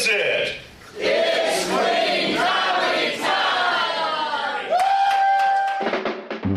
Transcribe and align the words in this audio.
is 0.00 0.08
it? 0.10 0.56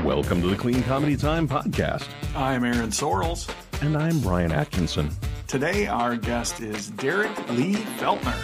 Welcome 0.06 0.42
to 0.42 0.48
the 0.48 0.56
Clean 0.56 0.82
Comedy 0.84 1.18
Time 1.18 1.48
podcast. 1.48 2.08
I'm 2.36 2.64
Aaron 2.64 2.90
Sorrells. 2.92 3.54
And 3.82 3.98
I'm 3.98 4.22
Brian 4.22 4.54
Atkinson. 4.54 5.10
Today, 5.48 5.88
our 5.88 6.16
guest 6.16 6.62
is 6.62 6.92
Derek 6.92 7.38
Lee 7.50 7.74
Feltner. 7.98 8.38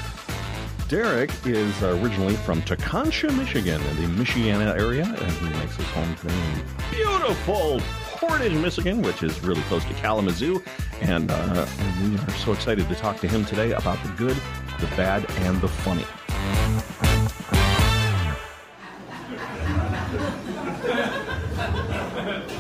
Derek 0.89 1.31
is 1.45 1.81
originally 1.81 2.35
from 2.35 2.61
Tekonsha, 2.63 3.33
Michigan, 3.37 3.81
in 3.81 3.95
the 3.95 4.23
Michiana 4.23 4.77
area, 4.77 5.05
and 5.05 5.31
he 5.31 5.49
makes 5.59 5.77
his 5.77 5.85
home 5.87 6.13
today 6.15 6.33
in 6.33 6.61
beautiful 6.91 7.79
Portage, 8.19 8.51
Michigan, 8.51 9.01
which 9.01 9.23
is 9.23 9.39
really 9.43 9.61
close 9.63 9.85
to 9.85 9.93
Kalamazoo. 9.93 10.61
And, 10.99 11.31
uh, 11.31 11.65
and 11.79 12.11
we 12.11 12.17
are 12.17 12.31
so 12.31 12.51
excited 12.51 12.89
to 12.89 12.95
talk 12.95 13.21
to 13.21 13.29
him 13.29 13.45
today 13.45 13.71
about 13.71 14.03
the 14.03 14.09
good, 14.17 14.35
the 14.79 14.87
bad, 14.95 15.29
and 15.39 15.59
the 15.59 15.67
funny. 15.67 16.05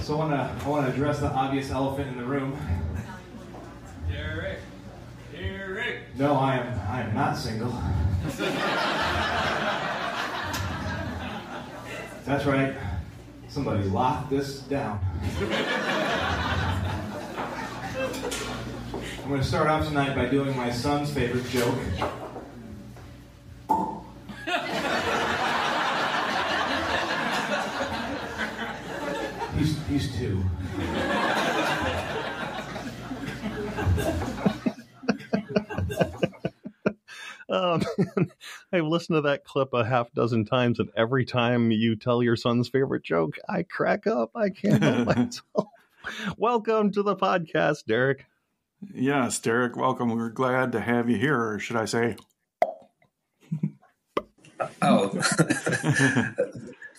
So 0.01 0.15
I 0.15 0.17
want 0.17 0.31
to 0.31 0.65
I 0.65 0.67
want 0.67 0.85
to 0.87 0.91
address 0.91 1.19
the 1.19 1.27
obvious 1.27 1.71
elephant 1.71 2.09
in 2.09 2.17
the 2.17 2.25
room. 2.25 2.57
Derek. 4.09 4.59
Derek. 5.31 6.17
No, 6.17 6.35
I 6.35 6.57
am 6.57 6.79
I 6.89 7.01
am 7.03 7.13
not 7.13 7.37
single. 7.37 7.69
That's 12.25 12.45
right. 12.45 12.75
Somebody 13.47 13.83
lock 13.83 14.29
this 14.29 14.61
down. 14.61 14.99
I'm 19.29 19.35
going 19.35 19.43
to 19.43 19.47
start 19.47 19.67
off 19.67 19.87
tonight 19.87 20.15
by 20.15 20.25
doing 20.25 20.57
my 20.57 20.71
son's 20.71 21.13
favorite 21.13 21.47
joke. 21.49 21.77
He's, 29.55 29.77
he's 29.87 30.17
two. 30.17 30.43
Um, 37.49 37.83
I've 38.73 38.85
listened 38.85 39.17
to 39.17 39.21
that 39.21 39.43
clip 39.43 39.75
a 39.75 39.85
half 39.85 40.11
dozen 40.13 40.45
times, 40.45 40.79
and 40.79 40.89
every 40.97 41.25
time 41.25 41.69
you 41.69 41.95
tell 41.95 42.23
your 42.23 42.35
son's 42.35 42.67
favorite 42.67 43.03
joke, 43.03 43.35
I 43.47 43.61
crack 43.61 44.07
up. 44.07 44.31
I 44.33 44.49
can't 44.49 44.81
help 44.81 45.05
myself. 45.15 45.67
Welcome 46.35 46.91
to 46.93 47.03
the 47.03 47.15
podcast, 47.15 47.85
Derek. 47.85 48.25
Yes, 48.93 49.39
Derek, 49.39 49.75
welcome. 49.75 50.09
We're 50.15 50.29
glad 50.29 50.71
to 50.71 50.79
have 50.79 51.09
you 51.09 51.17
here, 51.17 51.37
or 51.39 51.59
should 51.59 51.75
I 51.75 51.85
say? 51.85 52.15
Oh, 54.81 55.09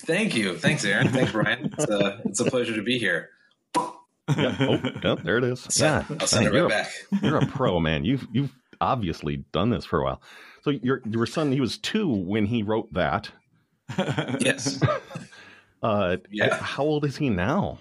thank 0.00 0.34
you. 0.36 0.56
Thanks, 0.58 0.84
Aaron. 0.84 1.08
Thanks, 1.08 1.32
Brian. 1.32 1.72
It's 1.78 1.90
a, 1.90 2.20
it's 2.24 2.40
a 2.40 2.44
pleasure 2.44 2.74
to 2.76 2.82
be 2.82 2.98
here. 2.98 3.30
Yeah. 4.36 4.56
Oh, 4.60 4.78
yeah, 5.02 5.16
there 5.22 5.38
it 5.38 5.44
is. 5.44 5.60
So, 5.70 5.84
yeah, 5.84 6.04
I'll 6.20 6.26
send 6.26 6.46
it 6.46 6.52
you're 6.52 6.68
right 6.68 6.72
a- 6.72 6.84
back. 6.84 7.22
You're 7.22 7.38
a 7.38 7.46
pro, 7.46 7.80
man. 7.80 8.04
You've 8.04 8.26
you've 8.32 8.52
obviously 8.80 9.38
done 9.52 9.70
this 9.70 9.84
for 9.84 10.00
a 10.00 10.04
while. 10.04 10.22
So 10.62 10.70
your 10.70 11.02
your 11.04 11.26
son, 11.26 11.50
he 11.50 11.60
was 11.60 11.78
two 11.78 12.08
when 12.08 12.46
he 12.46 12.62
wrote 12.62 12.92
that. 12.92 13.30
Yes. 14.40 14.80
Uh, 15.82 16.18
Yeah. 16.30 16.54
How 16.56 16.82
old 16.82 17.06
is 17.06 17.16
he 17.16 17.30
now? 17.30 17.78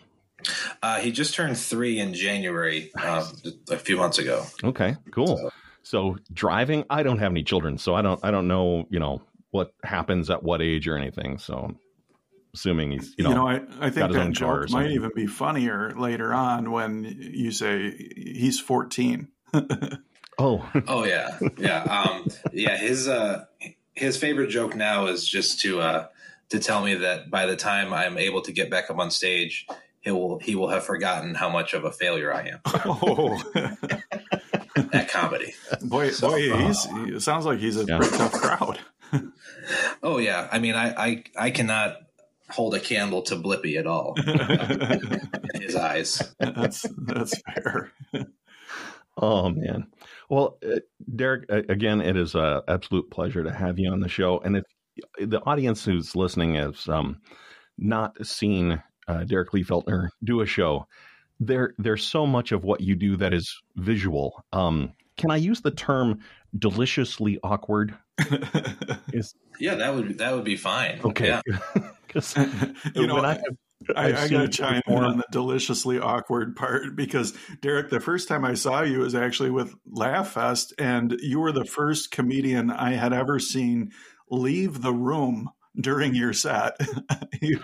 Uh, 0.81 0.99
he 0.99 1.11
just 1.11 1.33
turned 1.33 1.57
three 1.57 1.99
in 1.99 2.13
January, 2.13 2.91
um, 3.01 3.25
a 3.69 3.77
few 3.77 3.97
months 3.97 4.17
ago. 4.19 4.45
Okay, 4.63 4.95
cool. 5.11 5.37
So- 5.37 5.51
So 5.81 6.17
driving, 6.31 6.83
I 6.89 7.03
don't 7.03 7.19
have 7.19 7.31
any 7.31 7.43
children, 7.43 7.77
so 7.77 7.95
I 7.95 8.01
don't 8.01 8.19
I 8.23 8.29
don't 8.31 8.47
know 8.47 8.85
you 8.89 8.99
know 8.99 9.21
what 9.51 9.73
happens 9.83 10.29
at 10.29 10.43
what 10.43 10.61
age 10.61 10.87
or 10.87 10.95
anything. 10.97 11.39
So 11.39 11.73
assuming 12.53 12.91
he's 12.91 13.09
you 13.09 13.15
You 13.19 13.23
know, 13.23 13.35
know, 13.35 13.47
I, 13.47 13.55
I 13.87 13.89
think 13.89 14.07
his 14.07 14.17
own 14.17 14.27
that 14.27 14.33
joke 14.33 14.69
might 14.69 14.91
even 14.91 15.11
be 15.15 15.25
funnier 15.25 15.93
later 15.97 16.33
on 16.33 16.71
when 16.71 17.05
you 17.19 17.51
say 17.51 17.91
he's 18.15 18.59
14. 18.59 19.29
oh 20.37 20.69
Oh 20.87 21.05
yeah, 21.05 21.37
yeah, 21.57 21.83
um, 21.83 22.27
yeah. 22.53 22.77
His 22.77 23.07
uh, 23.07 23.45
his 23.93 24.17
favorite 24.17 24.49
joke 24.49 24.75
now 24.75 25.07
is 25.07 25.27
just 25.27 25.61
to 25.61 25.79
uh, 25.81 26.07
to 26.49 26.59
tell 26.59 26.83
me 26.83 26.95
that 26.95 27.29
by 27.31 27.45
the 27.45 27.55
time 27.55 27.93
I'm 27.93 28.17
able 28.17 28.41
to 28.43 28.51
get 28.51 28.69
back 28.69 28.89
up 28.91 28.99
on 28.99 29.11
stage, 29.11 29.65
he 30.09 30.13
will 30.13 30.39
he 30.39 30.55
will 30.55 30.69
have 30.69 30.83
forgotten 30.83 31.35
how 31.35 31.49
much 31.49 31.73
of 31.73 31.83
a 31.85 31.91
failure 31.91 32.33
I 32.33 32.47
am 32.49 32.59
oh, 32.65 33.41
that 33.53 35.07
comedy. 35.09 35.53
boy, 35.81 36.09
So, 36.09 36.29
boy, 36.29 36.51
uh, 36.51 36.57
he's, 36.67 36.83
he 36.85 37.01
it 37.15 37.21
sounds 37.21 37.45
like 37.45 37.59
he's 37.59 37.77
a 37.77 37.85
Yeah. 37.85 37.97
pretty 37.99 38.17
tough 38.17 38.33
crowd. 38.33 38.79
Oh 40.03 40.17
yeah, 40.17 40.47
I 40.51 40.59
mean, 40.59 40.75
I 40.75 40.93
I, 40.95 41.23
I 41.37 41.51
cannot 41.51 41.97
hold 42.49 42.73
a 42.75 42.79
candle 42.79 43.21
to 43.23 43.35
Blippi 43.35 43.77
at 43.77 43.85
all 43.87 44.15
in 44.17 45.61
his 45.61 45.75
eyes. 45.75 46.21
that's 46.39 46.85
that's 46.97 47.39
fair. 47.41 47.91
Oh 49.17 49.49
man. 49.49 49.87
Well, 50.29 50.57
uh, 50.65 50.79
Derek, 51.15 51.51
uh, 51.51 51.61
again, 51.69 52.01
it 52.01 52.15
is 52.15 52.35
an 52.35 52.61
absolute 52.67 53.09
pleasure 53.11 53.43
to 53.43 53.51
have 53.51 53.77
you 53.79 53.91
on 53.91 53.99
the 53.99 54.07
show. 54.09 54.39
And 54.39 54.57
if 54.57 54.63
the 55.19 55.41
audience 55.41 55.83
who's 55.85 56.15
listening 56.15 56.55
has 56.55 56.87
um, 56.87 57.19
not 57.77 58.25
seen 58.25 58.81
uh, 59.09 59.23
Derek 59.25 59.53
Lee 59.53 59.63
Feltner 59.63 60.09
do 60.23 60.41
a 60.41 60.45
show, 60.45 60.87
there 61.39 61.73
there's 61.77 62.05
so 62.05 62.25
much 62.25 62.51
of 62.51 62.63
what 62.63 62.81
you 62.81 62.95
do 62.95 63.17
that 63.17 63.33
is 63.33 63.53
visual. 63.75 64.43
Um, 64.53 64.93
can 65.17 65.31
I 65.31 65.35
use 65.37 65.61
the 65.61 65.71
term 65.71 66.19
deliciously 66.57 67.39
awkward? 67.43 67.93
Is 69.13 69.33
Yeah, 69.59 69.75
that 69.75 69.93
would 69.93 70.17
that 70.19 70.33
would 70.33 70.43
be 70.45 70.55
fine. 70.55 70.99
okay. 71.03 71.39
Yeah. 71.45 71.59
'Cause 72.09 72.35
you 72.95 73.05
know, 73.07 73.15
when 73.15 73.25
I, 73.25 73.31
I 73.31 73.33
have- 73.33 73.57
I, 73.95 74.07
I've 74.07 74.15
I 74.15 74.27
seen 74.27 74.31
got 74.31 74.37
to 74.37 74.43
you 74.43 74.47
chime 74.49 74.81
in 74.87 75.03
on 75.03 75.17
the 75.17 75.23
deliciously 75.31 75.99
awkward 75.99 76.55
part 76.57 76.95
because 76.97 77.33
Derek, 77.61 77.89
the 77.89 78.01
first 78.01 78.27
time 78.27 78.43
I 78.43 78.53
saw 78.55 78.81
you 78.81 78.99
was 78.99 79.15
actually 79.15 79.51
with 79.51 79.73
Laugh 79.89 80.31
Fest, 80.33 80.73
and 80.77 81.15
you 81.21 81.39
were 81.39 81.53
the 81.53 81.63
first 81.63 82.11
comedian 82.11 82.71
I 82.71 82.91
had 82.93 83.13
ever 83.13 83.39
seen 83.39 83.91
leave 84.29 84.81
the 84.81 84.91
room 84.93 85.49
during 85.79 86.15
your 86.15 86.33
set. 86.33 86.77
you, 87.41 87.59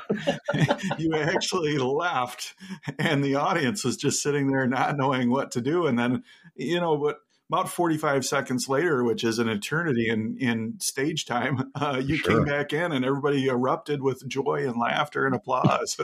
you 0.97 1.13
actually 1.15 1.77
laughed, 1.77 2.53
and 2.99 3.23
the 3.23 3.35
audience 3.35 3.83
was 3.83 3.97
just 3.97 4.21
sitting 4.21 4.47
there 4.47 4.67
not 4.67 4.97
knowing 4.97 5.29
what 5.29 5.51
to 5.51 5.61
do. 5.61 5.87
And 5.87 5.97
then, 5.97 6.23
you 6.55 6.79
know, 6.79 6.97
but 6.97 7.17
about 7.49 7.69
45 7.69 8.25
seconds 8.25 8.67
later, 8.67 9.03
which 9.03 9.23
is 9.23 9.37
an 9.37 9.49
eternity 9.49 10.09
in, 10.09 10.37
in 10.39 10.75
stage 10.79 11.25
time, 11.25 11.71
uh, 11.75 12.01
you 12.03 12.17
Sure. 12.17 12.37
came 12.37 12.45
back 12.45 12.73
in 12.73 12.91
and 12.91 13.05
everybody 13.05 13.47
erupted 13.47 14.01
with 14.01 14.27
joy 14.27 14.67
and 14.67 14.77
laughter 14.79 15.25
and 15.25 15.35
applause. 15.35 15.97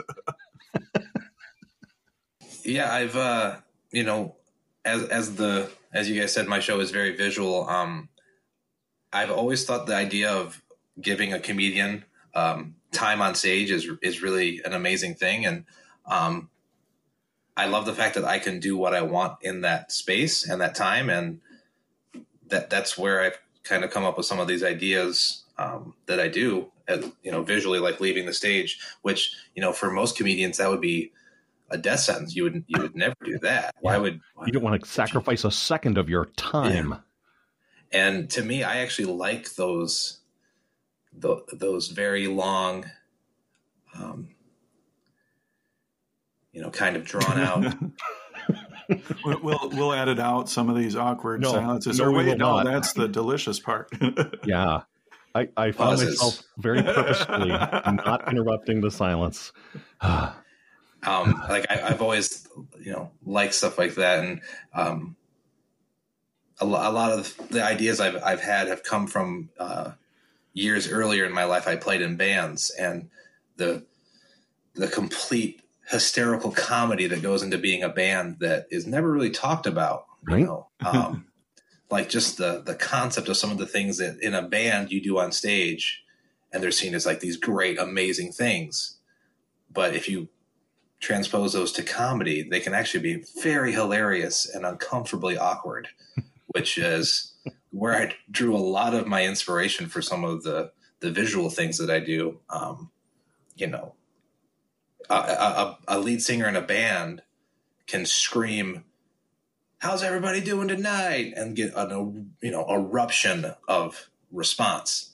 Yeah, 2.64 2.92
I've 2.92 3.16
uh, 3.16 3.56
you 3.90 4.04
know, 4.04 4.36
as 4.84 5.02
as 5.08 5.34
the 5.34 5.68
as 5.92 6.08
you 6.08 6.20
guys 6.20 6.32
said, 6.32 6.46
my 6.46 6.60
show 6.60 6.78
is 6.80 6.92
very 6.92 7.16
visual. 7.16 7.68
Um, 7.68 8.08
I've 9.12 9.30
always 9.30 9.64
thought 9.64 9.86
the 9.86 9.96
idea 9.96 10.30
of 10.30 10.61
giving 11.00 11.32
a 11.32 11.38
comedian 11.38 12.04
um, 12.34 12.74
time 12.92 13.20
on 13.22 13.34
stage 13.34 13.70
is 13.70 13.88
is 14.02 14.22
really 14.22 14.60
an 14.64 14.72
amazing 14.72 15.14
thing, 15.14 15.46
and 15.46 15.64
um, 16.06 16.50
I 17.56 17.66
love 17.66 17.86
the 17.86 17.94
fact 17.94 18.14
that 18.14 18.24
I 18.24 18.38
can 18.38 18.60
do 18.60 18.76
what 18.76 18.94
I 18.94 19.02
want 19.02 19.38
in 19.42 19.60
that 19.62 19.92
space 19.92 20.48
and 20.48 20.60
that 20.60 20.74
time, 20.74 21.10
and 21.10 21.40
that 22.48 22.70
that's 22.70 22.96
where 22.96 23.20
I've 23.20 23.38
kind 23.62 23.84
of 23.84 23.90
come 23.90 24.04
up 24.04 24.16
with 24.16 24.26
some 24.26 24.40
of 24.40 24.48
these 24.48 24.62
ideas 24.62 25.44
um, 25.58 25.94
that 26.06 26.18
I 26.18 26.28
do, 26.28 26.70
as, 26.88 27.04
you 27.22 27.30
know, 27.30 27.42
visually, 27.42 27.78
like 27.78 28.00
leaving 28.00 28.26
the 28.26 28.32
stage, 28.32 28.78
which 29.02 29.34
you 29.54 29.60
know, 29.60 29.72
for 29.72 29.90
most 29.90 30.16
comedians, 30.16 30.58
that 30.58 30.70
would 30.70 30.80
be 30.80 31.12
a 31.70 31.78
death 31.78 32.00
sentence. 32.00 32.34
You 32.34 32.44
would 32.44 32.64
you 32.66 32.80
would 32.80 32.96
never 32.96 33.14
do 33.24 33.38
that. 33.40 33.74
Why 33.80 33.98
would 33.98 34.20
you 34.46 34.52
don't 34.52 34.62
want 34.62 34.82
to 34.82 34.88
sacrifice 34.88 35.44
a 35.44 35.50
second 35.50 35.98
of 35.98 36.08
your 36.08 36.26
time. 36.36 36.96
and 37.92 38.30
to 38.30 38.42
me, 38.42 38.62
I 38.62 38.78
actually 38.78 39.12
like 39.12 39.54
those 39.54 40.20
tho- 41.12 41.44
those 41.52 41.88
very 41.88 42.26
long, 42.26 42.84
um, 43.94 44.28
you 46.52 46.60
know, 46.62 46.70
kind 46.70 46.96
of 46.96 47.04
drawn 47.04 47.38
out. 47.40 47.74
we'll, 49.24 49.40
we'll 49.42 49.70
we'll 49.70 49.92
edit 49.92 50.18
out 50.18 50.48
some 50.48 50.68
of 50.68 50.76
these 50.76 50.96
awkward 50.96 51.40
No, 51.40 51.52
silences. 51.52 51.98
no, 51.98 52.04
or 52.06 52.10
we 52.10 52.18
will 52.18 52.24
wait, 52.30 52.38
no, 52.38 52.56
not. 52.56 52.64
that's 52.64 52.92
the 52.92 53.08
delicious 53.08 53.58
part. 53.60 53.90
Yeah. 54.44 54.82
I, 55.34 55.48
I 55.56 55.72
found 55.72 55.96
Pauses. 55.96 56.08
myself 56.20 56.42
very 56.58 56.82
purposefully 56.82 57.48
not 57.48 58.28
interrupting 58.30 58.82
the 58.82 58.90
silence. 58.90 59.50
um, 60.02 60.32
like 61.48 61.64
I, 61.70 61.80
I've 61.88 62.02
always, 62.02 62.46
you 62.78 62.92
know, 62.92 63.10
liked 63.24 63.54
stuff 63.54 63.78
like 63.78 63.94
that, 63.94 64.22
and 64.22 64.40
um, 64.74 65.16
a, 66.60 66.66
lo- 66.66 66.86
a 66.86 66.92
lot 66.92 67.12
of 67.12 67.34
the 67.48 67.64
ideas 67.64 67.98
I've 67.98 68.22
I've 68.22 68.42
had 68.42 68.68
have 68.68 68.82
come 68.82 69.06
from 69.06 69.48
uh, 69.58 69.92
years 70.52 70.90
earlier 70.90 71.24
in 71.24 71.32
my 71.32 71.44
life. 71.44 71.66
I 71.66 71.76
played 71.76 72.02
in 72.02 72.16
bands, 72.16 72.70
and 72.70 73.10
the 73.56 73.86
the 74.74 74.88
complete 74.88 75.62
hysterical 75.88 76.50
comedy 76.50 77.06
that 77.06 77.22
goes 77.22 77.42
into 77.42 77.58
being 77.58 77.82
a 77.82 77.88
band 77.88 78.38
that 78.40 78.66
is 78.70 78.86
never 78.86 79.10
really 79.10 79.30
talked 79.30 79.66
about. 79.66 80.06
You 80.26 80.36
Right. 80.36 80.46
know, 80.46 80.68
um, 80.84 81.26
like 81.92 82.08
just 82.08 82.38
the 82.38 82.62
the 82.64 82.74
concept 82.74 83.28
of 83.28 83.36
some 83.36 83.52
of 83.52 83.58
the 83.58 83.66
things 83.66 83.98
that 83.98 84.18
in 84.20 84.34
a 84.34 84.42
band 84.42 84.90
you 84.90 85.00
do 85.00 85.18
on 85.18 85.30
stage 85.30 86.02
and 86.52 86.62
they're 86.62 86.72
seen 86.72 86.94
as 86.94 87.06
like 87.06 87.20
these 87.20 87.36
great 87.36 87.78
amazing 87.78 88.32
things 88.32 88.98
but 89.70 89.94
if 89.94 90.08
you 90.08 90.28
transpose 90.98 91.52
those 91.52 91.70
to 91.72 91.82
comedy 91.82 92.42
they 92.42 92.60
can 92.60 92.74
actually 92.74 93.00
be 93.00 93.24
very 93.42 93.72
hilarious 93.72 94.48
and 94.52 94.64
uncomfortably 94.64 95.36
awkward 95.36 95.88
which 96.48 96.78
is 96.78 97.31
where 97.72 97.94
i 97.94 98.14
drew 98.30 98.54
a 98.54 98.58
lot 98.58 98.94
of 98.94 99.06
my 99.06 99.24
inspiration 99.24 99.86
for 99.86 100.00
some 100.00 100.24
of 100.24 100.42
the 100.44 100.70
the 101.00 101.10
visual 101.10 101.50
things 101.50 101.78
that 101.78 101.90
i 101.90 101.98
do. 101.98 102.38
Um, 102.48 102.90
you 103.56 103.66
know 103.66 103.94
a, 105.10 105.14
a, 105.14 105.78
a 105.88 105.98
lead 105.98 106.22
singer 106.22 106.48
in 106.48 106.56
a 106.56 106.62
band 106.62 107.22
can 107.86 108.06
scream 108.06 108.84
how's 109.82 110.04
everybody 110.04 110.40
doing 110.40 110.68
tonight? 110.68 111.34
and 111.36 111.56
get 111.56 111.74
a 111.74 111.88
you 112.40 112.50
know 112.50 112.64
eruption 112.70 113.52
of 113.68 114.08
response. 114.30 115.10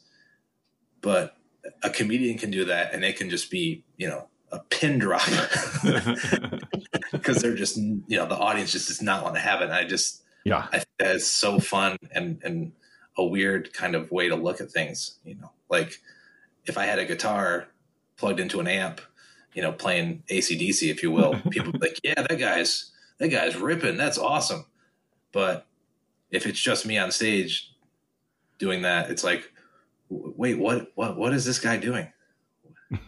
But 1.00 1.36
a 1.82 1.90
comedian 1.90 2.38
can 2.38 2.50
do 2.50 2.64
that 2.66 2.94
and 2.94 3.04
it 3.04 3.16
can 3.16 3.30
just 3.30 3.50
be 3.50 3.84
you 3.96 4.08
know 4.08 4.28
a 4.52 4.60
pin 4.60 4.98
drop. 4.98 5.22
Because 7.10 7.40
they're 7.40 7.54
just 7.54 7.76
you 7.76 8.04
know 8.10 8.26
the 8.26 8.36
audience 8.36 8.72
just 8.72 8.88
does 8.88 9.00
not 9.00 9.22
want 9.22 9.34
to 9.34 9.40
have 9.40 9.60
it. 9.60 9.64
And 9.64 9.72
i 9.72 9.84
just 9.84 10.22
yeah. 10.44 10.66
I 10.72 10.84
that 10.98 11.16
is 11.16 11.26
so 11.26 11.58
fun 11.58 11.96
and 12.12 12.40
and 12.42 12.72
a 13.16 13.24
weird 13.24 13.72
kind 13.72 13.94
of 13.94 14.10
way 14.12 14.28
to 14.28 14.36
look 14.36 14.60
at 14.60 14.70
things 14.70 15.18
you 15.24 15.34
know 15.34 15.50
like 15.68 16.00
if 16.66 16.78
i 16.78 16.84
had 16.84 16.98
a 16.98 17.04
guitar 17.04 17.66
plugged 18.16 18.40
into 18.40 18.60
an 18.60 18.68
amp 18.68 19.00
you 19.54 19.62
know 19.62 19.72
playing 19.72 20.22
AC/DC 20.28 20.88
if 20.88 21.02
you 21.02 21.10
will 21.10 21.34
people 21.50 21.72
would 21.72 21.80
be 21.80 21.88
like 21.88 22.00
yeah 22.04 22.22
that 22.22 22.38
guy's 22.38 22.92
that 23.18 23.28
guy's 23.28 23.56
ripping. 23.56 23.96
That's 23.96 24.18
awesome. 24.18 24.64
But 25.32 25.66
if 26.30 26.46
it's 26.46 26.60
just 26.60 26.86
me 26.86 26.98
on 26.98 27.10
stage 27.10 27.72
doing 28.58 28.82
that, 28.82 29.10
it's 29.10 29.24
like, 29.24 29.52
wait, 30.08 30.58
what, 30.58 30.92
what, 30.94 31.16
what 31.16 31.34
is 31.34 31.44
this 31.44 31.58
guy 31.58 31.76
doing? 31.76 32.12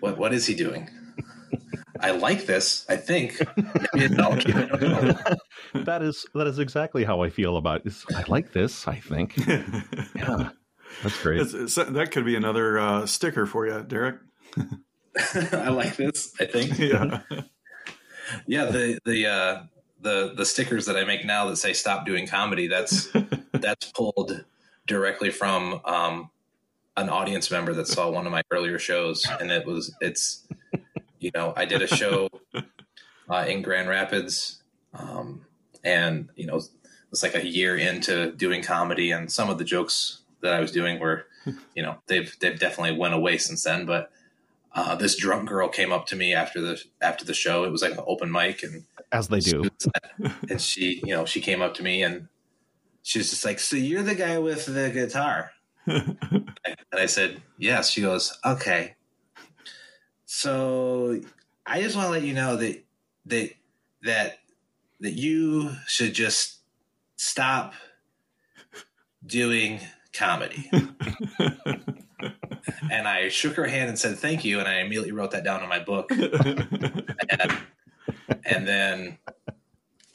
what, 0.00 0.18
what 0.18 0.32
is 0.32 0.46
he 0.46 0.54
doing? 0.54 0.88
I 2.00 2.10
like 2.12 2.46
this. 2.46 2.84
I 2.88 2.96
think. 2.96 3.38
Maybe 3.94 4.14
that 5.74 6.00
is 6.02 6.26
that 6.34 6.46
is 6.46 6.58
exactly 6.58 7.04
how 7.04 7.22
I 7.22 7.30
feel 7.30 7.56
about 7.56 7.86
it. 7.86 7.92
I 8.14 8.24
like 8.28 8.52
this. 8.52 8.86
I 8.88 8.96
think. 8.96 9.36
Yeah, 10.14 10.50
that's 11.02 11.22
great. 11.22 11.40
It's, 11.40 11.54
it's, 11.54 11.74
that 11.76 12.10
could 12.10 12.24
be 12.24 12.34
another 12.34 12.78
uh, 12.78 13.06
sticker 13.06 13.46
for 13.46 13.66
you, 13.66 13.82
Derek. 13.82 14.16
I 15.52 15.68
like 15.68 15.96
this. 15.96 16.32
I 16.40 16.46
think. 16.46 16.78
Yeah 16.78 17.20
yeah, 18.46 18.66
the 18.66 18.98
the 19.04 19.26
uh, 19.26 19.62
the 20.00 20.34
the 20.36 20.44
stickers 20.44 20.86
that 20.86 20.96
I 20.96 21.04
make 21.04 21.24
now 21.24 21.46
that 21.46 21.56
say 21.56 21.72
"Stop 21.72 22.06
doing 22.06 22.26
comedy" 22.26 22.66
that's 22.66 23.08
that's 23.52 23.90
pulled 23.92 24.44
directly 24.86 25.30
from 25.30 25.80
um, 25.84 26.30
an 26.96 27.08
audience 27.08 27.50
member 27.50 27.74
that 27.74 27.86
saw 27.86 28.10
one 28.10 28.26
of 28.26 28.32
my 28.32 28.42
earlier 28.50 28.78
shows, 28.78 29.26
and 29.40 29.50
it 29.50 29.66
was 29.66 29.94
it's 30.00 30.46
you 31.20 31.30
know 31.34 31.52
I 31.56 31.64
did 31.64 31.82
a 31.82 31.86
show 31.86 32.28
uh, 33.30 33.44
in 33.48 33.62
Grand 33.62 33.88
Rapids, 33.88 34.62
um, 34.94 35.46
and 35.84 36.28
you 36.36 36.46
know 36.46 36.60
it's 37.10 37.22
like 37.22 37.34
a 37.34 37.46
year 37.46 37.76
into 37.76 38.32
doing 38.32 38.62
comedy, 38.62 39.10
and 39.10 39.30
some 39.30 39.50
of 39.50 39.58
the 39.58 39.64
jokes 39.64 40.22
that 40.40 40.52
I 40.52 40.60
was 40.60 40.72
doing 40.72 40.98
were 40.98 41.26
you 41.74 41.82
know 41.82 41.98
they've 42.06 42.34
they've 42.40 42.58
definitely 42.58 42.98
went 42.98 43.14
away 43.14 43.38
since 43.38 43.62
then, 43.64 43.86
but 43.86 44.10
uh, 44.72 44.94
this 44.94 45.16
drunk 45.16 45.48
girl 45.48 45.68
came 45.68 45.92
up 45.92 46.06
to 46.06 46.16
me 46.16 46.34
after 46.34 46.60
the 46.60 46.82
after 47.00 47.24
the 47.24 47.34
show. 47.34 47.64
It 47.64 47.72
was 47.72 47.82
like 47.82 47.92
an 47.92 48.04
open 48.06 48.30
mic, 48.30 48.62
and 48.62 48.84
as 49.12 49.28
they 49.28 49.40
do, 49.40 49.68
and 50.50 50.60
she, 50.60 51.00
you 51.04 51.14
know, 51.14 51.24
she 51.24 51.40
came 51.40 51.62
up 51.62 51.74
to 51.74 51.82
me 51.82 52.02
and 52.02 52.28
she 53.02 53.18
was 53.18 53.30
just 53.30 53.44
like, 53.44 53.58
"So 53.58 53.76
you're 53.76 54.02
the 54.02 54.14
guy 54.14 54.38
with 54.38 54.66
the 54.66 54.90
guitar?" 54.90 55.52
and 55.86 56.54
I 56.92 57.06
said, 57.06 57.42
"Yes." 57.56 57.90
She 57.90 58.02
goes, 58.02 58.38
"Okay." 58.44 58.94
So 60.30 61.18
I 61.64 61.80
just 61.80 61.96
want 61.96 62.08
to 62.08 62.10
let 62.10 62.22
you 62.22 62.34
know 62.34 62.56
that 62.56 62.84
that 63.24 63.50
that 64.02 64.38
that 65.00 65.14
you 65.14 65.70
should 65.86 66.12
just 66.12 66.58
stop 67.16 67.72
doing 69.24 69.80
comedy 70.12 70.68
and 72.90 73.08
I 73.08 73.30
shook 73.30 73.54
her 73.54 73.66
hand 73.66 73.88
and 73.88 73.98
said 73.98 74.18
thank 74.18 74.44
you, 74.44 74.58
and 74.58 74.68
I 74.68 74.80
immediately 74.80 75.12
wrote 75.12 75.30
that 75.30 75.44
down 75.44 75.62
in 75.62 75.68
my 75.70 75.78
book. 75.78 76.10
and, 76.10 76.68
and, 78.44 78.68
then, 78.68 79.16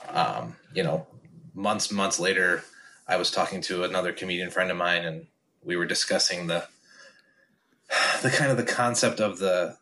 um, 0.09 0.56
you 0.75 0.83
know, 0.83 1.07
months 1.56 1.92
months 1.92 2.19
later, 2.19 2.63
I 3.07 3.18
was 3.18 3.31
talking 3.31 3.62
to 3.62 3.83
another 3.83 4.13
comedian 4.13 4.51
friend 4.51 4.69
of 4.69 4.77
mine, 4.77 5.06
and 5.06 5.25
we 5.63 5.75
were 5.75 5.88
discussing 5.88 6.45
the 6.45 6.68
the 8.21 8.30
kind 8.30 8.51
of 8.51 8.57
the 8.57 8.63
concept 8.63 9.19
of 9.19 9.39
the 9.39 9.75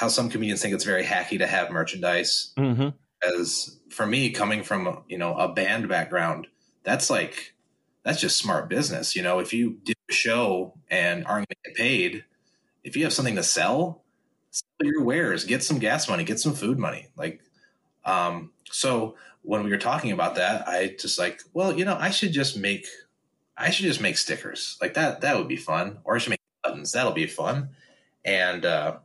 how 0.00 0.08
some 0.08 0.30
comedians 0.30 0.62
think 0.62 0.74
it's 0.74 0.84
very 0.84 1.04
hacky 1.04 1.36
to 1.38 1.46
have 1.46 1.70
merchandise. 1.70 2.54
Mm-hmm. 2.56 2.88
As 3.22 3.78
for 3.90 4.06
me, 4.06 4.30
coming 4.30 4.62
from 4.62 5.04
you 5.08 5.18
know 5.18 5.36
a 5.36 5.52
band 5.52 5.90
background, 5.90 6.46
that's 6.84 7.10
like 7.10 7.54
that's 8.02 8.18
just 8.18 8.38
smart 8.38 8.70
business. 8.70 9.14
You 9.14 9.22
know, 9.22 9.40
if 9.40 9.52
you 9.52 9.78
do 9.84 9.92
a 10.08 10.12
show 10.12 10.72
and 10.90 11.26
aren't 11.26 11.48
going 11.48 11.56
to 11.64 11.70
get 11.70 11.76
paid, 11.76 12.24
if 12.82 12.96
you 12.96 13.04
have 13.04 13.12
something 13.12 13.36
to 13.36 13.42
sell, 13.42 14.02
sell 14.50 14.66
your 14.90 15.04
wares, 15.04 15.44
get 15.44 15.62
some 15.62 15.78
gas 15.78 16.08
money, 16.08 16.24
get 16.24 16.40
some 16.40 16.54
food 16.54 16.78
money. 16.78 17.08
Like, 17.14 17.42
um, 18.06 18.52
so 18.70 19.16
when 19.42 19.64
we 19.64 19.70
were 19.70 19.76
talking 19.76 20.12
about 20.12 20.36
that, 20.36 20.66
I 20.66 20.96
just 20.98 21.18
like, 21.18 21.42
well, 21.52 21.78
you 21.78 21.84
know, 21.84 21.98
I 22.00 22.08
should 22.08 22.32
just 22.32 22.56
make, 22.56 22.86
I 23.54 23.68
should 23.68 23.84
just 23.84 24.00
make 24.00 24.16
stickers 24.16 24.78
like 24.80 24.94
that. 24.94 25.20
That 25.20 25.36
would 25.36 25.48
be 25.48 25.56
fun. 25.56 25.98
Or 26.04 26.14
I 26.14 26.18
should 26.18 26.30
make 26.30 26.40
buttons. 26.64 26.92
That'll 26.92 27.12
be 27.12 27.26
fun. 27.26 27.70
And, 28.24 28.64
uh, 28.64 28.96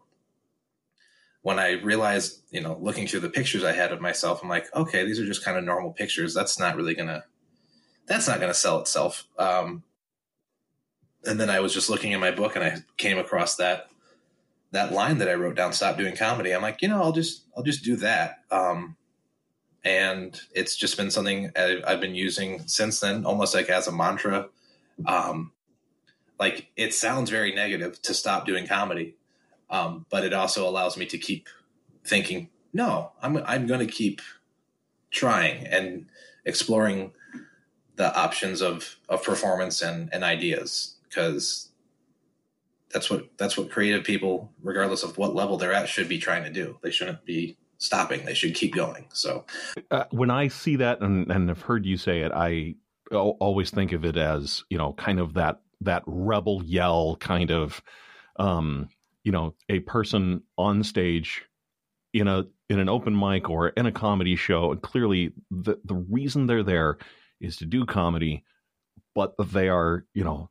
when 1.46 1.60
I 1.60 1.74
realized, 1.74 2.42
you 2.50 2.60
know, 2.60 2.76
looking 2.82 3.06
through 3.06 3.20
the 3.20 3.30
pictures 3.30 3.64
I 3.64 3.72
had 3.72 3.92
of 3.92 4.02
myself, 4.02 4.42
I'm 4.42 4.50
like, 4.50 4.66
okay, 4.76 5.06
these 5.06 5.20
are 5.20 5.28
just 5.28 5.46
kind 5.46 5.60
of 5.60 5.64
normal 5.64 5.94
pictures. 5.94 6.34
That's 6.34 6.58
not 6.58 6.76
really 6.76 6.96
to 6.96 7.24
that's 8.08 8.28
not 8.28 8.40
to 8.40 8.54
sell 8.56 8.80
itself. 8.80 9.28
Um, 9.38 9.84
and 11.24 11.40
then 11.40 11.52
I 11.52 11.60
was 11.60 11.72
just 11.72 11.88
looking 11.88 12.14
in 12.14 12.20
my 12.20 12.32
book 12.32 12.56
and 12.56 12.66
I 12.66 12.78
came 12.98 13.20
across 13.20 13.58
that 13.58 13.90
that 14.72 14.92
line 14.92 15.20
that 15.20 15.30
I 15.30 15.36
wrote 15.36 15.56
down, 15.56 15.72
"Stop 15.72 16.00
doing 16.00 16.16
comedy." 16.16 16.52
I'm 16.52 16.64
like, 16.64 16.82
you 16.82 16.88
know, 16.88 17.00
I'll 17.00 17.12
just 17.12 17.44
I'll 17.56 17.62
just 17.62 17.84
do 17.84 17.96
that. 17.98 18.40
Um, 18.50 18.98
and 19.84 20.42
it's 20.56 20.76
just 20.76 20.98
been 20.98 21.12
something 21.12 21.52
I've 21.56 22.02
been 22.02 22.16
using 22.16 22.68
since 22.68 23.02
then, 23.02 23.24
almost 23.24 23.54
like 23.54 23.70
as 23.70 23.88
a 23.88 23.92
mantra. 23.92 24.50
Um, 25.06 25.52
like 26.40 26.72
it 26.76 26.96
sounds 26.96 27.30
very 27.30 27.54
negative 27.54 28.02
to 28.02 28.16
stop 28.16 28.48
doing 28.48 28.66
comedy, 28.66 29.16
um, 29.70 30.06
but 30.10 30.24
it 30.24 30.34
also 30.34 30.68
allows 30.68 30.98
me 30.98 31.06
to 31.08 31.18
keep 31.18 31.48
thinking. 32.06 32.50
No, 32.74 33.12
I'm 33.22 33.38
I'm 33.46 33.68
going 33.68 33.80
to 33.80 33.92
keep 33.92 34.22
trying 35.12 35.66
and 35.68 36.08
exploring 36.46 37.14
the 37.96 38.16
options 38.18 38.62
of 38.62 38.98
of 39.10 39.24
performance 39.24 39.82
and 39.82 40.10
and 40.14 40.24
ideas 40.24 40.96
because 41.08 41.70
that's 42.92 43.10
what 43.10 43.28
that's 43.38 43.58
what 43.58 43.70
creative 43.70 44.04
people 44.04 44.52
regardless 44.62 45.04
of 45.04 45.18
what 45.18 45.34
level 45.34 45.58
they're 45.58 45.74
at 45.74 45.90
should 45.90 46.10
be 46.10 46.18
trying 46.18 46.44
to 46.44 46.50
do 46.50 46.78
they 46.84 46.92
shouldn't 46.92 47.24
be 47.26 47.58
stopping 47.78 48.26
they 48.26 48.34
should 48.34 48.54
keep 48.54 48.74
going 48.76 49.06
so 49.14 49.46
uh, 49.92 50.04
when 50.12 50.30
i 50.30 50.48
see 50.48 50.76
that 50.76 51.02
and 51.02 51.30
and 51.32 51.50
have 51.50 51.62
heard 51.62 51.86
you 51.86 51.98
say 51.98 52.22
it 52.22 52.32
i 52.34 52.74
always 53.12 53.70
think 53.70 53.92
of 53.92 54.04
it 54.04 54.18
as 54.18 54.64
you 54.70 54.78
know 54.78 54.94
kind 54.94 55.20
of 55.20 55.34
that 55.34 55.60
that 55.82 56.04
rebel 56.06 56.62
yell 56.64 57.18
kind 57.20 57.52
of 57.52 57.82
um 58.38 58.90
you 59.26 59.34
know 59.34 59.54
a 59.68 59.80
person 59.80 60.44
on 60.58 60.84
stage 60.84 61.44
in 62.14 62.30
a 62.30 62.46
in 62.70 62.80
an 62.80 62.88
open 62.88 63.20
mic 63.20 63.50
or 63.50 63.68
in 63.70 63.86
a 63.86 63.92
comedy 63.92 64.38
show 64.38 64.72
and 64.72 64.82
clearly 64.82 65.34
the 65.52 65.76
the 65.84 65.96
reason 65.96 66.48
they're 66.48 66.64
there 66.64 66.98
is 67.42 67.58
to 67.58 67.66
do 67.66 67.86
comedy, 67.86 68.44
but 69.14 69.34
they 69.52 69.70
are, 69.70 70.06
you 70.14 70.24
know, 70.24 70.50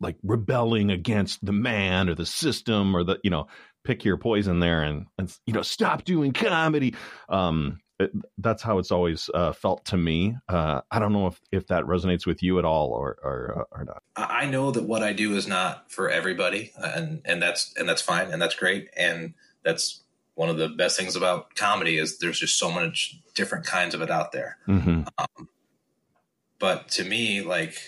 like 0.00 0.16
rebelling 0.22 0.90
against 0.90 1.44
the 1.44 1.52
man 1.52 2.08
or 2.08 2.14
the 2.14 2.26
system 2.26 2.94
or 2.94 3.04
the, 3.04 3.18
you 3.22 3.30
know, 3.30 3.46
pick 3.84 4.04
your 4.04 4.18
poison 4.18 4.60
there 4.60 4.82
and, 4.82 5.06
and 5.18 5.34
you 5.46 5.54
know, 5.54 5.62
stop 5.62 6.04
doing 6.04 6.32
comedy. 6.32 6.94
Um, 7.28 7.78
it, 7.98 8.12
that's 8.38 8.62
how 8.62 8.78
it's 8.78 8.90
always 8.90 9.30
uh, 9.32 9.52
felt 9.52 9.84
to 9.86 9.96
me. 9.96 10.36
Uh, 10.48 10.82
I 10.90 10.98
don't 10.98 11.12
know 11.12 11.28
if, 11.28 11.40
if 11.50 11.66
that 11.68 11.84
resonates 11.84 12.26
with 12.26 12.42
you 12.42 12.58
at 12.58 12.64
all 12.64 12.90
or, 12.90 13.16
or 13.22 13.66
or 13.70 13.84
not. 13.84 14.02
I 14.16 14.46
know 14.46 14.70
that 14.70 14.84
what 14.84 15.02
I 15.02 15.12
do 15.12 15.34
is 15.34 15.46
not 15.46 15.90
for 15.90 16.10
everybody, 16.10 16.72
and 16.76 17.22
and 17.24 17.40
that's 17.42 17.72
and 17.76 17.88
that's 17.88 18.02
fine, 18.02 18.30
and 18.30 18.40
that's 18.40 18.54
great, 18.54 18.88
and 18.96 19.34
that's 19.64 20.02
one 20.34 20.50
of 20.50 20.58
the 20.58 20.68
best 20.68 20.98
things 20.98 21.16
about 21.16 21.54
comedy 21.54 21.96
is 21.96 22.18
there's 22.18 22.38
just 22.38 22.58
so 22.58 22.70
much 22.70 23.18
different 23.34 23.64
kinds 23.64 23.94
of 23.94 24.02
it 24.02 24.10
out 24.10 24.32
there. 24.32 24.58
Mm-hmm. 24.68 25.04
Um, 25.16 25.48
but 26.58 26.88
to 26.90 27.04
me, 27.04 27.40
like 27.40 27.78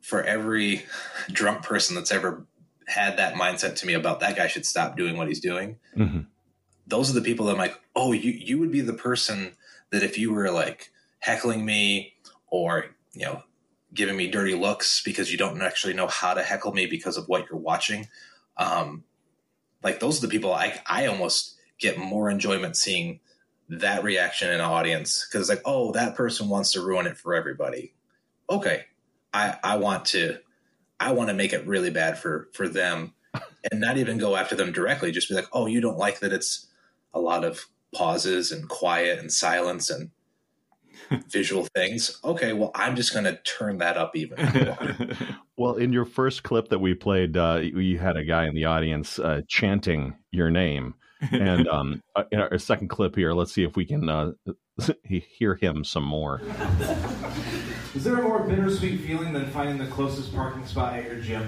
for 0.00 0.22
every 0.22 0.84
drunk 1.30 1.62
person 1.62 1.94
that's 1.94 2.10
ever 2.10 2.44
had 2.88 3.18
that 3.18 3.34
mindset 3.34 3.76
to 3.76 3.86
me 3.86 3.94
about 3.94 4.18
that 4.20 4.34
guy 4.34 4.48
should 4.48 4.66
stop 4.66 4.96
doing 4.96 5.16
what 5.16 5.28
he's 5.28 5.40
doing, 5.40 5.78
mm-hmm. 5.96 6.22
Those 6.90 7.10
are 7.10 7.14
the 7.14 7.24
people 7.24 7.46
that 7.46 7.52
I'm 7.52 7.58
like, 7.58 7.80
oh, 7.96 8.12
you 8.12 8.32
you 8.32 8.58
would 8.58 8.70
be 8.70 8.80
the 8.80 8.92
person 8.92 9.52
that 9.90 10.02
if 10.02 10.18
you 10.18 10.32
were 10.32 10.50
like 10.50 10.90
heckling 11.20 11.64
me 11.64 12.14
or 12.50 12.86
you 13.14 13.24
know 13.24 13.42
giving 13.92 14.16
me 14.16 14.28
dirty 14.28 14.54
looks 14.54 15.02
because 15.02 15.32
you 15.32 15.38
don't 15.38 15.60
actually 15.62 15.94
know 15.94 16.06
how 16.06 16.34
to 16.34 16.42
heckle 16.42 16.72
me 16.72 16.86
because 16.86 17.16
of 17.16 17.28
what 17.28 17.44
you're 17.50 17.58
watching 17.58 18.06
um 18.56 19.02
like 19.82 19.98
those 19.98 20.16
are 20.18 20.26
the 20.26 20.30
people 20.30 20.54
i 20.54 20.80
i 20.86 21.06
almost 21.06 21.56
get 21.80 21.98
more 21.98 22.30
enjoyment 22.30 22.76
seeing 22.76 23.18
that 23.70 24.02
reaction 24.02 24.48
in 24.48 24.54
an 24.56 24.60
audience 24.60 25.26
because 25.30 25.48
like 25.48 25.62
oh 25.64 25.92
that 25.92 26.16
person 26.16 26.48
wants 26.48 26.72
to 26.72 26.80
ruin 26.80 27.06
it 27.06 27.16
for 27.16 27.34
everybody. 27.34 27.94
Okay. 28.48 28.84
I 29.32 29.56
i 29.62 29.76
want 29.76 30.06
to 30.06 30.38
i 30.98 31.12
want 31.12 31.28
to 31.28 31.34
make 31.34 31.52
it 31.52 31.66
really 31.66 31.90
bad 31.90 32.18
for 32.18 32.48
for 32.52 32.68
them 32.68 33.14
and 33.70 33.80
not 33.80 33.96
even 33.96 34.18
go 34.18 34.34
after 34.34 34.56
them 34.56 34.72
directly. 34.72 35.12
Just 35.12 35.28
be 35.28 35.34
like 35.36 35.48
oh 35.52 35.66
you 35.66 35.80
don't 35.80 35.98
like 35.98 36.18
that 36.20 36.32
it's 36.32 36.66
a 37.12 37.20
lot 37.20 37.44
of 37.44 37.66
pauses 37.94 38.52
and 38.52 38.68
quiet 38.68 39.18
and 39.18 39.32
silence 39.32 39.90
and 39.90 40.10
visual 41.28 41.66
things. 41.74 42.18
Okay, 42.24 42.52
well, 42.52 42.70
I'm 42.74 42.96
just 42.96 43.12
going 43.12 43.24
to 43.24 43.36
turn 43.42 43.78
that 43.78 43.96
up 43.96 44.16
even. 44.16 44.38
more. 44.38 45.08
Well, 45.56 45.74
in 45.74 45.92
your 45.92 46.06
first 46.06 46.42
clip 46.42 46.70
that 46.70 46.78
we 46.78 46.94
played, 46.94 47.36
uh, 47.36 47.60
you 47.60 47.98
had 47.98 48.16
a 48.16 48.24
guy 48.24 48.46
in 48.46 48.54
the 48.54 48.64
audience 48.64 49.18
uh, 49.18 49.42
chanting 49.46 50.16
your 50.30 50.50
name. 50.50 50.94
And 51.32 51.68
um, 51.68 52.02
uh, 52.16 52.22
in 52.32 52.40
our 52.40 52.56
second 52.56 52.88
clip 52.88 53.14
here, 53.14 53.34
let's 53.34 53.52
see 53.52 53.62
if 53.62 53.76
we 53.76 53.84
can 53.84 54.08
uh, 54.08 54.32
hear 55.02 55.56
him 55.56 55.84
some 55.84 56.04
more. 56.04 56.40
Is 57.94 58.04
there 58.04 58.20
a 58.20 58.22
more 58.22 58.42
bittersweet 58.44 59.02
feeling 59.02 59.34
than 59.34 59.50
finding 59.50 59.76
the 59.76 59.88
closest 59.92 60.34
parking 60.34 60.64
spot 60.64 60.94
at 60.94 61.04
your 61.04 61.20
gym? 61.20 61.46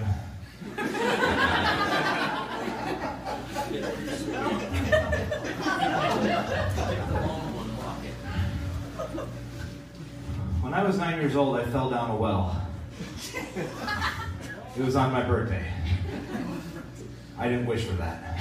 When 10.60 10.72
I 10.72 10.84
was 10.84 10.96
nine 10.96 11.20
years 11.20 11.34
old, 11.34 11.56
I 11.56 11.64
fell 11.64 11.90
down 11.90 12.10
a 12.10 12.16
well. 12.16 12.64
It 14.76 14.84
was 14.84 14.94
on 14.94 15.12
my 15.12 15.22
birthday. 15.22 15.66
I 17.36 17.48
didn't 17.48 17.66
wish 17.66 17.84
for 17.84 17.94
that. 17.94 18.38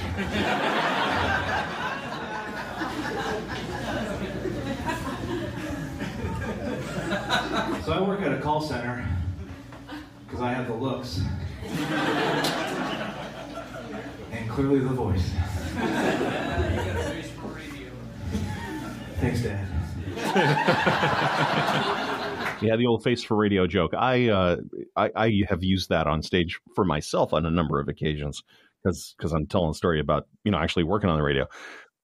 So 7.84 7.92
I 7.92 8.00
work 8.00 8.22
at 8.22 8.32
a 8.32 8.38
call 8.40 8.60
center 8.60 9.04
because 10.24 10.40
I 10.40 10.52
have 10.52 10.68
the 10.68 10.74
looks 10.74 11.20
and 14.30 14.48
clearly 14.48 14.78
the 14.78 14.88
voice. 14.90 15.32
Thanks, 19.22 19.42
Dad. 19.42 19.68
Yeah, 22.62 22.76
the 22.76 22.86
old 22.86 23.02
face 23.02 23.24
for 23.24 23.36
radio 23.36 23.66
joke. 23.66 23.92
I 23.92 24.28
uh, 24.28 24.58
I, 24.94 25.10
I 25.16 25.42
have 25.48 25.64
used 25.64 25.88
that 25.88 26.06
on 26.06 26.22
stage 26.22 26.60
for 26.76 26.84
myself 26.84 27.32
on 27.32 27.44
a 27.44 27.50
number 27.50 27.80
of 27.80 27.88
occasions 27.88 28.44
because 28.82 29.14
because 29.18 29.32
I'm 29.32 29.46
telling 29.46 29.70
a 29.70 29.74
story 29.74 29.98
about 29.98 30.28
you 30.44 30.52
know 30.52 30.58
actually 30.58 30.84
working 30.84 31.10
on 31.10 31.16
the 31.16 31.24
radio. 31.24 31.48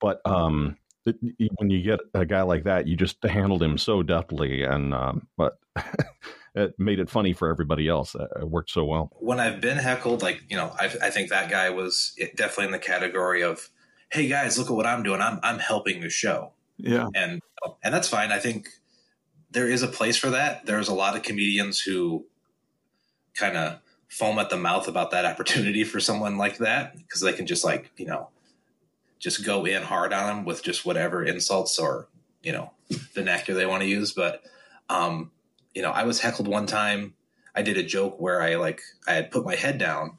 But 0.00 0.20
um, 0.24 0.76
it, 1.06 1.16
when 1.58 1.70
you 1.70 1.82
get 1.82 2.00
a 2.12 2.26
guy 2.26 2.42
like 2.42 2.64
that, 2.64 2.88
you 2.88 2.96
just 2.96 3.22
handled 3.22 3.62
him 3.62 3.78
so 3.78 4.02
deftly, 4.02 4.64
and 4.64 4.92
um, 4.92 5.28
but 5.36 5.58
it 6.56 6.74
made 6.76 6.98
it 6.98 7.08
funny 7.08 7.34
for 7.34 7.48
everybody 7.48 7.86
else. 7.86 8.16
It 8.16 8.48
worked 8.48 8.70
so 8.70 8.84
well. 8.84 9.12
when 9.20 9.38
I've 9.38 9.60
been 9.60 9.78
heckled, 9.78 10.22
like 10.22 10.42
you 10.48 10.56
know, 10.56 10.74
I, 10.76 10.86
I 11.02 11.10
think 11.10 11.30
that 11.30 11.50
guy 11.50 11.70
was 11.70 12.16
definitely 12.34 12.66
in 12.66 12.72
the 12.72 12.80
category 12.80 13.44
of, 13.44 13.70
"Hey 14.10 14.26
guys, 14.26 14.58
look 14.58 14.70
at 14.70 14.76
what 14.76 14.86
I'm 14.86 15.04
doing. 15.04 15.20
I'm 15.20 15.38
I'm 15.44 15.60
helping 15.60 16.00
the 16.00 16.10
show." 16.10 16.52
Yeah. 16.78 17.08
and 17.14 17.42
and 17.82 17.94
that's 17.94 18.08
fine. 18.08 18.32
I 18.32 18.38
think 18.38 18.68
there 19.50 19.68
is 19.68 19.82
a 19.82 19.88
place 19.88 20.16
for 20.16 20.30
that. 20.30 20.66
There's 20.66 20.88
a 20.88 20.94
lot 20.94 21.16
of 21.16 21.22
comedians 21.22 21.80
who 21.80 22.26
kind 23.34 23.56
of 23.56 23.80
foam 24.08 24.38
at 24.38 24.50
the 24.50 24.56
mouth 24.56 24.88
about 24.88 25.10
that 25.10 25.24
opportunity 25.24 25.84
for 25.84 26.00
someone 26.00 26.38
like 26.38 26.58
that 26.58 26.96
because 26.96 27.20
they 27.20 27.32
can 27.32 27.46
just 27.46 27.64
like 27.64 27.90
you 27.96 28.06
know 28.06 28.28
just 29.18 29.44
go 29.44 29.64
in 29.64 29.82
hard 29.82 30.12
on 30.12 30.36
them 30.36 30.44
with 30.44 30.62
just 30.62 30.86
whatever 30.86 31.24
insults 31.24 31.78
or 31.78 32.08
you 32.42 32.52
know 32.52 32.70
vernacular 33.14 33.58
they 33.58 33.66
want 33.66 33.82
to 33.82 33.88
use. 33.88 34.12
But 34.12 34.42
um, 34.88 35.30
you 35.74 35.82
know, 35.82 35.90
I 35.90 36.04
was 36.04 36.20
heckled 36.20 36.48
one 36.48 36.66
time. 36.66 37.14
I 37.54 37.62
did 37.62 37.76
a 37.76 37.82
joke 37.82 38.20
where 38.20 38.40
I 38.40 38.56
like 38.56 38.80
I 39.06 39.14
had 39.14 39.30
put 39.30 39.44
my 39.44 39.56
head 39.56 39.78
down, 39.78 40.18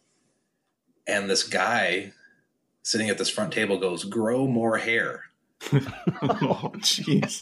and 1.08 1.30
this 1.30 1.44
guy 1.44 2.14
sitting 2.84 3.10
at 3.10 3.18
this 3.18 3.30
front 3.30 3.54
table 3.54 3.78
goes, 3.80 4.04
"Grow 4.04 4.48
more 4.48 4.78
hair." 4.78 5.24
oh, 6.22 6.72
jeez. 6.78 7.42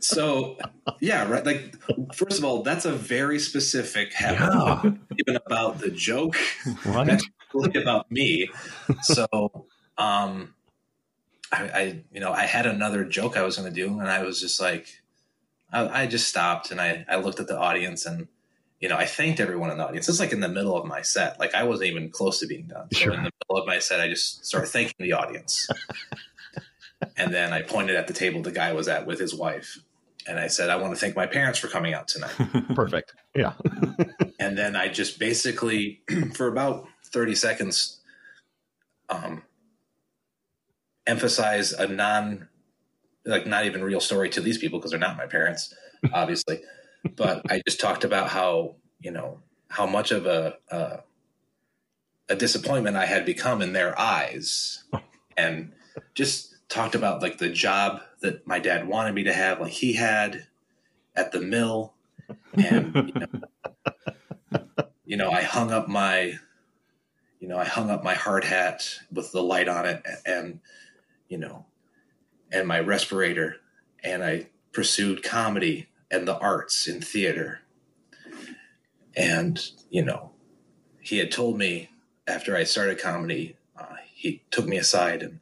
So 0.00 0.58
yeah, 1.00 1.28
right. 1.28 1.44
Like 1.44 1.76
first 2.14 2.38
of 2.38 2.44
all, 2.44 2.62
that's 2.62 2.84
a 2.84 2.92
very 2.92 3.38
specific 3.38 4.12
Yeah, 4.20 4.82
even 5.18 5.36
about 5.44 5.78
the 5.80 5.90
joke, 5.90 6.36
right. 6.84 7.06
That's 7.06 7.24
really 7.52 7.80
about 7.82 8.10
me. 8.10 8.48
So 9.02 9.26
um 9.98 10.54
I, 11.52 11.62
I 11.68 12.04
you 12.12 12.20
know, 12.20 12.32
I 12.32 12.44
had 12.46 12.66
another 12.66 13.04
joke 13.04 13.36
I 13.36 13.42
was 13.42 13.56
gonna 13.56 13.70
do 13.70 13.98
and 13.98 14.08
I 14.08 14.22
was 14.22 14.40
just 14.40 14.60
like 14.60 15.02
I, 15.72 16.02
I 16.02 16.06
just 16.06 16.28
stopped 16.28 16.70
and 16.70 16.80
I, 16.80 17.04
I 17.08 17.16
looked 17.16 17.40
at 17.40 17.48
the 17.48 17.58
audience 17.58 18.06
and 18.06 18.28
you 18.80 18.88
know, 18.88 18.96
I 18.96 19.06
thanked 19.06 19.38
everyone 19.38 19.70
in 19.70 19.78
the 19.78 19.86
audience. 19.86 20.08
It's 20.08 20.18
like 20.18 20.32
in 20.32 20.40
the 20.40 20.48
middle 20.48 20.76
of 20.76 20.84
my 20.86 21.02
set. 21.02 21.38
Like 21.38 21.54
I 21.54 21.62
wasn't 21.62 21.90
even 21.90 22.10
close 22.10 22.40
to 22.40 22.48
being 22.48 22.66
done. 22.66 22.88
So 22.92 22.98
Sure. 22.98 23.12
in 23.12 23.22
the 23.22 23.30
middle 23.48 23.62
of 23.62 23.66
my 23.66 23.78
set, 23.78 24.00
I 24.00 24.08
just 24.08 24.44
started 24.44 24.66
thanking 24.68 24.94
the 24.98 25.12
audience. 25.12 25.68
And 27.16 27.32
then 27.32 27.52
I 27.52 27.62
pointed 27.62 27.96
at 27.96 28.06
the 28.06 28.12
table 28.12 28.42
the 28.42 28.52
guy 28.52 28.72
was 28.72 28.88
at 28.88 29.06
with 29.06 29.18
his 29.18 29.34
wife. 29.34 29.78
And 30.26 30.38
I 30.38 30.46
said, 30.46 30.70
I 30.70 30.76
want 30.76 30.94
to 30.94 31.00
thank 31.00 31.16
my 31.16 31.26
parents 31.26 31.58
for 31.58 31.66
coming 31.66 31.94
out 31.94 32.06
tonight. 32.06 32.34
Perfect. 32.74 33.12
Yeah. 33.34 33.54
and 34.38 34.56
then 34.56 34.76
I 34.76 34.88
just 34.88 35.18
basically, 35.18 36.02
for 36.34 36.46
about 36.46 36.86
30 37.06 37.34
seconds, 37.34 38.00
um, 39.08 39.42
emphasize 41.06 41.72
a 41.72 41.88
non, 41.88 42.48
like 43.24 43.46
not 43.46 43.66
even 43.66 43.82
real 43.82 44.00
story 44.00 44.28
to 44.30 44.40
these 44.40 44.58
people 44.58 44.78
because 44.78 44.92
they're 44.92 45.00
not 45.00 45.16
my 45.16 45.26
parents, 45.26 45.74
obviously. 46.12 46.60
but 47.16 47.42
I 47.50 47.62
just 47.66 47.80
talked 47.80 48.04
about 48.04 48.28
how 48.28 48.76
you 49.00 49.10
know 49.10 49.40
how 49.68 49.86
much 49.86 50.12
of 50.12 50.26
a 50.26 50.56
uh, 50.70 50.98
a 52.28 52.36
disappointment 52.36 52.96
I 52.96 53.06
had 53.06 53.26
become 53.26 53.60
in 53.60 53.72
their 53.72 53.98
eyes, 53.98 54.84
and 55.36 55.72
just 56.14 56.51
talked 56.72 56.94
about 56.94 57.20
like 57.20 57.38
the 57.38 57.50
job 57.50 58.00
that 58.20 58.46
my 58.46 58.58
dad 58.58 58.88
wanted 58.88 59.14
me 59.14 59.24
to 59.24 59.32
have, 59.32 59.60
like 59.60 59.72
he 59.72 59.92
had 59.92 60.46
at 61.14 61.30
the 61.30 61.40
mill, 61.40 61.92
and 62.54 62.94
you 62.94 63.12
know, 63.20 64.64
you 65.04 65.16
know, 65.16 65.30
I 65.30 65.42
hung 65.42 65.70
up 65.70 65.86
my, 65.86 66.38
you 67.40 67.48
know, 67.48 67.58
I 67.58 67.64
hung 67.64 67.90
up 67.90 68.02
my 68.02 68.14
hard 68.14 68.44
hat 68.44 68.88
with 69.12 69.32
the 69.32 69.42
light 69.42 69.68
on 69.68 69.84
it, 69.86 70.02
and 70.24 70.60
you 71.28 71.36
know, 71.36 71.66
and 72.50 72.66
my 72.66 72.80
respirator, 72.80 73.56
and 74.02 74.24
I 74.24 74.48
pursued 74.72 75.22
comedy 75.22 75.88
and 76.10 76.26
the 76.26 76.38
arts 76.38 76.88
in 76.88 77.00
theater. 77.00 77.60
And, 79.14 79.60
you 79.90 80.02
know, 80.02 80.32
he 81.00 81.18
had 81.18 81.30
told 81.30 81.58
me 81.58 81.90
after 82.26 82.56
I 82.56 82.64
started 82.64 82.98
comedy, 82.98 83.56
uh, 83.76 83.96
he 84.12 84.42
took 84.50 84.66
me 84.66 84.78
aside 84.78 85.22
and 85.22 85.40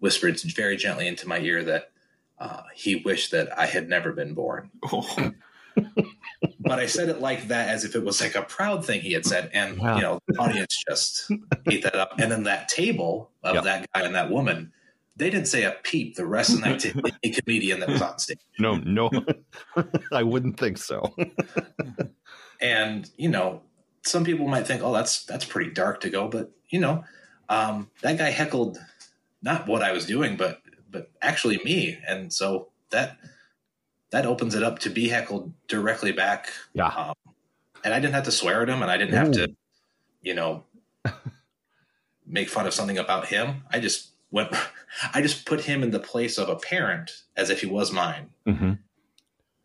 whispered 0.00 0.40
very 0.40 0.76
gently 0.76 1.06
into 1.06 1.28
my 1.28 1.38
ear 1.38 1.62
that 1.64 1.90
uh, 2.38 2.62
he 2.74 2.96
wished 2.96 3.30
that 3.30 3.56
I 3.58 3.66
had 3.66 3.88
never 3.88 4.12
been 4.12 4.34
born. 4.34 4.70
Oh, 4.92 5.32
But 6.58 6.78
I 6.78 6.86
said 6.86 7.08
it 7.08 7.20
like 7.20 7.48
that 7.48 7.68
as 7.68 7.84
if 7.84 7.94
it 7.94 8.02
was 8.04 8.20
like 8.20 8.34
a 8.34 8.42
proud 8.42 8.84
thing 8.84 9.00
he 9.00 9.12
had 9.12 9.24
said. 9.26 9.50
And, 9.52 9.78
Wow. 9.78 9.96
you 9.96 10.02
know, 10.02 10.18
the 10.26 10.38
audience 10.38 10.82
just 10.88 11.30
ate 11.70 11.82
that 11.84 11.94
up. 11.94 12.18
And 12.18 12.30
then 12.30 12.44
that 12.44 12.68
table 12.68 13.30
of 13.42 13.54
Yeah. 13.56 13.60
that 13.62 13.92
guy 13.92 14.02
and 14.02 14.14
that 14.14 14.30
woman, 14.30 14.72
they 15.16 15.30
didn't 15.30 15.48
say 15.48 15.64
a 15.64 15.72
peep 15.82 16.16
the 16.16 16.24
rest 16.26 16.50
of 16.50 16.56
the 16.60 16.66
night 16.68 16.80
to 16.80 17.12
any 17.22 17.32
comedian 17.34 17.80
that 17.80 17.88
was 17.90 18.02
on 18.02 18.18
stage. 18.18 18.38
No, 18.58 18.76
no, 18.76 19.10
I 20.12 20.22
wouldn't 20.22 20.58
think 20.58 20.78
so. 20.78 21.14
and 22.60 23.10
you 23.16 23.28
know 23.28 23.62
some 24.02 24.24
people 24.24 24.46
might 24.48 24.66
think 24.66 24.82
oh 24.82 24.92
that's 24.92 25.24
that's 25.24 25.44
pretty 25.44 25.70
dark 25.70 26.00
to 26.00 26.10
go 26.10 26.28
but 26.28 26.50
you 26.68 26.78
know 26.80 27.04
um, 27.48 27.90
that 28.02 28.16
guy 28.18 28.30
heckled 28.30 28.78
not 29.42 29.66
what 29.66 29.82
i 29.82 29.92
was 29.92 30.06
doing 30.06 30.36
but 30.36 30.60
but 30.90 31.10
actually 31.22 31.58
me 31.64 31.98
and 32.06 32.32
so 32.32 32.68
that 32.90 33.16
that 34.10 34.26
opens 34.26 34.54
it 34.54 34.62
up 34.62 34.78
to 34.80 34.90
be 34.90 35.08
heckled 35.08 35.52
directly 35.68 36.12
back 36.12 36.48
Yeah. 36.74 36.88
um, 36.88 37.14
and 37.84 37.94
i 37.94 38.00
didn't 38.00 38.14
have 38.14 38.24
to 38.24 38.32
swear 38.32 38.62
at 38.62 38.68
him 38.68 38.82
and 38.82 38.90
i 38.90 38.96
didn't 38.96 39.14
have 39.14 39.30
to 39.32 39.54
you 40.22 40.34
know 40.34 40.64
make 42.26 42.48
fun 42.48 42.66
of 42.66 42.74
something 42.74 42.98
about 42.98 43.26
him 43.26 43.62
i 43.70 43.78
just 43.80 44.08
went 44.30 44.54
i 45.14 45.20
just 45.22 45.46
put 45.46 45.60
him 45.62 45.82
in 45.82 45.90
the 45.90 46.00
place 46.00 46.38
of 46.38 46.48
a 46.48 46.56
parent 46.56 47.22
as 47.36 47.50
if 47.50 47.60
he 47.60 47.66
was 47.66 47.92
mine 47.92 48.30
hmm 48.46 48.72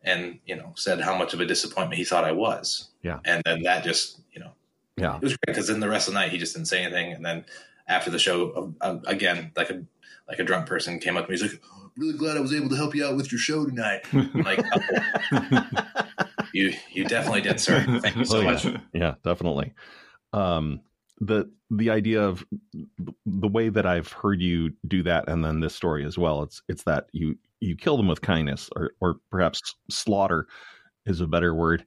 and 0.04 0.38
you 0.46 0.56
know 0.56 0.72
said 0.76 1.02
how 1.02 1.18
much 1.18 1.34
of 1.34 1.40
a 1.42 1.46
disappointment 1.48 1.98
he 1.98 2.04
thought 2.06 2.24
I 2.24 2.32
was. 2.32 2.90
Yeah. 3.02 3.18
and 3.26 3.42
then 3.44 3.64
that 3.64 3.84
just 3.84 4.20
you 4.32 4.40
know 4.40 4.52
Yeah. 4.98 5.16
it 5.16 5.22
was 5.24 5.32
great 5.32 5.48
because 5.56 5.66
then 5.68 5.80
the 5.80 5.90
rest 5.90 6.08
of 6.08 6.14
the 6.14 6.20
night 6.20 6.32
he 6.32 6.38
just 6.38 6.54
didn't 6.54 6.68
say 6.68 6.84
anything, 6.84 7.12
and 7.14 7.26
then 7.26 7.44
after 7.88 8.10
the 8.12 8.20
show 8.20 8.74
again 9.06 9.52
like 9.56 9.70
a 9.70 9.84
like 10.28 10.40
a 10.40 10.44
drunk 10.44 10.66
person 10.68 11.00
came 11.00 11.18
up 11.18 11.26
to 11.26 11.32
me 11.32 11.38
he's 11.38 11.52
like 11.52 11.62
really 11.98 12.18
glad 12.18 12.36
I 12.36 12.42
was 12.42 12.54
able 12.54 12.68
to 12.70 12.76
help 12.76 12.94
you 12.94 13.06
out 13.06 13.16
with 13.16 13.32
your 13.32 13.40
show 13.40 13.66
tonight. 13.66 14.02
like, 14.34 14.60
oh, 15.32 15.62
you 16.54 16.74
you 16.92 17.06
definitely 17.06 17.42
did, 17.42 17.60
sir. 17.60 17.84
Thank 18.02 18.16
you 18.18 18.26
so 18.26 18.38
Oh, 18.38 18.42
yeah. 18.42 18.52
much. 18.52 18.68
yeah, 18.94 19.14
definitely. 19.24 19.74
Um, 20.34 20.82
the 21.22 21.50
the 21.72 21.90
idea 21.92 22.22
of 22.22 22.46
the 23.26 23.48
way 23.48 23.70
that 23.70 23.86
I've 23.86 24.12
heard 24.12 24.42
you 24.42 24.74
do 24.86 25.04
that, 25.04 25.30
and 25.30 25.44
then 25.44 25.62
this 25.62 25.74
story 25.76 26.04
as 26.06 26.18
well. 26.18 26.44
It's 26.44 26.62
it's 26.68 26.84
that 26.84 27.08
you 27.14 27.38
you 27.62 27.78
kill 27.78 27.96
them 27.98 28.08
with 28.10 28.22
kindness, 28.22 28.70
or 28.76 28.92
or 29.00 29.16
perhaps 29.32 29.62
slaughter 29.90 30.48
is 31.06 31.22
a 31.22 31.28
better 31.28 31.54
word. 31.56 31.86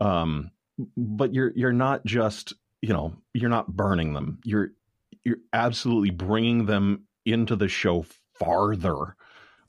Um, 0.00 0.50
but 0.96 1.34
you're 1.34 1.52
you're 1.54 1.72
not 1.72 2.04
just 2.06 2.54
you 2.80 2.94
know 2.94 3.14
you're 3.34 3.50
not 3.50 3.76
burning 3.76 4.14
them. 4.14 4.38
You're 4.44 4.70
you're 5.24 5.38
absolutely 5.52 6.10
bringing 6.10 6.66
them 6.66 7.06
into 7.24 7.56
the 7.56 7.68
show 7.68 8.04
farther. 8.38 9.16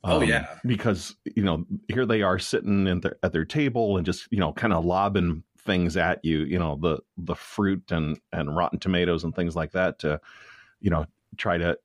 Oh, 0.07 0.21
Um, 0.21 0.29
yeah. 0.29 0.59
because 0.65 1.15
you 1.35 1.43
know 1.43 1.65
here 1.87 2.05
they 2.05 2.21
are 2.21 2.39
sitting 2.39 2.87
in 2.87 3.01
their, 3.01 3.17
at 3.23 3.33
their 3.33 3.45
table 3.45 3.97
and 3.97 4.05
just 4.05 4.27
you 4.31 4.39
know 4.39 4.53
kind 4.53 4.73
of 4.73 4.85
lobbing 4.85 5.43
things 5.59 5.97
at 5.97 6.23
you, 6.23 6.39
you 6.39 6.59
know 6.59 6.77
the 6.79 6.99
the 7.17 7.35
fruit 7.35 7.91
and 7.91 8.19
and 8.31 8.55
rotten 8.55 8.79
tomatoes 8.79 9.23
and 9.23 9.35
things 9.35 9.55
like 9.55 9.71
that 9.71 9.99
to 9.99 10.21
you 10.79 10.89
know 10.89 11.05
try 11.37 11.57
to 11.57 11.77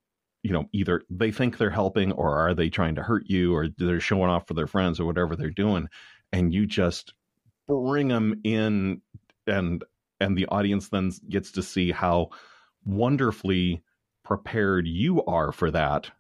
you 0.43 0.53
know 0.53 0.67
either 0.73 1.03
they 1.11 1.31
think 1.31 1.57
they're 1.59 1.71
helping 1.71 2.13
or 2.13 2.37
are 2.37 2.55
they 2.55 2.69
trying 2.71 2.95
to 2.95 3.03
hurt 3.03 3.25
you 3.27 3.55
or 3.55 3.69
they're 3.79 4.01
showing 4.01 4.31
off 4.31 4.47
for 4.47 4.55
their 4.55 4.67
friends 4.67 5.01
or 5.01 5.07
whatever 5.07 5.37
they're 5.37 5.51
doing 5.51 5.89
and 6.33 6.55
you 6.55 6.67
just 6.67 7.15
bring 7.69 8.09
them 8.09 8.41
in 8.45 9.01
and 9.47 9.85
and 10.21 10.37
the 10.37 10.47
audience 10.47 10.89
then 10.89 11.11
gets 11.29 11.53
to 11.53 11.63
see 11.63 11.91
how 11.91 12.31
wonderfully 12.85 13.83
prepared 14.25 14.87
you 14.87 15.25
are 15.25 15.53
for 15.53 15.71
that 15.71 16.11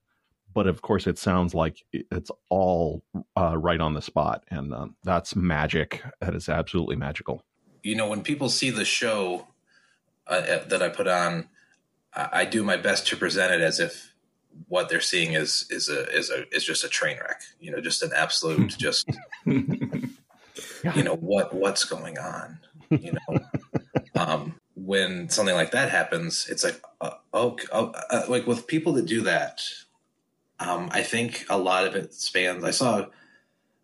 but 0.52 0.66
of 0.66 0.82
course 0.82 1.06
it 1.06 1.18
sounds 1.18 1.54
like 1.54 1.84
it's 1.92 2.30
all 2.48 3.04
uh, 3.36 3.56
right 3.56 3.80
on 3.80 3.94
the 3.94 4.02
spot 4.02 4.44
and 4.50 4.74
uh, 4.74 4.86
that's 5.04 5.36
magic 5.36 6.02
that 6.20 6.34
is 6.34 6.48
absolutely 6.48 6.96
magical 6.96 7.44
you 7.82 7.94
know, 7.94 8.08
when 8.08 8.22
people 8.22 8.48
see 8.48 8.70
the 8.70 8.84
show 8.84 9.46
uh, 10.26 10.32
uh, 10.48 10.64
that 10.68 10.82
I 10.82 10.88
put 10.88 11.08
on, 11.08 11.48
I, 12.14 12.28
I 12.32 12.44
do 12.44 12.62
my 12.62 12.76
best 12.76 13.06
to 13.08 13.16
present 13.16 13.52
it 13.52 13.60
as 13.60 13.80
if 13.80 14.14
what 14.68 14.88
they're 14.88 15.00
seeing 15.00 15.34
is 15.34 15.66
is 15.70 15.88
a 15.88 16.08
is 16.14 16.30
a 16.30 16.44
is 16.54 16.64
just 16.64 16.84
a 16.84 16.88
train 16.88 17.18
wreck. 17.18 17.42
You 17.60 17.70
know, 17.70 17.80
just 17.80 18.02
an 18.02 18.10
absolute 18.14 18.68
just 18.78 19.08
you 19.46 21.02
know 21.02 21.16
what 21.16 21.54
what's 21.54 21.84
going 21.84 22.18
on. 22.18 22.58
You 22.90 23.12
know, 23.12 23.38
um, 24.16 24.59
when 24.84 25.28
something 25.28 25.54
like 25.54 25.72
that 25.72 25.90
happens, 25.90 26.48
it's 26.50 26.64
like 26.64 26.80
uh, 27.00 27.12
okay, 27.32 27.66
oh, 27.72 27.92
uh, 28.10 28.24
like 28.28 28.46
with 28.46 28.66
people 28.66 28.94
that 28.94 29.06
do 29.06 29.22
that. 29.22 29.62
Um, 30.58 30.90
I 30.92 31.02
think 31.02 31.46
a 31.48 31.56
lot 31.56 31.86
of 31.86 31.94
it 31.94 32.12
spans. 32.12 32.64
I 32.64 32.70
saw 32.70 33.06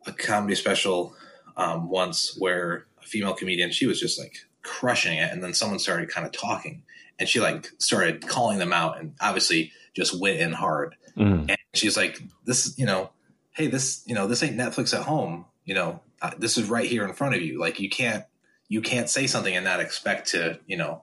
a 0.06 0.12
comedy 0.12 0.54
special 0.54 1.14
um, 1.56 1.88
once 1.88 2.36
where 2.38 2.86
a 3.02 3.06
female 3.06 3.34
comedian 3.34 3.70
she 3.70 3.86
was 3.86 3.98
just 3.98 4.18
like 4.18 4.36
crushing 4.62 5.18
it, 5.18 5.32
and 5.32 5.42
then 5.42 5.54
someone 5.54 5.78
started 5.78 6.08
kind 6.08 6.26
of 6.26 6.32
talking, 6.32 6.82
and 7.18 7.28
she 7.28 7.40
like 7.40 7.70
started 7.78 8.26
calling 8.26 8.58
them 8.58 8.72
out, 8.72 8.98
and 8.98 9.14
obviously 9.20 9.72
just 9.94 10.18
went 10.20 10.38
in 10.38 10.52
hard. 10.52 10.94
Mm. 11.16 11.48
And 11.48 11.58
she's 11.74 11.96
like, 11.96 12.20
"This, 12.44 12.78
you 12.78 12.84
know, 12.84 13.10
hey, 13.56 13.66
this, 13.68 14.02
you 14.06 14.14
know, 14.14 14.26
this 14.26 14.42
ain't 14.42 14.56
Netflix 14.56 14.94
at 14.94 15.04
home. 15.04 15.46
You 15.64 15.74
know, 15.74 16.00
uh, 16.20 16.32
this 16.38 16.58
is 16.58 16.68
right 16.68 16.88
here 16.88 17.04
in 17.04 17.14
front 17.14 17.34
of 17.34 17.40
you. 17.40 17.58
Like, 17.58 17.80
you 17.80 17.88
can't, 17.88 18.24
you 18.68 18.80
can't 18.80 19.08
say 19.08 19.26
something 19.26 19.54
and 19.54 19.64
not 19.64 19.80
expect 19.80 20.28
to, 20.28 20.58
you 20.66 20.76
know, 20.76 21.02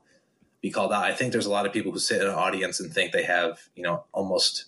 be 0.62 0.70
called 0.72 0.91
out. 0.93 1.03
I 1.03 1.13
think 1.13 1.32
there's 1.32 1.46
a 1.46 1.51
lot 1.51 1.65
of 1.65 1.74
people 1.74 1.91
who 1.91 2.00
sit 2.00 2.22
in 2.22 2.27
an 2.27 2.34
audience 2.34 2.79
and 2.79 2.91
think 2.91 3.12
they 3.12 3.24
have, 3.24 3.60
you 3.75 3.84
know, 3.84 4.05
almost 4.13 4.65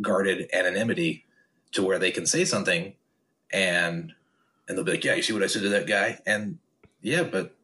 guarded 0.00 0.48
anonymity 0.52 1.24
to 1.72 1.82
where 1.82 1.98
they 1.98 2.10
can 2.10 2.26
say 2.26 2.44
something, 2.44 2.94
and 3.52 4.12
and 4.68 4.76
they'll 4.76 4.84
be 4.84 4.92
like, 4.92 5.04
"Yeah, 5.04 5.14
you 5.14 5.22
see 5.22 5.32
what 5.32 5.42
I 5.42 5.46
said 5.46 5.62
to 5.62 5.68
that 5.70 5.86
guy?" 5.86 6.20
And 6.26 6.58
yeah, 7.02 7.22
but 7.22 7.54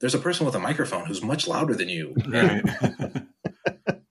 there's 0.00 0.14
a 0.14 0.18
person 0.18 0.46
with 0.46 0.54
a 0.54 0.60
microphone 0.60 1.06
who's 1.06 1.22
much 1.22 1.46
louder 1.46 1.74
than 1.74 1.88
you. 1.88 2.14
And 2.24 2.32
right. 2.34 3.22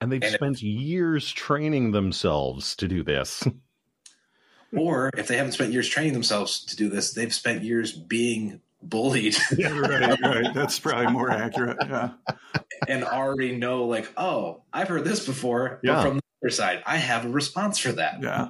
and 0.00 0.12
they've 0.12 0.22
And 0.22 0.24
it- 0.24 0.32
spent 0.34 0.62
years 0.62 1.30
training 1.32 1.90
themselves 1.92 2.76
to 2.76 2.86
do 2.88 3.02
this 3.02 3.44
or 4.76 5.10
if 5.16 5.26
they 5.26 5.36
haven't 5.36 5.52
spent 5.52 5.72
years 5.72 5.88
training 5.88 6.12
themselves 6.12 6.64
to 6.64 6.76
do 6.76 6.88
this, 6.88 7.12
they've 7.12 7.34
spent 7.34 7.64
years 7.64 7.92
being 7.92 8.60
bullied 8.82 9.36
right, 9.58 10.20
right. 10.20 10.54
That's 10.54 10.78
probably 10.78 11.12
more 11.12 11.30
accurate. 11.30 11.76
Yeah. 11.80 12.10
and 12.88 13.04
already 13.04 13.56
know, 13.56 13.84
like, 13.84 14.10
oh, 14.16 14.62
I've 14.72 14.88
heard 14.88 15.04
this 15.04 15.24
before. 15.24 15.80
Yeah. 15.82 15.94
But 15.94 16.02
from 16.02 16.16
the 16.16 16.22
other 16.42 16.50
side, 16.50 16.82
I 16.86 16.96
have 16.96 17.26
a 17.26 17.28
response 17.28 17.78
for 17.78 17.92
that. 17.92 18.22
Yeah. 18.22 18.48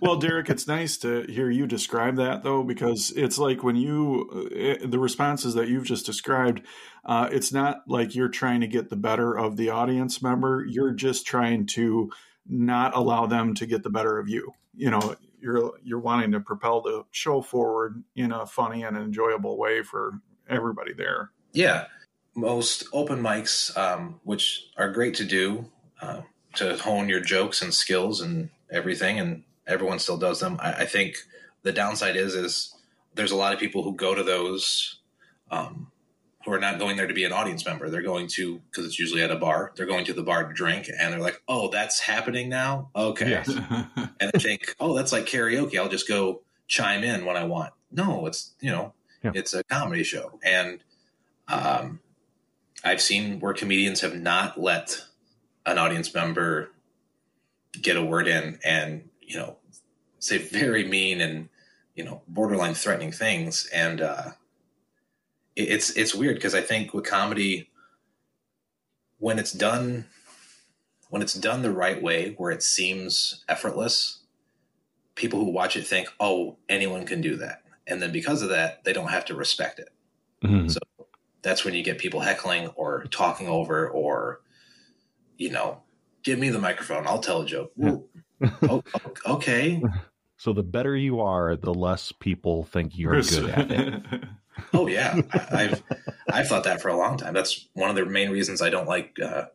Well, 0.00 0.16
Derek, 0.16 0.48
it's 0.48 0.68
nice 0.68 0.96
to 0.98 1.22
hear 1.22 1.50
you 1.50 1.66
describe 1.66 2.16
that, 2.16 2.42
though, 2.44 2.62
because 2.62 3.12
it's 3.16 3.38
like 3.38 3.64
when 3.64 3.76
you, 3.76 4.80
uh, 4.82 4.86
the 4.86 4.98
responses 4.98 5.54
that 5.54 5.68
you've 5.68 5.86
just 5.86 6.06
described, 6.06 6.62
uh, 7.04 7.28
it's 7.32 7.52
not 7.52 7.78
like 7.88 8.14
you're 8.14 8.28
trying 8.28 8.60
to 8.60 8.66
get 8.66 8.88
the 8.88 8.96
better 8.96 9.36
of 9.36 9.56
the 9.56 9.70
audience 9.70 10.22
member. 10.22 10.64
You're 10.68 10.92
just 10.92 11.26
trying 11.26 11.66
to 11.68 12.10
not 12.48 12.94
allow 12.96 13.26
them 13.26 13.54
to 13.54 13.66
get 13.66 13.82
the 13.82 13.90
better 13.90 14.18
of 14.18 14.28
you. 14.28 14.52
You 14.74 14.90
know, 14.90 15.16
you're 15.46 15.72
you're 15.84 16.00
wanting 16.00 16.32
to 16.32 16.40
propel 16.40 16.80
the 16.80 17.04
show 17.12 17.40
forward 17.40 18.02
in 18.16 18.32
a 18.32 18.44
funny 18.44 18.82
and 18.82 18.96
enjoyable 18.96 19.56
way 19.56 19.82
for 19.82 20.20
everybody 20.48 20.92
there. 20.92 21.30
Yeah. 21.52 21.86
Most 22.34 22.84
open 22.92 23.22
mics, 23.22 23.74
um, 23.78 24.20
which 24.24 24.66
are 24.76 24.90
great 24.90 25.14
to 25.14 25.24
do 25.24 25.70
uh, 26.02 26.22
to 26.56 26.76
hone 26.78 27.08
your 27.08 27.20
jokes 27.20 27.62
and 27.62 27.72
skills 27.72 28.20
and 28.20 28.50
everything, 28.70 29.20
and 29.20 29.44
everyone 29.66 30.00
still 30.00 30.18
does 30.18 30.40
them. 30.40 30.58
I, 30.60 30.72
I 30.72 30.86
think 30.86 31.16
the 31.62 31.72
downside 31.72 32.16
is 32.16 32.34
is 32.34 32.74
there's 33.14 33.30
a 33.30 33.36
lot 33.36 33.54
of 33.54 33.60
people 33.60 33.82
who 33.82 33.94
go 33.94 34.14
to 34.14 34.22
those 34.22 34.98
um, 35.50 35.90
who 36.46 36.52
are 36.52 36.60
not 36.60 36.78
going 36.78 36.96
there 36.96 37.08
to 37.08 37.12
be 37.12 37.24
an 37.24 37.32
audience 37.32 37.66
member. 37.66 37.90
They're 37.90 38.02
going 38.02 38.28
to 38.36 38.60
because 38.70 38.86
it's 38.86 38.98
usually 38.98 39.20
at 39.20 39.32
a 39.32 39.36
bar. 39.36 39.72
They're 39.76 39.84
going 39.84 40.04
to 40.04 40.12
the 40.12 40.22
bar 40.22 40.46
to 40.46 40.54
drink, 40.54 40.88
and 40.88 41.12
they're 41.12 41.20
like, 41.20 41.42
"Oh, 41.48 41.68
that's 41.70 41.98
happening 42.00 42.48
now." 42.48 42.90
Okay, 42.94 43.30
Yes. 43.30 43.48
and 44.20 44.30
they 44.32 44.38
think, 44.38 44.74
"Oh, 44.78 44.94
that's 44.96 45.10
like 45.12 45.26
karaoke. 45.26 45.76
I'll 45.76 45.88
just 45.88 46.08
go 46.08 46.42
chime 46.68 47.02
in 47.02 47.24
when 47.24 47.36
I 47.36 47.44
want." 47.44 47.72
No, 47.90 48.26
it's 48.26 48.54
you 48.60 48.70
know, 48.70 48.94
Yeah. 49.24 49.32
it's 49.34 49.52
a 49.54 49.64
comedy 49.64 50.04
show, 50.04 50.38
and 50.44 50.82
um, 51.48 51.98
I've 52.84 53.00
seen 53.00 53.40
where 53.40 53.52
comedians 53.52 54.00
have 54.02 54.14
not 54.14 54.60
let 54.60 55.02
an 55.66 55.78
audience 55.78 56.14
member 56.14 56.70
get 57.82 57.96
a 57.96 58.04
word 58.04 58.28
in, 58.28 58.60
and 58.64 59.08
you 59.20 59.36
know, 59.36 59.56
say 60.20 60.38
very 60.38 60.84
mean 60.86 61.20
and 61.20 61.48
you 61.96 62.04
know, 62.04 62.22
borderline 62.28 62.74
threatening 62.74 63.10
things, 63.10 63.68
and 63.74 64.00
uh, 64.00 64.28
it's 65.56 65.90
it's 65.90 66.14
weird 66.14 66.36
because 66.36 66.54
I 66.54 66.60
think 66.60 66.92
with 66.94 67.04
comedy, 67.04 67.70
when 69.18 69.38
it's 69.38 69.52
done 69.52 70.06
when 71.08 71.22
it's 71.22 71.34
done 71.34 71.62
the 71.62 71.70
right 71.70 72.02
way 72.02 72.34
where 72.36 72.50
it 72.50 72.62
seems 72.62 73.44
effortless 73.48 74.20
people 75.14 75.38
who 75.38 75.50
watch 75.50 75.76
it 75.76 75.86
think 75.86 76.08
oh 76.20 76.56
anyone 76.68 77.06
can 77.06 77.20
do 77.20 77.36
that. 77.36 77.62
And 77.86 78.02
then 78.02 78.12
because 78.12 78.42
of 78.42 78.50
that 78.50 78.84
they 78.84 78.92
don't 78.92 79.08
have 79.10 79.24
to 79.26 79.34
respect 79.34 79.78
it. 79.78 79.88
Mhm. 80.44 80.70
so 80.70 80.78
that's 81.42 81.64
when 81.64 81.74
you 81.74 81.82
get 81.82 81.98
people 81.98 82.20
heckling 82.20 82.68
or 82.74 83.04
talking 83.04 83.48
over 83.48 83.88
or 83.88 84.42
you 85.38 85.50
know 85.50 85.80
give 86.22 86.38
me 86.38 86.50
the 86.50 86.58
microphone 86.58 87.06
i'll 87.06 87.20
tell 87.20 87.42
a 87.42 87.46
joke. 87.46 87.72
Yeah. 87.76 87.96
oh, 88.62 88.82
okay. 89.24 89.82
So 90.38 90.52
the 90.52 90.62
better 90.62 90.94
you 90.94 91.20
are 91.20 91.56
the 91.56 91.72
less 91.72 92.12
people 92.12 92.64
think 92.64 92.98
you're 92.98 93.22
good 93.22 93.48
at 93.48 93.70
it 93.70 94.02
oh 94.74 94.86
yeah. 94.86 95.20
I- 95.32 95.46
i've 95.64 95.82
i've 96.30 96.48
thought 96.48 96.64
that 96.64 96.80
for 96.82 96.88
a 96.88 96.96
long 96.96 97.16
time. 97.18 97.34
That's 97.34 97.66
one 97.74 97.90
of 97.90 97.96
the 97.96 98.04
main 98.06 98.30
reasons 98.30 98.60
i 98.62 98.70
don't 98.70 98.86
like 98.88 99.18
uh, 99.20 99.46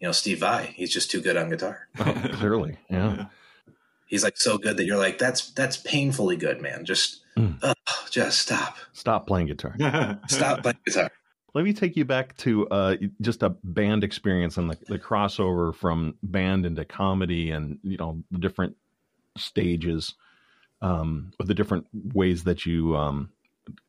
you 0.00 0.08
know 0.08 0.12
steve 0.12 0.40
vai. 0.40 0.72
He's 0.76 0.92
just 0.92 1.10
too 1.10 1.20
good 1.20 1.36
on 1.36 1.50
guitar. 1.50 1.88
Oh, 1.98 2.04
clearly 2.34 2.78
yeah. 2.90 3.26
He's 4.06 4.22
like 4.22 4.36
so 4.36 4.56
good 4.56 4.76
that 4.76 4.84
you're 4.84 4.96
like 4.98 5.18
that's 5.18 5.50
that's 5.50 5.76
painfully 5.76 6.36
good 6.36 6.60
man. 6.60 6.84
Just 6.84 7.22
Mm. 7.36 7.58
ugh, 7.62 7.76
just 8.10 8.38
stop. 8.38 8.78
Stop 8.94 9.26
playing 9.26 9.48
guitar. 9.48 9.74
Stop 10.26 10.62
playing 10.62 10.78
guitar. 10.86 11.10
Let 11.52 11.64
me 11.66 11.74
take 11.74 11.94
you 11.94 12.06
back 12.06 12.34
to 12.38 12.66
uh, 12.68 12.96
just 13.20 13.42
a 13.42 13.50
band 13.62 14.04
experience 14.04 14.56
and 14.56 14.70
the, 14.70 14.78
the 14.88 14.98
crossover 14.98 15.74
from 15.74 16.14
band 16.22 16.64
into 16.64 16.86
comedy 16.86 17.50
and 17.50 17.78
you 17.82 17.98
know 17.98 18.22
the 18.30 18.38
different 18.38 18.76
stages 19.36 20.14
um, 20.80 21.32
or 21.38 21.44
the 21.46 21.52
different 21.54 21.86
ways 21.92 22.44
that 22.44 22.64
you 22.66 22.96
um, 22.96 23.30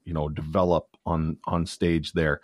you 0.04 0.13
know 0.13 0.30
develop 0.30 0.88
on 1.06 1.38
on 1.46 1.66
stage 1.66 2.13
there. 2.13 2.42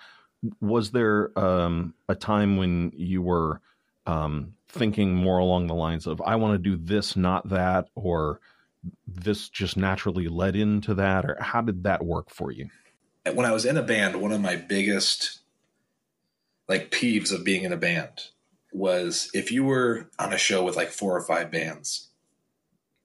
Was 0.60 0.91
there 0.91 1.38
um, 1.39 1.93
a 2.10 2.15
time 2.15 2.58
when 2.58 2.91
you 2.96 3.22
were 3.22 3.62
um, 4.06 4.54
thinking 4.67 5.15
more 5.15 5.38
along 5.38 5.67
the 5.67 5.76
lines 5.76 6.08
of 6.08 6.19
i 6.26 6.36
want 6.36 6.54
to 6.54 6.58
do 6.69 6.76
this 6.76 7.15
not 7.15 7.48
that 7.48 7.88
or 7.96 8.41
this 9.08 9.50
just 9.50 9.78
naturally 9.78 10.28
led 10.28 10.56
into 10.56 10.93
that 10.96 11.26
or 11.26 11.38
how 11.39 11.62
did 11.62 11.84
that 11.84 12.04
work 12.04 12.30
for 12.30 12.52
you? 12.52 12.69
When 13.32 13.46
I 13.46 13.52
was 13.52 13.65
in 13.65 13.78
a 13.78 13.84
band, 13.84 14.22
one 14.22 14.32
of 14.32 14.41
my 14.41 14.56
biggest 14.56 15.39
like 16.67 16.91
peeves 16.91 17.32
of 17.32 17.43
being 17.43 17.63
in 17.63 17.74
a 17.74 17.78
band 17.78 18.28
was 18.72 19.30
if 19.34 19.52
you 19.52 19.63
were 19.63 20.10
on 20.19 20.34
a 20.34 20.38
show 20.38 20.63
with 20.63 20.76
like 20.76 20.89
four 20.89 21.15
or 21.15 21.22
five 21.22 21.52
bands 21.52 22.10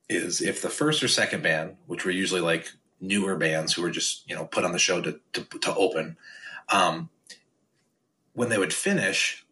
is 0.08 0.40
if 0.40 0.62
the 0.62 0.70
first 0.70 1.02
or 1.02 1.08
second 1.08 1.42
band, 1.42 1.76
which 1.86 2.04
were 2.04 2.10
usually 2.10 2.40
like 2.40 2.72
newer 3.00 3.36
bands 3.36 3.72
who 3.72 3.82
were 3.82 3.90
just 3.90 4.28
you 4.28 4.34
know 4.34 4.44
put 4.44 4.64
on 4.64 4.72
the 4.72 4.78
show 4.78 5.00
to 5.00 5.20
to, 5.32 5.44
to 5.44 5.74
open, 5.74 6.16
um, 6.68 7.10
when 8.32 8.48
they 8.48 8.58
would 8.58 8.72
finish, 8.72 9.44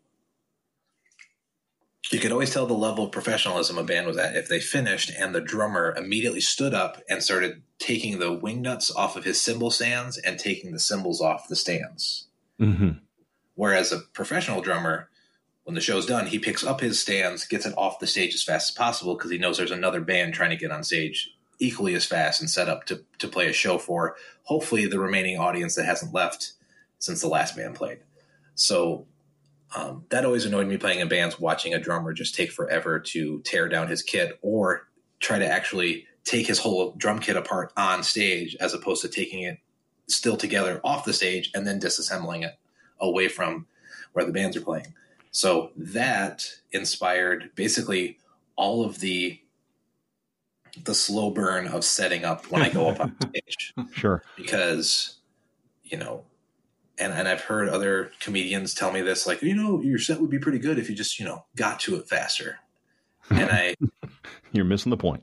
you 2.12 2.20
could 2.20 2.32
always 2.32 2.52
tell 2.52 2.66
the 2.66 2.74
level 2.74 3.04
of 3.04 3.12
professionalism 3.12 3.78
a 3.78 3.82
band 3.82 4.06
was 4.06 4.16
at 4.16 4.36
if 4.36 4.48
they 4.48 4.60
finished 4.60 5.10
and 5.18 5.34
the 5.34 5.40
drummer 5.40 5.94
immediately 5.96 6.40
stood 6.40 6.72
up 6.72 7.02
and 7.08 7.22
started 7.22 7.62
taking 7.78 8.18
the 8.18 8.32
wing 8.32 8.62
nuts 8.62 8.94
off 8.94 9.16
of 9.16 9.24
his 9.24 9.40
cymbal 9.40 9.70
stands 9.70 10.16
and 10.18 10.38
taking 10.38 10.72
the 10.72 10.78
cymbals 10.78 11.20
off 11.20 11.48
the 11.48 11.56
stands. 11.56 12.28
Mm-hmm. 12.60 12.90
Whereas 13.54 13.92
a 13.92 14.00
professional 14.12 14.60
drummer, 14.60 15.08
when 15.64 15.74
the 15.74 15.80
show's 15.80 16.06
done, 16.06 16.26
he 16.26 16.38
picks 16.38 16.64
up 16.64 16.80
his 16.80 17.00
stands, 17.00 17.44
gets 17.44 17.66
it 17.66 17.74
off 17.76 17.98
the 17.98 18.06
stage 18.06 18.34
as 18.34 18.42
fast 18.42 18.70
as 18.70 18.76
possible 18.76 19.14
because 19.14 19.30
he 19.30 19.38
knows 19.38 19.58
there's 19.58 19.70
another 19.70 20.00
band 20.00 20.34
trying 20.34 20.50
to 20.50 20.56
get 20.56 20.70
on 20.70 20.84
stage 20.84 21.35
equally 21.58 21.94
as 21.94 22.04
fast 22.04 22.40
and 22.40 22.50
set 22.50 22.68
up 22.68 22.84
to, 22.86 23.02
to 23.18 23.28
play 23.28 23.48
a 23.48 23.52
show 23.52 23.78
for 23.78 24.16
hopefully 24.42 24.86
the 24.86 24.98
remaining 24.98 25.38
audience 25.38 25.74
that 25.74 25.84
hasn't 25.84 26.12
left 26.12 26.52
since 26.98 27.20
the 27.20 27.28
last 27.28 27.56
band 27.56 27.74
played. 27.74 27.98
So 28.54 29.06
um, 29.74 30.04
that 30.10 30.24
always 30.24 30.44
annoyed 30.44 30.68
me 30.68 30.76
playing 30.76 31.00
in 31.00 31.08
bands, 31.08 31.40
watching 31.40 31.74
a 31.74 31.78
drummer 31.78 32.12
just 32.12 32.34
take 32.34 32.52
forever 32.52 33.00
to 33.00 33.40
tear 33.40 33.68
down 33.68 33.88
his 33.88 34.02
kit 34.02 34.38
or 34.42 34.88
try 35.20 35.38
to 35.38 35.46
actually 35.46 36.06
take 36.24 36.46
his 36.46 36.58
whole 36.58 36.92
drum 36.96 37.18
kit 37.18 37.36
apart 37.36 37.72
on 37.76 38.02
stage 38.02 38.56
as 38.60 38.74
opposed 38.74 39.02
to 39.02 39.08
taking 39.08 39.42
it 39.42 39.58
still 40.08 40.36
together 40.36 40.80
off 40.84 41.04
the 41.04 41.12
stage 41.12 41.50
and 41.54 41.66
then 41.66 41.80
disassembling 41.80 42.44
it 42.44 42.58
away 43.00 43.28
from 43.28 43.66
where 44.12 44.24
the 44.24 44.32
bands 44.32 44.56
are 44.56 44.62
playing. 44.62 44.94
So 45.30 45.70
that 45.76 46.48
inspired 46.72 47.50
basically 47.54 48.18
all 48.56 48.84
of 48.84 49.00
the 49.00 49.38
the 50.84 50.94
slow 50.94 51.30
burn 51.30 51.66
of 51.68 51.84
setting 51.84 52.24
up 52.24 52.50
when 52.50 52.62
I 52.62 52.68
go 52.68 52.88
up 52.88 53.00
on 53.00 53.16
stage. 53.28 53.74
Sure. 53.92 54.22
Because, 54.36 55.16
you 55.84 55.96
know, 55.96 56.24
and, 56.98 57.12
and 57.12 57.28
I've 57.28 57.42
heard 57.42 57.68
other 57.68 58.10
comedians 58.20 58.74
tell 58.74 58.90
me 58.92 59.00
this, 59.02 59.26
like, 59.26 59.42
you 59.42 59.54
know, 59.54 59.80
your 59.82 59.98
set 59.98 60.20
would 60.20 60.30
be 60.30 60.38
pretty 60.38 60.58
good 60.58 60.78
if 60.78 60.88
you 60.88 60.96
just, 60.96 61.18
you 61.18 61.24
know, 61.26 61.44
got 61.56 61.80
to 61.80 61.96
it 61.96 62.08
faster. 62.08 62.58
And 63.30 63.50
I 63.50 63.74
You're 64.52 64.64
missing 64.64 64.90
the 64.90 64.96
point. 64.96 65.22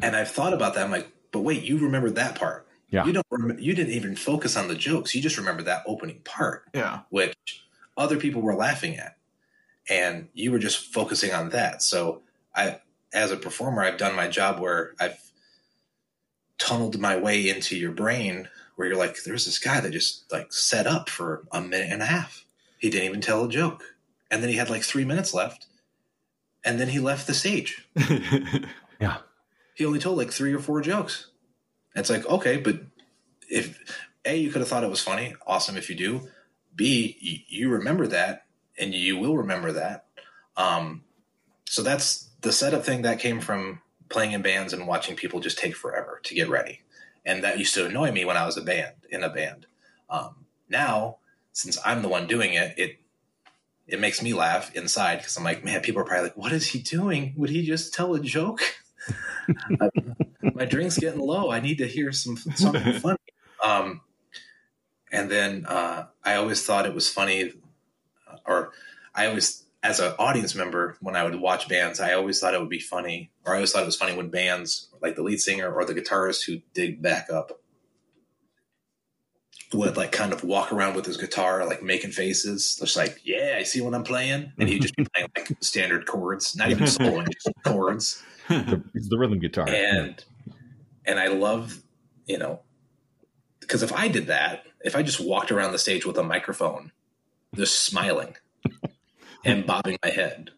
and 0.00 0.14
I've 0.16 0.30
thought 0.30 0.52
about 0.54 0.74
that. 0.74 0.84
I'm 0.84 0.90
like, 0.90 1.10
but 1.32 1.40
wait, 1.40 1.62
you 1.64 1.78
remember 1.78 2.10
that 2.10 2.34
part. 2.36 2.66
Yeah. 2.90 3.04
You 3.06 3.12
don't 3.14 3.26
rem- 3.30 3.58
you 3.58 3.74
didn't 3.74 3.92
even 3.94 4.14
focus 4.16 4.56
on 4.56 4.68
the 4.68 4.74
jokes. 4.74 5.14
You 5.14 5.22
just 5.22 5.38
remember 5.38 5.62
that 5.62 5.82
opening 5.86 6.20
part, 6.24 6.64
Yeah. 6.74 7.00
which 7.10 7.34
other 7.96 8.16
people 8.18 8.42
were 8.42 8.54
laughing 8.54 8.96
at. 8.96 9.16
And 9.90 10.28
you 10.34 10.52
were 10.52 10.58
just 10.58 10.92
focusing 10.92 11.32
on 11.32 11.48
that. 11.50 11.82
So 11.82 12.22
I 12.54 12.80
as 13.12 13.30
a 13.30 13.36
performer, 13.36 13.82
I've 13.82 13.98
done 13.98 14.16
my 14.16 14.28
job 14.28 14.60
where 14.60 14.94
I've 15.00 15.18
tunneled 16.58 16.98
my 16.98 17.16
way 17.16 17.48
into 17.48 17.76
your 17.76 17.92
brain 17.92 18.48
where 18.76 18.88
you're 18.88 18.96
like, 18.96 19.22
there's 19.24 19.44
this 19.44 19.58
guy 19.58 19.80
that 19.80 19.90
just 19.90 20.30
like 20.32 20.52
set 20.52 20.86
up 20.86 21.08
for 21.08 21.44
a 21.52 21.60
minute 21.60 21.90
and 21.90 22.02
a 22.02 22.06
half. 22.06 22.44
He 22.78 22.90
didn't 22.90 23.08
even 23.08 23.20
tell 23.20 23.44
a 23.44 23.48
joke. 23.48 23.82
And 24.30 24.42
then 24.42 24.48
he 24.50 24.56
had 24.56 24.70
like 24.70 24.82
three 24.82 25.04
minutes 25.04 25.34
left. 25.34 25.66
And 26.64 26.80
then 26.80 26.88
he 26.88 27.00
left 27.00 27.26
the 27.26 27.34
stage. 27.34 27.86
Yeah. 29.02 29.16
He 29.74 29.84
only 29.84 29.98
told 29.98 30.16
like 30.16 30.30
three 30.30 30.54
or 30.54 30.60
four 30.60 30.80
jokes. 30.80 31.26
It's 31.96 32.08
like, 32.08 32.24
okay, 32.24 32.56
but 32.56 32.82
if 33.50 33.76
A, 34.24 34.36
you 34.36 34.50
could 34.50 34.60
have 34.60 34.68
thought 34.68 34.84
it 34.84 34.90
was 34.90 35.02
funny, 35.02 35.34
awesome 35.44 35.76
if 35.76 35.90
you 35.90 35.96
do. 35.96 36.28
B, 36.74 37.16
you, 37.20 37.38
you 37.48 37.68
remember 37.70 38.06
that 38.06 38.46
and 38.78 38.94
you 38.94 39.18
will 39.18 39.36
remember 39.36 39.72
that. 39.72 40.06
Um, 40.56 41.02
so 41.66 41.82
that's 41.82 42.28
the 42.42 42.52
setup 42.52 42.84
thing 42.84 43.02
that 43.02 43.18
came 43.18 43.40
from 43.40 43.80
playing 44.08 44.32
in 44.32 44.42
bands 44.42 44.72
and 44.72 44.86
watching 44.86 45.16
people 45.16 45.40
just 45.40 45.58
take 45.58 45.74
forever 45.74 46.20
to 46.24 46.34
get 46.34 46.48
ready. 46.48 46.80
And 47.24 47.42
that 47.44 47.58
used 47.58 47.74
to 47.74 47.86
annoy 47.86 48.12
me 48.12 48.24
when 48.24 48.36
I 48.36 48.44
was 48.44 48.56
a 48.56 48.62
band 48.62 48.94
in 49.08 49.22
a 49.22 49.30
band. 49.30 49.66
Um, 50.10 50.46
now, 50.68 51.18
since 51.52 51.78
I'm 51.84 52.02
the 52.02 52.08
one 52.08 52.26
doing 52.26 52.54
it, 52.54 52.74
it 52.76 52.98
it 53.86 54.00
makes 54.00 54.22
me 54.22 54.32
laugh 54.32 54.74
inside 54.74 55.16
because 55.16 55.36
I'm 55.36 55.44
like, 55.44 55.64
man, 55.64 55.80
people 55.80 56.02
are 56.02 56.04
probably 56.04 56.28
like, 56.28 56.36
what 56.36 56.52
is 56.52 56.66
he 56.66 56.78
doing? 56.78 57.34
Would 57.36 57.50
he 57.50 57.64
just 57.64 57.92
tell 57.92 58.14
a 58.14 58.20
joke? 58.20 58.60
My 60.54 60.64
drink's 60.64 60.98
getting 60.98 61.20
low. 61.20 61.50
I 61.50 61.60
need 61.60 61.78
to 61.78 61.86
hear 61.86 62.12
some 62.12 62.36
something 62.36 62.92
funny. 63.00 63.18
Um, 63.62 64.00
and 65.10 65.30
then 65.30 65.66
uh, 65.66 66.06
I 66.24 66.36
always 66.36 66.64
thought 66.64 66.86
it 66.86 66.94
was 66.94 67.08
funny, 67.08 67.52
or 68.46 68.72
I 69.14 69.26
always, 69.26 69.64
as 69.82 69.98
an 69.98 70.14
audience 70.18 70.54
member, 70.54 70.96
when 71.00 71.16
I 71.16 71.24
would 71.24 71.34
watch 71.34 71.68
bands, 71.68 71.98
I 72.00 72.12
always 72.14 72.38
thought 72.38 72.54
it 72.54 72.60
would 72.60 72.68
be 72.68 72.78
funny, 72.78 73.32
or 73.44 73.52
I 73.52 73.56
always 73.56 73.72
thought 73.72 73.82
it 73.82 73.86
was 73.86 73.96
funny 73.96 74.16
when 74.16 74.28
bands, 74.28 74.88
like 75.00 75.16
the 75.16 75.22
lead 75.22 75.40
singer 75.40 75.72
or 75.72 75.84
the 75.84 75.94
guitarist 75.94 76.46
who 76.46 76.60
did 76.72 77.02
back 77.02 77.28
up 77.30 77.60
would 79.74 79.96
like 79.96 80.12
kind 80.12 80.32
of 80.32 80.44
walk 80.44 80.70
around 80.70 80.94
with 80.94 81.06
his 81.06 81.16
guitar, 81.16 81.66
like 81.66 81.82
making 81.82 82.12
faces, 82.12 82.76
just 82.76 82.96
like, 82.96 83.20
yeah, 83.24 83.56
I 83.58 83.64
see 83.64 83.80
what 83.80 83.94
I'm 83.94 84.04
playing. 84.04 84.52
And 84.58 84.68
he'd 84.68 84.82
just 84.82 84.94
be 84.94 85.06
playing 85.14 85.28
like 85.36 85.50
standard 85.60 86.06
chords, 86.06 86.54
not 86.54 86.70
even 86.70 86.84
soloing, 86.86 87.28
just 87.32 87.50
chords. 87.64 88.22
It's 88.48 89.08
the 89.08 89.18
rhythm 89.18 89.38
guitar. 89.38 89.68
And 89.68 90.22
and 91.04 91.18
I 91.18 91.28
love, 91.28 91.82
you 92.26 92.38
know, 92.38 92.60
because 93.60 93.82
if 93.82 93.92
I 93.92 94.08
did 94.08 94.28
that, 94.28 94.64
if 94.84 94.94
I 94.94 95.02
just 95.02 95.20
walked 95.20 95.50
around 95.50 95.72
the 95.72 95.78
stage 95.78 96.06
with 96.06 96.18
a 96.18 96.22
microphone, 96.22 96.92
just 97.54 97.82
smiling 97.82 98.36
and 99.44 99.66
bobbing 99.66 99.98
my 100.02 100.10
head, 100.10 100.50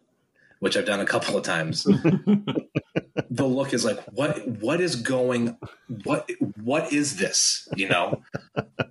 which 0.59 0.77
I've 0.77 0.85
done 0.85 0.99
a 0.99 1.05
couple 1.05 1.37
of 1.37 1.43
times, 1.43 1.83
the 3.29 3.45
look 3.45 3.73
is 3.73 3.83
like, 3.85 3.99
what 4.11 4.47
what 4.47 4.81
is 4.81 4.95
going 4.95 5.57
what 6.03 6.29
what 6.61 6.91
is 6.93 7.17
this? 7.17 7.67
You 7.75 7.89
know? 7.89 8.23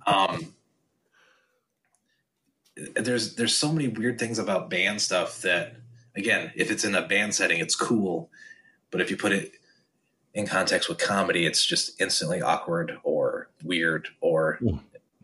Um 0.05 0.53
there's 2.95 3.35
there's 3.35 3.55
so 3.55 3.71
many 3.71 3.87
weird 3.87 4.19
things 4.19 4.37
about 4.39 4.69
band 4.69 5.01
stuff 5.01 5.41
that 5.41 5.75
again, 6.15 6.51
if 6.55 6.71
it's 6.71 6.83
in 6.83 6.95
a 6.95 7.01
band 7.07 7.33
setting, 7.33 7.59
it's 7.59 7.75
cool. 7.75 8.29
But 8.91 9.01
if 9.01 9.09
you 9.09 9.17
put 9.17 9.31
it 9.31 9.53
in 10.33 10.45
context 10.45 10.89
with 10.89 10.97
comedy, 10.97 11.45
it's 11.45 11.65
just 11.65 11.99
instantly 12.01 12.41
awkward 12.41 12.97
or 13.03 13.49
weird 13.63 14.09
or 14.21 14.59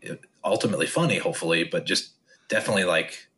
Yeah. 0.02 0.14
ultimately 0.44 0.86
funny, 0.86 1.18
hopefully, 1.18 1.64
but 1.64 1.84
just 1.84 2.12
definitely 2.48 2.84
like 2.84 3.28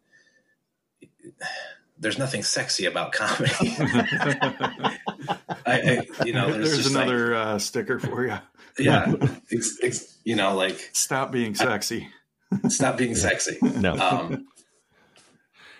there's 1.99 2.19
nothing 2.19 2.43
sexy 2.43 2.87
about 2.87 3.13
comedy. 3.13 3.53
I, 5.67 5.67
I, 5.67 6.07
you 6.25 6.33
know, 6.33 6.51
there's, 6.53 6.71
There's, 6.71 6.83
just 6.85 6.95
like- 6.95 7.07
another 7.07 7.35
uh, 7.35 7.59
sticker 7.59 7.99
for 7.99 8.27
you. 8.27 8.39
yeah, 8.79 9.13
it's, 9.51 9.79
it's, 9.83 10.19
you 10.25 10.37
know, 10.37 10.55
like 10.55 10.91
Stop 10.93 11.33
being 11.33 11.55
sexy. 11.55 12.09
stop 12.69 12.97
being 12.97 13.15
sexy. 13.15 13.59
no. 13.63 13.97
Um, 13.97 14.47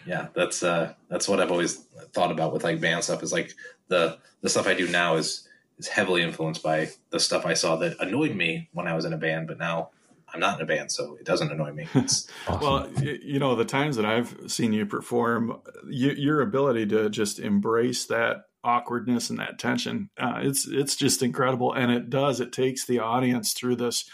yeah, 0.07 0.29
that's 0.35 0.63
uh, 0.63 0.93
that's 1.09 1.29
what 1.29 1.41
I've 1.41 1.51
always 1.51 1.77
thought 2.13 2.31
about 2.31 2.53
with 2.53 2.63
like 2.65 2.81
band 2.81 3.05
stuff. 3.05 3.23
Is 3.23 3.33
like 3.33 3.53
the 3.89 4.19
the 4.43 4.51
stuff 4.51 4.67
I 4.67 4.75
do 4.75 4.87
now 4.89 5.17
is 5.17 5.49
is 5.79 5.89
heavily 5.89 6.23
influenced 6.23 6.63
by 6.63 6.91
the 7.11 7.19
stuff 7.19 7.47
I 7.47 7.55
saw 7.55 7.77
that 7.77 7.97
annoyed 8.01 8.35
me 8.37 8.69
when 8.73 8.87
I 8.87 8.95
was 8.95 9.05
in 9.07 9.13
a 9.15 9.17
band, 9.19 9.49
but 9.49 9.59
now 9.59 9.91
I'm 10.35 10.41
not 10.41 10.59
in 10.59 10.65
a 10.65 10.67
band, 10.67 10.91
so 10.91 11.17
it 11.19 11.25
doesn't 11.25 11.53
annoy 11.53 11.73
me. 11.73 11.87
It's, 11.95 12.27
awesome. 12.49 12.61
Well, 12.61 12.91
you 13.03 13.39
know, 13.39 13.55
the 13.55 13.65
times 13.65 13.97
that 13.97 14.05
I've 14.05 14.37
seen 14.49 14.73
you 14.73 14.85
perform, 14.85 15.61
you, 15.89 16.11
your 16.11 16.41
ability 16.41 16.87
to 16.87 17.09
just 17.09 17.39
embrace 17.39 18.07
that 18.07 18.39
awkwardness 18.65 19.31
and 19.31 19.39
that 19.39 19.59
tension, 19.61 20.11
uh, 20.19 20.41
it's 20.43 20.67
it's 20.67 20.97
just 20.97 21.23
incredible, 21.23 21.73
and 21.73 21.93
it 21.93 22.11
does. 22.11 22.41
It 22.41 22.53
takes 22.53 22.85
the 22.85 22.99
audience 22.99 23.53
through 23.53 23.77
this 23.77 24.11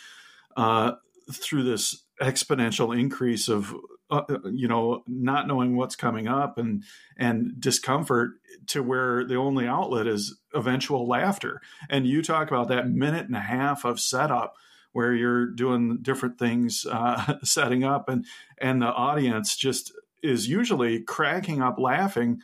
uh, 0.56 0.92
through 1.32 1.62
this 1.62 2.04
exponential 2.20 2.96
increase 2.96 3.48
of 3.48 3.74
uh, 4.10 4.22
you 4.52 4.68
know 4.68 5.02
not 5.06 5.46
knowing 5.46 5.74
what's 5.74 5.96
coming 5.96 6.28
up 6.28 6.58
and 6.58 6.84
and 7.16 7.58
discomfort 7.58 8.32
to 8.66 8.82
where 8.82 9.24
the 9.24 9.36
only 9.36 9.66
outlet 9.66 10.06
is 10.06 10.38
eventual 10.54 11.08
laughter. 11.08 11.62
And 11.88 12.06
you 12.06 12.22
talk 12.22 12.48
about 12.48 12.68
that 12.68 12.90
minute 12.90 13.26
and 13.26 13.36
a 13.36 13.40
half 13.40 13.86
of 13.86 13.98
setup 13.98 14.54
where 14.92 15.14
you're 15.14 15.46
doing 15.46 15.98
different 16.02 16.38
things, 16.38 16.86
uh, 16.90 17.38
setting 17.42 17.84
up, 17.84 18.08
and 18.08 18.24
and 18.58 18.82
the 18.82 18.86
audience 18.86 19.56
just 19.56 19.92
is 20.22 20.48
usually 20.48 21.00
cracking 21.00 21.62
up 21.62 21.78
laughing 21.78 22.40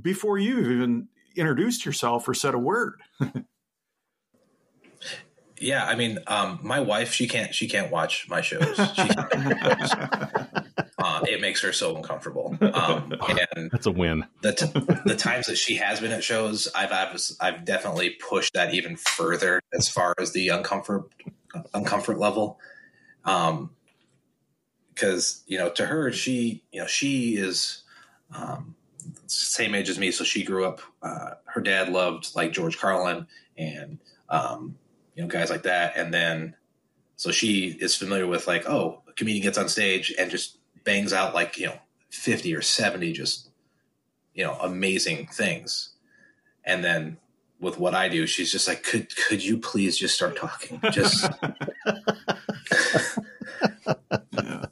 before 0.00 0.38
you've 0.38 0.70
even 0.70 1.08
introduced 1.36 1.86
yourself 1.86 2.28
or 2.28 2.34
said 2.34 2.54
a 2.54 2.58
word. 2.58 3.00
yeah, 5.58 5.84
I 5.84 5.94
mean, 5.94 6.18
um, 6.26 6.58
my 6.62 6.80
wife 6.80 7.12
she 7.12 7.28
can't 7.28 7.54
she 7.54 7.68
can't 7.68 7.90
watch 7.90 8.28
my 8.28 8.40
shows. 8.40 8.76
She 8.94 9.08
can't 9.08 9.16
watch 9.32 9.32
my 9.32 9.86
shows. 9.86 10.84
Uh, 10.96 11.20
it 11.28 11.38
makes 11.38 11.60
her 11.60 11.70
so 11.72 11.94
uncomfortable. 11.96 12.56
Um, 12.62 13.12
and 13.28 13.70
That's 13.70 13.84
a 13.84 13.90
win. 13.90 14.24
the 14.40 14.54
t- 14.54 14.66
the 15.04 15.14
times 15.14 15.46
that 15.46 15.58
she 15.58 15.76
has 15.76 16.00
been 16.00 16.12
at 16.12 16.24
shows, 16.24 16.66
I've, 16.74 16.92
I've 16.92 17.20
I've 17.40 17.64
definitely 17.66 18.10
pushed 18.10 18.54
that 18.54 18.72
even 18.72 18.96
further 18.96 19.60
as 19.74 19.86
far 19.86 20.14
as 20.18 20.32
the 20.32 20.48
uncomfort 20.48 21.04
uncomfort 21.74 22.18
level. 22.18 22.58
Um, 23.24 23.70
because 24.94 25.42
you 25.46 25.58
know, 25.58 25.70
to 25.70 25.86
her, 25.86 26.12
she 26.12 26.62
you 26.70 26.80
know 26.80 26.86
she 26.86 27.36
is, 27.36 27.82
um, 28.34 28.74
same 29.26 29.74
age 29.74 29.88
as 29.88 29.98
me, 29.98 30.10
so 30.10 30.24
she 30.24 30.44
grew 30.44 30.64
up. 30.64 30.80
Uh, 31.02 31.30
her 31.46 31.60
dad 31.60 31.88
loved 31.88 32.34
like 32.34 32.52
George 32.52 32.78
Carlin 32.78 33.26
and 33.58 33.98
um, 34.28 34.76
you 35.14 35.22
know 35.22 35.28
guys 35.28 35.50
like 35.50 35.64
that, 35.64 35.96
and 35.96 36.14
then 36.14 36.54
so 37.16 37.30
she 37.30 37.76
is 37.80 37.96
familiar 37.96 38.26
with 38.26 38.46
like 38.46 38.68
oh, 38.68 39.02
a 39.08 39.12
comedian 39.12 39.42
gets 39.42 39.58
on 39.58 39.68
stage 39.68 40.14
and 40.18 40.30
just 40.30 40.58
bangs 40.84 41.12
out 41.12 41.34
like 41.34 41.58
you 41.58 41.66
know 41.66 41.78
fifty 42.10 42.54
or 42.54 42.62
seventy 42.62 43.12
just 43.12 43.50
you 44.32 44.44
know 44.44 44.56
amazing 44.60 45.26
things, 45.26 45.90
and 46.64 46.84
then 46.84 47.18
with 47.64 47.78
what 47.78 47.94
I 47.94 48.08
do, 48.08 48.26
she's 48.26 48.52
just 48.52 48.68
like, 48.68 48.82
could 48.84 49.14
could 49.16 49.42
you 49.42 49.58
please 49.58 49.96
just 49.96 50.14
start 50.14 50.36
talking? 50.36 50.80
Just 50.92 51.28
yeah. 54.32 54.66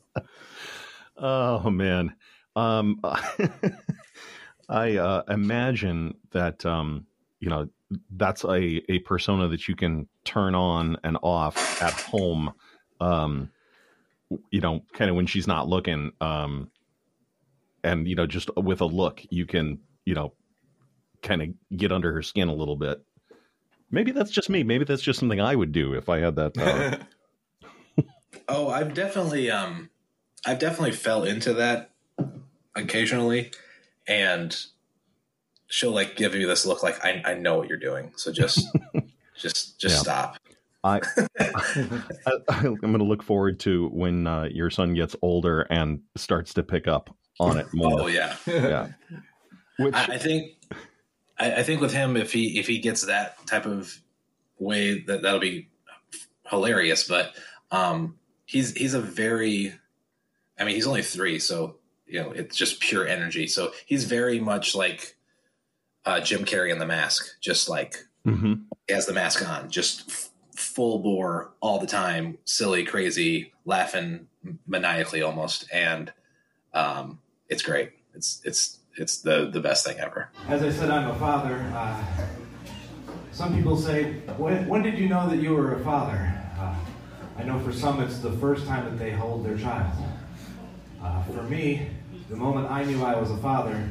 Oh 1.16 1.70
man. 1.70 2.14
Um, 2.54 3.00
I 4.68 4.96
uh, 4.96 5.22
imagine 5.28 6.14
that 6.30 6.64
um, 6.66 7.06
you 7.40 7.48
know 7.48 7.68
that's 8.10 8.44
a, 8.44 8.82
a 8.90 8.98
persona 9.00 9.48
that 9.48 9.68
you 9.68 9.74
can 9.74 10.08
turn 10.24 10.54
on 10.54 10.98
and 11.02 11.18
off 11.22 11.82
at 11.82 11.92
home. 11.92 12.52
Um, 13.00 13.50
you 14.50 14.60
know, 14.60 14.84
kind 14.92 15.10
of 15.10 15.16
when 15.16 15.26
she's 15.26 15.46
not 15.46 15.68
looking. 15.68 16.12
Um, 16.20 16.70
and 17.82 18.06
you 18.06 18.14
know, 18.14 18.26
just 18.26 18.50
with 18.56 18.80
a 18.80 18.86
look, 18.86 19.22
you 19.30 19.46
can 19.46 19.80
you 20.04 20.14
know, 20.14 20.32
kind 21.22 21.42
of 21.42 21.48
get 21.76 21.92
under 21.92 22.12
her 22.12 22.22
skin 22.22 22.48
a 22.48 22.54
little 22.54 22.76
bit. 22.76 23.02
Maybe 23.90 24.10
that's 24.10 24.30
just 24.30 24.48
me. 24.48 24.62
Maybe 24.62 24.84
that's 24.84 25.02
just 25.02 25.20
something 25.20 25.40
I 25.40 25.54
would 25.54 25.72
do 25.72 25.94
if 25.94 26.08
I 26.08 26.18
had 26.18 26.36
that 26.36 26.54
power. 26.54 26.98
oh, 28.48 28.68
I've 28.68 28.94
definitely 28.94 29.50
um, 29.50 29.90
I've 30.46 30.58
definitely 30.58 30.92
fell 30.92 31.24
into 31.24 31.54
that 31.54 31.90
occasionally 32.74 33.52
and 34.06 34.56
she'll 35.66 35.92
like 35.92 36.16
give 36.16 36.34
you 36.34 36.46
this 36.46 36.66
look 36.66 36.82
like 36.82 37.02
I, 37.04 37.22
I 37.24 37.34
know 37.34 37.56
what 37.56 37.68
you're 37.68 37.78
doing. 37.78 38.12
So 38.16 38.32
just 38.32 38.66
just 39.38 39.78
just 39.78 39.96
yeah. 39.96 40.00
stop. 40.00 40.38
I, 40.84 41.00
I 41.38 42.66
am 42.66 42.74
going 42.74 42.98
to 42.98 43.04
look 43.04 43.22
forward 43.22 43.60
to 43.60 43.88
when 43.90 44.26
uh, 44.26 44.48
your 44.50 44.68
son 44.68 44.94
gets 44.94 45.14
older 45.22 45.60
and 45.70 46.00
starts 46.16 46.54
to 46.54 46.64
pick 46.64 46.88
up 46.88 47.14
on 47.38 47.56
it 47.58 47.66
more. 47.72 48.00
Oh 48.00 48.06
yeah, 48.08 48.34
yeah. 48.48 48.88
Which, 49.78 49.94
I, 49.94 50.14
I 50.14 50.18
think 50.18 50.56
I, 51.42 51.56
I, 51.56 51.62
think 51.64 51.80
with 51.80 51.92
him, 51.92 52.16
if 52.16 52.32
he 52.32 52.58
if 52.58 52.68
he 52.68 52.78
gets 52.78 53.06
that 53.06 53.44
type 53.46 53.66
of 53.66 53.92
way, 54.58 55.00
that 55.00 55.22
that'll 55.22 55.40
be 55.40 55.68
hilarious. 56.48 57.08
But 57.08 57.34
um, 57.70 58.16
he's 58.44 58.72
he's 58.74 58.94
a 58.94 59.00
very, 59.00 59.74
I 60.58 60.64
mean, 60.64 60.76
he's 60.76 60.86
only 60.86 61.02
three, 61.02 61.40
so 61.40 61.76
you 62.06 62.20
know, 62.22 62.30
it's 62.30 62.56
just 62.56 62.80
pure 62.80 63.06
energy. 63.06 63.48
So 63.48 63.72
he's 63.86 64.04
very 64.04 64.38
much 64.38 64.74
like 64.74 65.16
uh, 66.04 66.20
Jim 66.20 66.44
Carrey 66.44 66.70
in 66.70 66.78
The 66.78 66.86
Mask, 66.86 67.40
just 67.40 67.68
like 67.68 67.96
mm-hmm. 68.24 68.54
he 68.86 68.94
has 68.94 69.06
the 69.06 69.12
mask 69.12 69.48
on, 69.48 69.70
just 69.70 70.08
f- 70.08 70.30
full 70.54 71.00
bore 71.00 71.52
all 71.60 71.80
the 71.80 71.86
time, 71.86 72.38
silly, 72.44 72.84
crazy, 72.84 73.52
laughing 73.64 74.28
maniacally 74.66 75.22
almost, 75.22 75.66
and 75.72 76.12
um, 76.72 77.18
it's 77.48 77.62
great. 77.62 77.90
It's 78.14 78.40
it's 78.44 78.78
it's 78.96 79.18
the 79.18 79.48
the 79.50 79.60
best 79.60 79.86
thing 79.86 79.98
ever. 79.98 80.28
As 80.48 80.62
I 80.62 80.70
said, 80.70 80.90
I'm 80.90 81.08
a 81.10 81.14
father. 81.18 81.56
Uh, 81.74 82.02
some 83.32 83.54
people 83.54 83.76
say, 83.78 84.12
when, 84.36 84.68
when 84.68 84.82
did 84.82 84.98
you 84.98 85.08
know 85.08 85.26
that 85.28 85.38
you 85.38 85.54
were 85.54 85.74
a 85.74 85.80
father? 85.82 86.38
Uh, 86.58 86.74
I 87.38 87.44
know 87.44 87.58
for 87.60 87.72
some 87.72 88.00
it's 88.02 88.18
the 88.18 88.32
first 88.32 88.66
time 88.66 88.84
that 88.84 88.98
they 88.98 89.10
hold 89.10 89.44
their 89.44 89.56
child. 89.56 89.90
Uh, 91.02 91.22
for 91.24 91.42
me, 91.44 91.88
the 92.28 92.36
moment 92.36 92.70
I 92.70 92.84
knew 92.84 93.02
I 93.02 93.18
was 93.18 93.30
a 93.30 93.36
father 93.38 93.88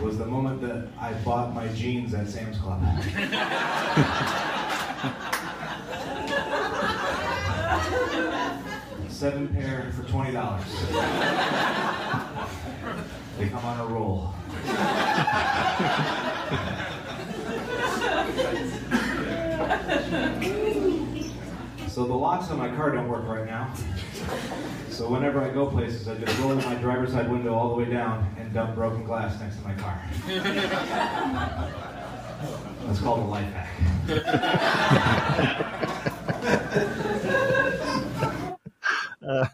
was 0.00 0.16
the 0.16 0.24
moment 0.24 0.62
that 0.62 0.88
I 0.98 1.12
bought 1.24 1.54
my 1.54 1.68
jeans 1.68 2.14
at 2.14 2.28
Sam's 2.28 2.56
Club. 2.58 2.80
Seven 9.08 9.48
pair 9.48 9.92
for 9.94 10.02
twenty 10.08 10.32
dollars. 10.32 10.64
Come 13.48 13.64
on 13.64 13.80
a 13.80 13.86
roll. 13.86 14.34
so 21.88 22.04
the 22.04 22.12
locks 22.12 22.50
on 22.50 22.58
my 22.58 22.68
car 22.68 22.90
don't 22.92 23.08
work 23.08 23.26
right 23.26 23.46
now. 23.46 23.72
So 24.88 25.08
whenever 25.08 25.40
I 25.40 25.50
go 25.50 25.66
places, 25.66 26.08
I 26.08 26.16
just 26.16 26.38
roll 26.40 26.54
my 26.54 26.74
driver's 26.74 27.12
side 27.12 27.30
window 27.30 27.54
all 27.54 27.70
the 27.70 27.74
way 27.76 27.86
down 27.90 28.34
and 28.38 28.52
dump 28.52 28.74
broken 28.74 29.04
glass 29.04 29.40
next 29.40 29.56
to 29.56 29.62
my 29.62 29.74
car. 29.74 30.00
That's 32.86 33.00
called 33.00 33.20
a 33.20 33.24
life 33.24 33.52
hack. 33.52 33.68
uh, 39.28 39.46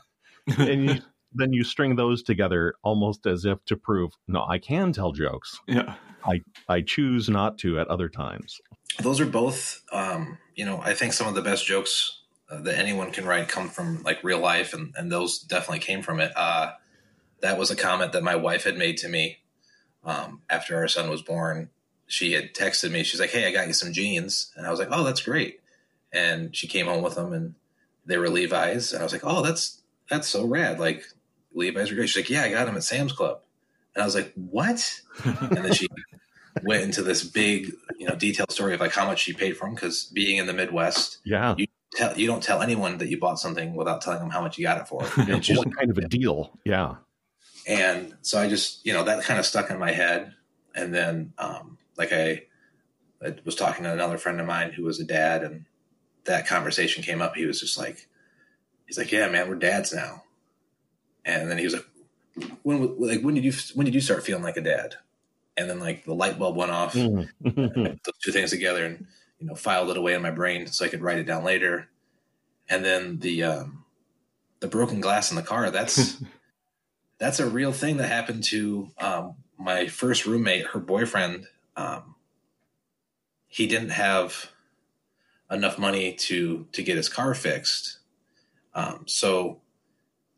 and 0.59 0.85
you, 0.85 1.01
then 1.37 1.53
you 1.53 1.65
string 1.65 1.97
those 1.97 2.23
together 2.23 2.75
almost 2.83 3.27
as 3.27 3.45
if 3.45 3.65
to 3.67 3.77
prove, 3.77 4.13
no, 4.27 4.45
I 4.49 4.59
can 4.59 4.93
tell 4.93 5.13
jokes. 5.13 5.59
Yeah. 5.67 5.95
I 6.25 6.41
I 6.69 6.81
choose 6.81 7.29
not 7.29 7.59
to 7.59 7.79
at 7.79 7.89
other 7.89 8.09
times. 8.09 8.61
Those 9.01 9.21
are 9.21 9.27
both, 9.27 9.83
um, 9.93 10.39
you 10.55 10.65
know, 10.65 10.81
I 10.83 10.95
think 10.95 11.13
some 11.13 11.29
of 11.29 11.35
the 11.35 11.43
best 11.43 11.67
jokes 11.67 12.21
uh, 12.51 12.61
that 12.63 12.79
anyone 12.79 13.11
can 13.13 13.27
write 13.27 13.49
come 13.49 13.69
from 13.69 14.03
like 14.03 14.23
real 14.25 14.41
life, 14.41 14.75
and, 14.75 14.95
and 14.97 15.11
those 15.11 15.39
definitely 15.39 15.81
came 15.81 16.03
from 16.03 16.21
it. 16.21 16.33
Uh, 16.37 16.73
that 17.41 17.59
was 17.59 17.71
a 17.71 17.77
comment 17.77 18.13
that 18.13 18.23
my 18.23 18.37
wife 18.37 18.65
had 18.65 18.79
made 18.79 18.97
to 18.99 19.09
me 19.09 19.39
um, 20.05 20.43
after 20.49 20.77
our 20.77 20.89
son 20.89 21.11
was 21.11 21.23
born. 21.23 21.71
She 22.07 22.33
had 22.33 22.55
texted 22.55 22.91
me. 22.91 23.03
She's 23.03 23.21
like, 23.21 23.31
"Hey, 23.31 23.47
I 23.47 23.53
got 23.53 23.67
you 23.67 23.73
some 23.73 23.93
jeans," 23.93 24.53
and 24.57 24.67
I 24.67 24.71
was 24.71 24.79
like, 24.79 24.89
"Oh, 24.91 25.05
that's 25.05 25.23
great." 25.23 25.61
And 26.13 26.55
she 26.57 26.67
came 26.67 26.87
home 26.87 27.03
with 27.03 27.17
them, 27.17 27.33
and 27.33 27.55
they 28.07 28.17
were 28.17 28.31
Levi's, 28.31 28.93
and 28.93 29.01
I 29.01 29.05
was 29.05 29.13
like, 29.13 29.25
"Oh, 29.25 29.43
that's 29.43 29.83
that's 30.09 30.29
so 30.29 30.47
rad!" 30.47 30.79
Like 30.79 31.05
Levi's 31.57 31.91
are 31.91 31.95
great. 31.95 32.09
She's 32.09 32.23
like, 32.23 32.31
"Yeah, 32.31 32.43
I 32.43 32.51
got 32.51 32.67
them 32.67 32.77
at 32.77 32.85
Sam's 32.85 33.13
Club," 33.13 33.41
and 33.95 34.03
I 34.03 34.05
was 34.05 34.15
like, 34.15 34.33
"What?" 34.35 35.01
and 35.25 35.57
then 35.57 35.73
she 35.73 35.89
went 36.63 36.83
into 36.83 37.03
this 37.03 37.25
big, 37.25 37.73
you 37.99 38.07
know, 38.07 38.15
detailed 38.15 38.53
story 38.53 38.75
of 38.75 38.81
like 38.81 38.93
how 38.93 39.07
much 39.07 39.21
she 39.21 39.33
paid 39.33 39.57
for 39.57 39.67
them 39.67 39.75
because 39.75 40.05
being 40.05 40.37
in 40.37 40.47
the 40.47 40.53
Midwest, 40.53 41.19
yeah, 41.25 41.55
you 41.57 41.67
tell 41.95 42.17
you 42.17 42.27
don't 42.27 42.43
tell 42.43 42.63
anyone 42.63 42.99
that 42.99 43.09
you 43.09 43.19
bought 43.19 43.39
something 43.39 43.75
without 43.75 44.03
telling 44.03 44.21
them 44.21 44.31
how 44.31 44.43
much 44.43 44.59
you 44.59 44.65
got 44.65 44.79
it 44.79 44.87
for. 44.87 45.03
it's 45.17 45.47
just 45.47 45.65
kind 45.77 45.91
of 45.91 45.99
a 45.99 46.07
deal, 46.09 46.59
yeah. 46.65 46.97
And 47.67 48.15
so 48.23 48.39
I 48.39 48.49
just 48.49 48.85
you 48.87 48.93
know 48.93 49.05
that 49.05 49.25
kind 49.25 49.41
of 49.41 49.47
stuck 49.47 49.71
in 49.71 49.79
my 49.79 49.93
head, 49.93 50.35
and 50.75 50.95
then 50.95 51.33
um, 51.39 51.79
like 51.97 52.13
I, 52.13 52.43
I 53.25 53.35
was 53.45 53.55
talking 53.55 53.85
to 53.85 53.93
another 53.93 54.19
friend 54.19 54.41
of 54.41 54.47
mine 54.47 54.73
who 54.73 54.85
was 54.85 55.01
a 55.01 55.05
dad, 55.05 55.43
and 55.43 55.65
that 56.25 56.47
conversation 56.47 57.03
came 57.03 57.23
up. 57.23 57.35
He 57.35 57.47
was 57.47 57.61
just 57.61 57.79
like, 57.79 58.09
he's 58.87 58.99
like, 58.99 59.11
yeah, 59.11 59.29
man, 59.29 59.49
we're 59.49 59.57
dads 59.57 59.93
now. 59.93 60.23
And 61.27 61.51
then 61.51 61.59
he 61.59 61.65
was 61.65 61.75
like, 61.75 61.87
when 62.63 62.99
like 62.99 63.21
when 63.21 63.35
did 63.35 63.45
you 63.45 63.53
when 63.75 63.85
did 63.85 63.95
you 63.95 64.01
start 64.01 64.25
feeling 64.25 64.45
like 64.45 64.57
a 64.57 64.63
dad? 64.63 64.95
And 65.57 65.69
then 65.69 65.81
like 65.81 66.05
the 66.05 66.15
light 66.15 66.39
bulb 66.39 66.57
went 66.57 66.71
off. 66.71 66.95
Mm-hmm. 67.47 67.83
those 67.83 68.19
two 68.23 68.33
things 68.33 68.51
together, 68.51 68.85
and 68.85 69.07
you 69.39 69.47
know, 69.47 69.55
filed 69.55 69.91
it 69.91 69.97
away 69.97 70.15
in 70.15 70.23
my 70.23 70.31
brain 70.31 70.67
so 70.67 70.85
I 70.85 70.89
could 70.89 71.03
write 71.03 71.19
it 71.19 71.27
down 71.27 71.45
later. 71.45 71.89
And 72.69 72.85
then 72.85 73.19
the 73.19 73.43
um, 73.43 73.85
the 74.61 74.69
broken 74.69 75.01
glass 75.01 75.31
in 75.31 75.37
the 75.37 75.43
car. 75.43 75.71
That's 75.71 76.23
that's 77.19 77.41
a 77.41 77.49
real 77.49 77.73
thing 77.73 77.97
that 77.97 78.09
happened 78.09 78.45
to 78.45 78.89
um, 78.99 79.35
my 79.59 79.87
first 79.87 80.27
roommate. 80.27 80.67
Her 80.67 80.81
boyfriend. 80.81 81.47
Um, 81.77 82.15
he 83.49 83.67
didn't 83.67 83.91
have 83.91 84.51
enough 85.51 85.79
money 85.79 86.13
to 86.15 86.67
to 86.73 86.83
get 86.83 86.97
his 86.97 87.09
car 87.09 87.35
fixed, 87.35 87.99
um, 88.75 89.05
so 89.07 89.61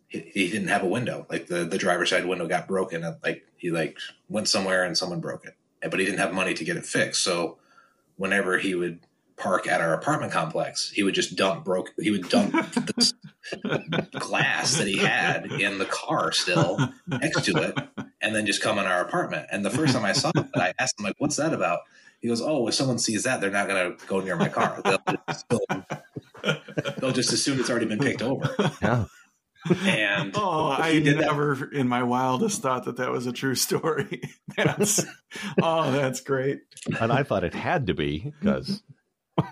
he, 0.08 0.20
he, 0.32 0.50
didn't 0.50 0.68
have 0.68 0.82
a 0.82 0.88
window. 0.88 1.26
Like 1.30 1.46
the 1.46 1.64
the 1.64 1.78
driver's 1.78 2.10
side 2.10 2.26
window 2.26 2.46
got 2.46 2.66
broken. 2.66 3.04
Like 3.22 3.44
he 3.56 3.70
like 3.70 3.98
went 4.28 4.48
somewhere 4.48 4.84
and 4.84 4.96
someone 4.96 5.20
broke 5.20 5.44
it, 5.44 5.54
but 5.90 6.00
he 6.00 6.06
didn't 6.06 6.18
have 6.18 6.32
money 6.32 6.54
to 6.54 6.64
get 6.64 6.76
it 6.76 6.86
fixed. 6.86 7.22
So 7.22 7.58
whenever 8.16 8.58
he 8.58 8.74
would 8.74 9.00
park 9.36 9.68
at 9.68 9.80
our 9.80 9.94
apartment 9.94 10.32
complex, 10.32 10.90
he 10.90 11.02
would 11.02 11.14
just 11.14 11.36
dump 11.36 11.64
broke. 11.64 11.90
He 11.98 12.10
would 12.10 12.28
dump 12.28 12.54
this 12.96 13.14
glass 14.12 14.76
that 14.76 14.86
he 14.86 14.98
had 14.98 15.46
in 15.52 15.78
the 15.78 15.86
car 15.86 16.32
still 16.32 16.78
next 17.06 17.44
to 17.44 17.56
it, 17.56 17.78
and 18.20 18.34
then 18.34 18.46
just 18.46 18.62
come 18.62 18.78
in 18.78 18.86
our 18.86 19.00
apartment. 19.00 19.46
And 19.50 19.64
the 19.64 19.70
first 19.70 19.94
time 19.94 20.04
I 20.04 20.12
saw 20.12 20.30
it, 20.34 20.46
I 20.54 20.72
asked 20.78 20.98
him 20.98 21.04
like, 21.04 21.16
"What's 21.18 21.36
that 21.36 21.52
about?" 21.52 21.80
He 22.20 22.28
goes, 22.28 22.40
"Oh, 22.42 22.66
if 22.66 22.74
someone 22.74 22.98
sees 22.98 23.22
that, 23.24 23.40
they're 23.40 23.50
not 23.50 23.68
going 23.68 23.96
to 23.96 24.06
go 24.06 24.20
near 24.20 24.36
my 24.36 24.48
car. 24.48 24.80
They'll 24.84 24.98
just, 25.28 25.48
they'll 26.98 27.12
just 27.12 27.32
assume 27.32 27.60
it's 27.60 27.70
already 27.70 27.86
been 27.86 28.00
picked 28.00 28.22
over." 28.22 28.54
Yeah. 28.82 29.04
And 29.66 30.32
oh, 30.36 30.70
I 30.70 30.98
never 30.98 31.54
that. 31.54 31.72
in 31.72 31.88
my 31.88 32.02
wildest 32.02 32.62
thought 32.62 32.84
that 32.84 32.96
that 32.96 33.10
was 33.10 33.26
a 33.26 33.32
true 33.32 33.54
story. 33.54 34.22
That's 34.56 35.04
oh, 35.62 35.92
that's 35.92 36.20
great. 36.20 36.60
And 37.00 37.12
I 37.12 37.22
thought 37.22 37.44
it 37.44 37.54
had 37.54 37.86
to 37.88 37.94
be 37.94 38.32
because. 38.40 38.82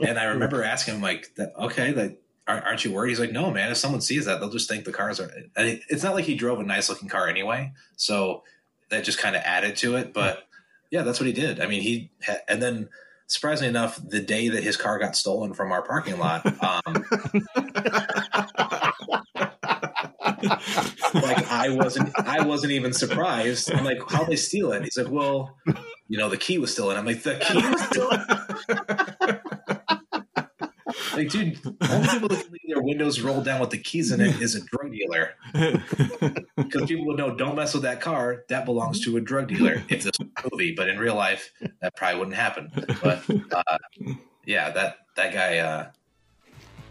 and 0.00 0.18
I 0.18 0.24
remember 0.24 0.62
asking 0.62 0.94
him 0.96 1.02
like, 1.02 1.28
"Okay, 1.58 1.92
that 1.92 2.18
aren't 2.46 2.84
you 2.84 2.92
worried?" 2.92 3.10
He's 3.10 3.20
like, 3.20 3.32
"No, 3.32 3.50
man. 3.50 3.70
If 3.70 3.76
someone 3.76 4.00
sees 4.00 4.24
that, 4.24 4.40
they'll 4.40 4.50
just 4.50 4.68
think 4.68 4.84
the 4.84 4.92
cars 4.92 5.20
are." 5.20 5.30
And 5.56 5.80
it's 5.90 6.02
not 6.02 6.14
like 6.14 6.24
he 6.24 6.36
drove 6.36 6.58
a 6.58 6.62
nice 6.62 6.88
looking 6.88 7.08
car 7.08 7.28
anyway, 7.28 7.72
so 7.96 8.44
that 8.88 9.04
just 9.04 9.18
kind 9.18 9.36
of 9.36 9.42
added 9.44 9.76
to 9.76 9.96
it. 9.96 10.14
But 10.14 10.46
yeah, 10.90 11.02
that's 11.02 11.20
what 11.20 11.26
he 11.26 11.32
did. 11.32 11.60
I 11.60 11.66
mean, 11.66 11.82
he 11.82 12.10
and 12.48 12.62
then 12.62 12.88
surprisingly 13.26 13.68
enough, 13.68 14.00
the 14.02 14.20
day 14.20 14.48
that 14.48 14.62
his 14.62 14.76
car 14.76 14.98
got 14.98 15.16
stolen 15.16 15.54
from 15.54 15.72
our 15.72 15.82
parking 15.82 16.18
lot, 16.18 16.46
um, 16.62 17.04
like 21.14 21.50
I 21.50 21.68
wasn't, 21.70 22.12
I 22.18 22.44
wasn't 22.44 22.72
even 22.72 22.92
surprised. 22.92 23.72
I'm 23.72 23.84
like, 23.84 23.98
how 24.08 24.24
they 24.24 24.36
steal 24.36 24.72
it? 24.72 24.82
He's 24.84 24.96
like, 24.96 25.10
well, 25.10 25.56
you 26.08 26.18
know, 26.18 26.28
the 26.28 26.36
key 26.36 26.58
was 26.58 26.72
still 26.72 26.90
in. 26.90 26.96
I'm 26.96 27.06
like, 27.06 27.22
the 27.22 27.36
key 27.36 27.66
was 27.66 27.82
still 27.82 28.10
in. 28.10 29.75
like, 31.14 31.28
dude, 31.30 31.58
only 31.90 32.08
people 32.08 32.28
that 32.28 32.42
can 32.44 32.52
leave 32.52 32.68
their 32.74 32.82
windows 32.82 33.20
rolled 33.20 33.44
down 33.44 33.60
with 33.60 33.70
the 33.70 33.78
keys 33.78 34.12
in 34.12 34.20
it 34.20 34.40
is 34.40 34.54
a 34.54 34.60
drug 34.60 34.92
dealer. 34.92 35.34
Because 36.56 36.88
people 36.88 37.06
would 37.06 37.18
know, 37.18 37.36
don't 37.36 37.54
mess 37.54 37.74
with 37.74 37.82
that 37.82 38.00
car. 38.00 38.44
That 38.48 38.64
belongs 38.64 39.04
to 39.04 39.16
a 39.18 39.20
drug 39.20 39.48
dealer. 39.48 39.82
If 39.88 40.04
this 40.04 40.18
was 40.18 40.28
a 40.44 40.48
movie, 40.50 40.74
but 40.74 40.88
in 40.88 40.98
real 40.98 41.14
life, 41.14 41.52
that 41.80 41.94
probably 41.94 42.18
wouldn't 42.18 42.36
happen. 42.36 42.70
But 43.02 43.22
uh, 43.52 43.78
yeah, 44.46 44.70
that 44.70 44.96
that 45.16 45.32
guy. 45.32 45.58
Uh, 45.58 45.90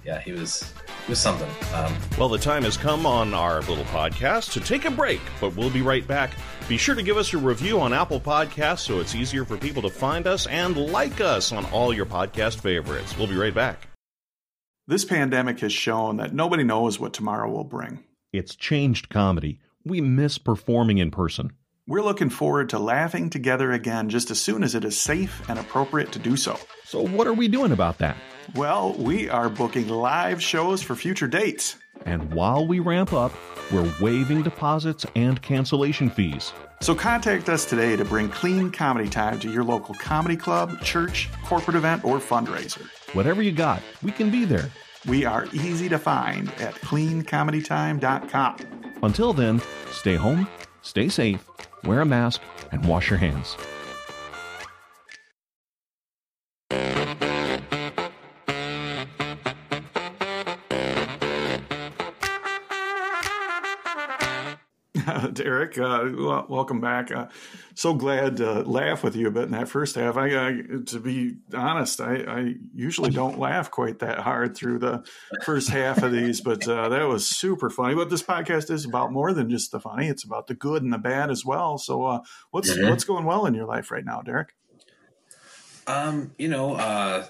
yeah, 0.06 0.20
he 0.22 0.34
was 0.34 0.72
he 1.06 1.12
was 1.12 1.20
something. 1.20 1.50
Um, 1.74 1.94
Well, 2.18 2.30
the 2.30 2.38
time 2.38 2.64
has 2.64 2.78
come 2.78 3.08
on 3.08 3.34
our 3.34 3.62
little 3.62 3.84
podcast 3.86 4.54
to 4.54 4.60
take 4.60 4.86
a 4.86 4.92
break, 4.92 5.20
but 5.42 5.56
we'll 5.56 5.72
be 5.72 5.82
right 5.82 6.08
back. 6.08 6.32
Be 6.70 6.78
sure 6.78 6.96
to 6.96 7.02
give 7.02 7.18
us 7.18 7.34
a 7.34 7.38
review 7.38 7.80
on 7.80 7.92
Apple 7.92 8.22
Podcasts 8.22 8.80
so 8.80 9.00
it's 9.00 9.16
easier 9.16 9.46
for 9.46 9.58
people 9.58 9.82
to 9.82 9.90
find 9.90 10.28
us 10.28 10.46
and 10.46 10.78
like 10.78 11.22
us 11.22 11.52
on 11.52 11.66
all 11.66 11.92
your 11.92 12.06
podcast 12.06 12.60
favorites. 12.60 13.18
We'll 13.18 13.28
be 13.28 13.36
right 13.36 13.54
back. 13.54 13.88
This 14.88 15.04
pandemic 15.04 15.62
has 15.62 15.74
shown 15.74 16.18
that 16.18 16.36
nobody 16.36 16.64
knows 16.64 17.00
what 17.00 17.12
tomorrow 17.12 17.50
will 17.50 17.64
bring. 17.64 18.04
It's 18.32 18.56
changed 18.56 19.10
comedy. 19.10 19.60
We 19.84 20.00
miss 20.00 20.38
performing 20.38 21.00
in 21.00 21.10
person. 21.10 21.54
We're 21.88 22.04
looking 22.04 22.30
forward 22.30 22.70
to 22.70 22.78
laughing 22.78 23.32
together 23.32 23.72
again 23.72 24.10
just 24.10 24.30
as 24.30 24.40
soon 24.40 24.64
as 24.64 24.76
it 24.76 24.86
is 24.86 24.96
safe 24.96 25.42
and 25.50 25.58
appropriate 25.58 26.12
to 26.12 26.20
do 26.20 26.38
so. 26.38 26.60
So, 26.84 27.02
what 27.02 27.26
are 27.26 27.34
we 27.34 27.48
doing 27.48 27.72
about 27.72 27.98
that? 27.98 28.16
Well, 28.54 28.94
we 28.94 29.28
are 29.28 29.50
booking 29.50 29.88
live 29.88 30.40
shows 30.40 30.84
for 30.84 30.94
future 30.94 31.28
dates. 31.28 31.78
And 32.06 32.32
while 32.32 32.68
we 32.68 32.80
ramp 32.80 33.12
up, 33.12 33.34
we're 33.72 33.92
waiving 34.00 34.44
deposits 34.44 35.04
and 35.16 35.42
cancellation 35.42 36.12
fees. 36.12 36.54
So 36.82 36.94
contact 36.94 37.50
us 37.50 37.66
today 37.66 37.96
to 37.96 38.06
bring 38.06 38.30
clean 38.30 38.70
comedy 38.70 39.10
time 39.10 39.40
to 39.40 39.52
your 39.52 39.64
local 39.64 39.96
comedy 39.96 40.38
club, 40.38 40.80
church, 40.82 41.28
corporate 41.44 41.76
event, 41.76 42.06
or 42.06 42.20
fundraiser. 42.20 42.88
Whatever 43.16 43.42
you 43.42 43.54
got, 43.54 43.82
we 44.04 44.12
can 44.12 44.30
be 44.30 44.44
there. 44.44 44.70
We 45.08 45.24
are 45.24 45.46
easy 45.54 45.88
to 45.88 45.98
find 45.98 46.50
at 46.60 46.74
cleancomedytime.com. 46.76 48.58
Until 49.04 49.32
then, 49.32 49.62
stay 49.90 50.16
home, 50.16 50.50
stay 50.82 51.08
safe, 51.08 51.48
wear 51.86 52.02
a 52.02 52.06
mask, 52.06 52.42
and 52.74 52.86
wash 52.86 53.10
your 53.10 53.18
hands. 53.18 53.56
Derek, 65.36 65.78
uh, 65.78 66.44
welcome 66.48 66.80
back. 66.80 67.12
Uh, 67.12 67.28
so 67.74 67.94
glad 67.94 68.38
to 68.38 68.62
laugh 68.62 69.04
with 69.04 69.18
you 69.18 69.28
a 69.28 69.32
bit 69.32 69.44
in 69.44 69.52
that 69.52 69.68
first 69.68 69.96
half. 69.96 70.16
I, 70.16 70.28
I 70.28 70.62
to 70.88 71.00
be 71.00 71.36
honest, 71.54 72.00
I, 72.00 72.16
I, 72.16 72.56
usually 72.74 73.10
don't 73.10 73.38
laugh 73.38 73.70
quite 73.70 74.00
that 74.00 74.20
hard 74.20 74.56
through 74.56 74.80
the 74.80 75.06
first 75.44 75.70
half 75.70 76.02
of 76.02 76.14
these, 76.14 76.40
but 76.40 76.66
uh, 76.68 76.88
that 76.88 77.04
was 77.04 77.28
super 77.28 77.70
funny. 77.70 77.96
But 77.96 78.10
this 78.10 78.24
podcast 78.24 78.72
is 78.72 78.86
about 78.86 79.12
more 79.12 79.34
than 79.34 79.50
just 79.50 79.72
the 79.72 79.80
funny; 79.80 80.08
it's 80.08 80.24
about 80.24 80.48
the 80.48 80.56
good 80.56 80.84
and 80.84 80.94
the 80.94 80.98
bad 80.98 81.30
as 81.30 81.44
well. 81.46 81.78
So, 81.78 82.06
uh, 82.06 82.20
what's 82.52 82.72
mm-hmm. 82.72 82.90
what's 82.90 83.04
going 83.04 83.26
well 83.26 83.46
in 83.46 83.54
your 83.54 83.66
life 83.66 83.92
right 83.92 84.06
now, 84.06 84.22
Derek? 84.22 84.56
Um, 85.86 86.32
you 86.38 86.48
know, 86.48 86.76
uh, 86.76 87.26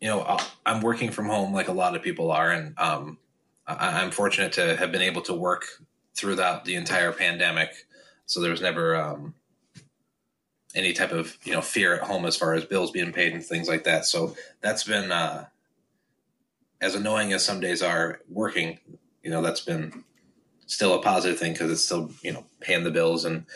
you 0.00 0.08
know, 0.08 0.38
I'm 0.64 0.80
working 0.80 1.10
from 1.10 1.26
home 1.26 1.52
like 1.52 1.68
a 1.68 1.72
lot 1.72 1.94
of 1.94 2.02
people 2.02 2.32
are, 2.32 2.50
and 2.50 2.74
um, 2.78 3.18
I'm 3.66 4.10
fortunate 4.10 4.52
to 4.54 4.76
have 4.76 4.90
been 4.90 5.02
able 5.02 5.22
to 5.22 5.34
work 5.34 5.66
throughout 6.14 6.64
the 6.64 6.74
entire 6.74 7.12
pandemic. 7.12 7.70
So 8.26 8.40
there 8.40 8.50
was 8.50 8.60
never 8.60 8.96
um, 8.96 9.34
any 10.74 10.92
type 10.92 11.12
of 11.12 11.36
you 11.44 11.52
know 11.52 11.60
fear 11.60 11.94
at 11.94 12.02
home 12.02 12.24
as 12.24 12.36
far 12.36 12.54
as 12.54 12.64
bills 12.64 12.90
being 12.90 13.12
paid 13.12 13.32
and 13.32 13.44
things 13.44 13.68
like 13.68 13.84
that. 13.84 14.04
So 14.04 14.34
that's 14.60 14.84
been 14.84 15.12
uh, 15.12 15.46
as 16.80 16.94
annoying 16.94 17.32
as 17.32 17.44
some 17.44 17.60
days 17.60 17.82
are 17.82 18.20
working. 18.28 18.78
You 19.22 19.30
know 19.30 19.42
that's 19.42 19.60
been 19.60 20.04
still 20.66 20.94
a 20.94 21.02
positive 21.02 21.38
thing 21.38 21.52
because 21.52 21.70
it's 21.70 21.84
still 21.84 22.10
you 22.22 22.32
know 22.32 22.44
paying 22.60 22.84
the 22.84 22.90
bills 22.90 23.24
and 23.24 23.46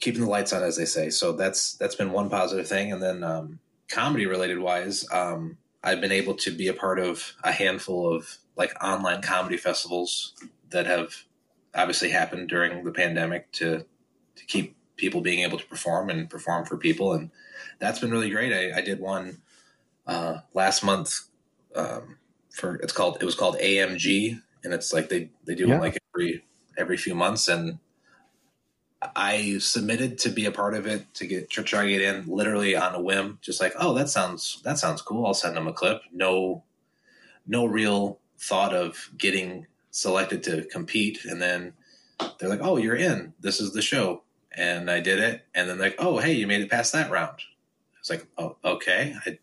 keeping 0.00 0.22
the 0.22 0.30
lights 0.30 0.52
on, 0.52 0.62
as 0.62 0.76
they 0.76 0.84
say. 0.84 1.10
So 1.10 1.32
that's 1.32 1.74
that's 1.74 1.94
been 1.94 2.12
one 2.12 2.30
positive 2.30 2.68
thing. 2.68 2.92
And 2.92 3.02
then 3.02 3.24
um, 3.24 3.58
comedy 3.88 4.26
related 4.26 4.58
wise, 4.58 5.06
um, 5.12 5.58
I've 5.82 6.00
been 6.00 6.12
able 6.12 6.34
to 6.34 6.50
be 6.50 6.68
a 6.68 6.74
part 6.74 6.98
of 6.98 7.34
a 7.42 7.52
handful 7.52 8.14
of 8.14 8.38
like 8.56 8.72
online 8.82 9.22
comedy 9.22 9.56
festivals 9.56 10.34
that 10.70 10.86
have 10.86 11.25
obviously 11.76 12.10
happened 12.10 12.48
during 12.48 12.84
the 12.84 12.92
pandemic 12.92 13.50
to 13.52 13.84
to 14.34 14.44
keep 14.46 14.76
people 14.96 15.20
being 15.20 15.40
able 15.40 15.58
to 15.58 15.66
perform 15.66 16.10
and 16.10 16.30
perform 16.30 16.64
for 16.64 16.76
people 16.76 17.12
and 17.12 17.30
that's 17.78 17.98
been 17.98 18.10
really 18.10 18.30
great 18.30 18.52
i, 18.52 18.78
I 18.78 18.80
did 18.80 19.00
one 19.00 19.38
uh, 20.06 20.38
last 20.54 20.84
month 20.84 21.14
um, 21.74 22.18
for 22.50 22.76
it's 22.76 22.92
called 22.92 23.18
it 23.20 23.24
was 23.24 23.34
called 23.34 23.58
amg 23.58 24.40
and 24.64 24.72
it's 24.72 24.92
like 24.92 25.08
they 25.08 25.30
they 25.44 25.54
do 25.54 25.68
yeah. 25.68 25.76
it 25.76 25.80
like 25.80 25.98
every 26.14 26.44
every 26.78 26.96
few 26.96 27.14
months 27.14 27.48
and 27.48 27.78
I 29.14 29.58
submitted 29.58 30.18
to 30.18 30.30
be 30.30 30.46
a 30.46 30.50
part 30.50 30.74
of 30.74 30.86
it 30.86 31.12
to 31.14 31.26
get 31.26 31.50
to 31.50 31.62
try 31.62 31.84
to 31.84 31.90
get 31.90 32.02
in 32.02 32.26
literally 32.26 32.74
on 32.74 32.94
a 32.94 33.00
whim, 33.00 33.38
just 33.42 33.60
like, 33.60 33.74
oh, 33.78 33.94
that 33.94 34.08
sounds 34.08 34.60
that 34.64 34.78
sounds 34.78 35.02
cool. 35.02 35.26
I'll 35.26 35.34
send 35.34 35.56
them 35.56 35.68
a 35.68 35.72
clip. 35.72 36.00
No, 36.12 36.64
no 37.46 37.66
real 37.66 38.18
thought 38.38 38.74
of 38.74 39.10
getting 39.16 39.66
selected 39.96 40.42
to 40.42 40.62
compete 40.64 41.24
and 41.24 41.40
then 41.40 41.72
they're 42.38 42.50
like 42.50 42.60
oh 42.62 42.76
you're 42.76 42.94
in. 42.94 43.32
This 43.40 43.60
is 43.60 43.72
the 43.72 43.80
show. 43.80 44.22
And 44.52 44.90
i 44.90 45.00
did 45.00 45.18
it 45.18 45.46
and 45.54 45.68
then 45.68 45.78
like 45.78 45.96
oh 45.98 46.18
hey 46.18 46.34
you 46.34 46.46
made 46.46 46.60
it 46.60 46.70
past 46.70 46.92
that 46.92 47.10
round. 47.10 47.38
I 47.40 47.98
was 47.98 48.10
like 48.10 48.26
oh 48.36 48.56
okay. 48.62 49.16
I, 49.24 49.38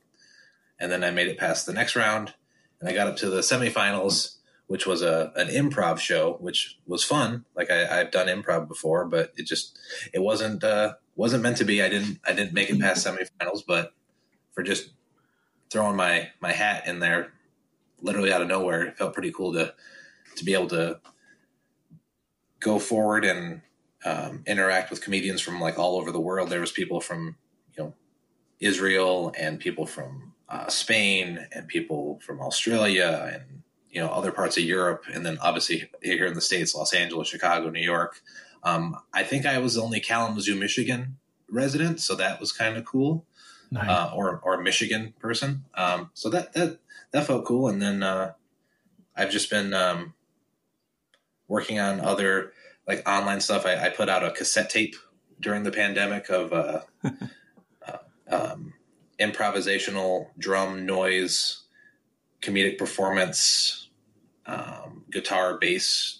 and 0.80 0.92
then 0.92 1.04
i 1.04 1.10
made 1.10 1.28
it 1.28 1.40
past 1.40 1.66
the 1.66 1.74
next 1.74 1.96
round 1.96 2.36
and 2.80 2.88
i 2.88 2.94
got 2.94 3.08
up 3.08 3.18
to 3.18 3.30
the 3.32 3.40
semifinals 3.40 4.36
which 4.68 4.86
was 4.86 5.02
a 5.02 5.32
an 5.36 5.48
improv 5.48 5.98
show 5.98 6.38
which 6.40 6.78
was 6.86 7.04
fun. 7.04 7.46
Like 7.56 7.72
I, 7.72 8.00
i've 8.00 8.12
done 8.12 8.28
improv 8.28 8.68
before 8.68 9.06
but 9.06 9.34
it 9.36 9.48
just 9.48 9.80
it 10.14 10.20
wasn't 10.20 10.64
uh 10.64 10.94
wasn't 11.16 11.44
meant 11.44 11.58
to 11.58 11.66
be. 11.66 11.82
I 11.82 11.90
didn't 11.90 12.20
i 12.28 12.32
didn't 12.32 12.54
make 12.54 12.70
it 12.70 12.80
past 12.80 13.08
semifinals 13.08 13.64
but 13.68 13.94
for 14.52 14.62
just 14.62 14.92
throwing 15.72 15.96
my 15.96 16.30
my 16.40 16.52
hat 16.52 16.86
in 16.86 17.00
there 17.00 17.32
literally 18.04 18.32
out 18.32 18.44
of 18.44 18.48
nowhere. 18.48 18.84
It 18.84 18.98
felt 18.98 19.14
pretty 19.14 19.32
cool 19.32 19.54
to 19.54 19.74
to 20.36 20.46
be 20.46 20.54
able 20.54 20.68
to 20.70 21.00
go 22.60 22.80
forward 22.80 23.26
and 23.26 23.62
um, 24.06 24.44
interact 24.46 24.90
with 24.90 25.02
comedians 25.02 25.42
from 25.42 25.62
like 25.62 25.78
all 25.78 25.98
over 25.98 26.12
the 26.12 26.20
world. 26.20 26.50
There 26.50 26.60
was 26.60 26.72
people 26.72 27.00
from 27.02 27.36
you 27.78 27.84
know 27.84 27.94
Israel 28.60 29.34
and 29.38 29.60
people 29.60 29.86
from 29.86 30.34
uh, 30.50 30.68
Spain 30.68 31.48
and 31.52 31.68
people 31.68 32.20
from 32.26 32.42
Australia 32.42 33.32
and 33.34 33.64
you 33.90 34.02
know 34.02 34.10
other 34.10 34.32
parts 34.32 34.58
of 34.58 34.64
Europe, 34.64 35.04
and 35.14 35.26
then 35.26 35.38
obviously 35.42 35.90
here 36.02 36.26
in 36.26 36.34
the 36.34 36.42
states, 36.42 36.76
Los 36.76 36.94
Angeles, 36.94 37.28
Chicago, 37.28 37.70
New 37.70 37.82
York. 37.82 38.22
Um, 38.64 38.98
I 39.14 39.24
think 39.24 39.46
I 39.46 39.58
was 39.58 39.76
the 39.76 39.82
only 39.82 40.00
Kalamazoo, 40.00 40.56
Michigan 40.56 41.18
resident, 41.50 42.00
so 42.00 42.16
that 42.16 42.40
was 42.40 42.52
kind 42.52 42.78
of 42.78 42.86
cool. 42.86 43.26
Nice. 43.72 43.90
Uh, 43.90 44.12
or 44.16 44.40
or 44.44 44.62
Michigan 44.62 45.16
person. 45.20 45.66
Um, 45.74 46.12
so 46.14 46.30
that 46.30 46.54
that 46.54 46.80
that 47.12 47.26
felt 47.26 47.46
cool. 47.46 47.68
And 47.68 47.82
then 47.82 48.04
uh, 48.04 48.34
I've 49.16 49.32
just 49.32 49.50
been 49.50 49.74
um, 49.74 50.14
working 51.48 51.80
on 51.80 52.00
other 52.00 52.54
like 52.88 53.08
online 53.08 53.42
stuff. 53.42 53.66
I, 53.66 53.86
I, 53.86 53.90
put 53.90 54.10
out 54.10 54.24
a 54.24 54.32
cassette 54.32 54.70
tape 54.70 54.96
during 55.40 55.64
the 55.64 55.72
pandemic 55.72 56.30
of 56.30 56.54
uh, 56.54 56.82
uh, 57.88 57.98
um, 58.30 58.74
improvisational 59.20 60.28
drum 60.38 60.86
noise, 60.86 61.64
comedic 62.42 62.78
performance, 62.78 63.90
um, 64.46 65.06
guitar, 65.12 65.58
bass 65.60 66.20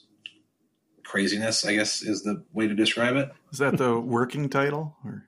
craziness. 1.04 1.66
I 1.66 1.76
guess 1.76 2.02
is 2.02 2.24
the 2.24 2.44
way 2.54 2.68
to 2.68 2.74
describe 2.74 3.16
it. 3.16 3.32
Is 3.52 3.60
that 3.60 3.78
the 3.78 4.00
working 4.00 4.50
title? 4.50 4.96
Or? 5.06 5.28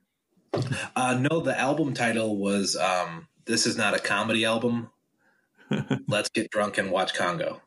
Uh, 0.96 1.18
no, 1.20 1.42
the 1.42 1.58
album 1.60 1.94
title 1.94 2.38
was 2.38 2.76
um, 2.76 3.28
"This 3.46 3.66
is 3.66 3.78
not 3.78 3.94
a 3.94 4.00
comedy 4.00 4.46
album. 4.46 4.90
Let's 6.08 6.30
get 6.30 6.50
drunk 6.50 6.78
and 6.78 6.92
watch 6.92 7.14
Congo. 7.14 7.62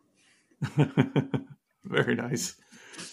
Very 1.90 2.14
nice. 2.14 2.54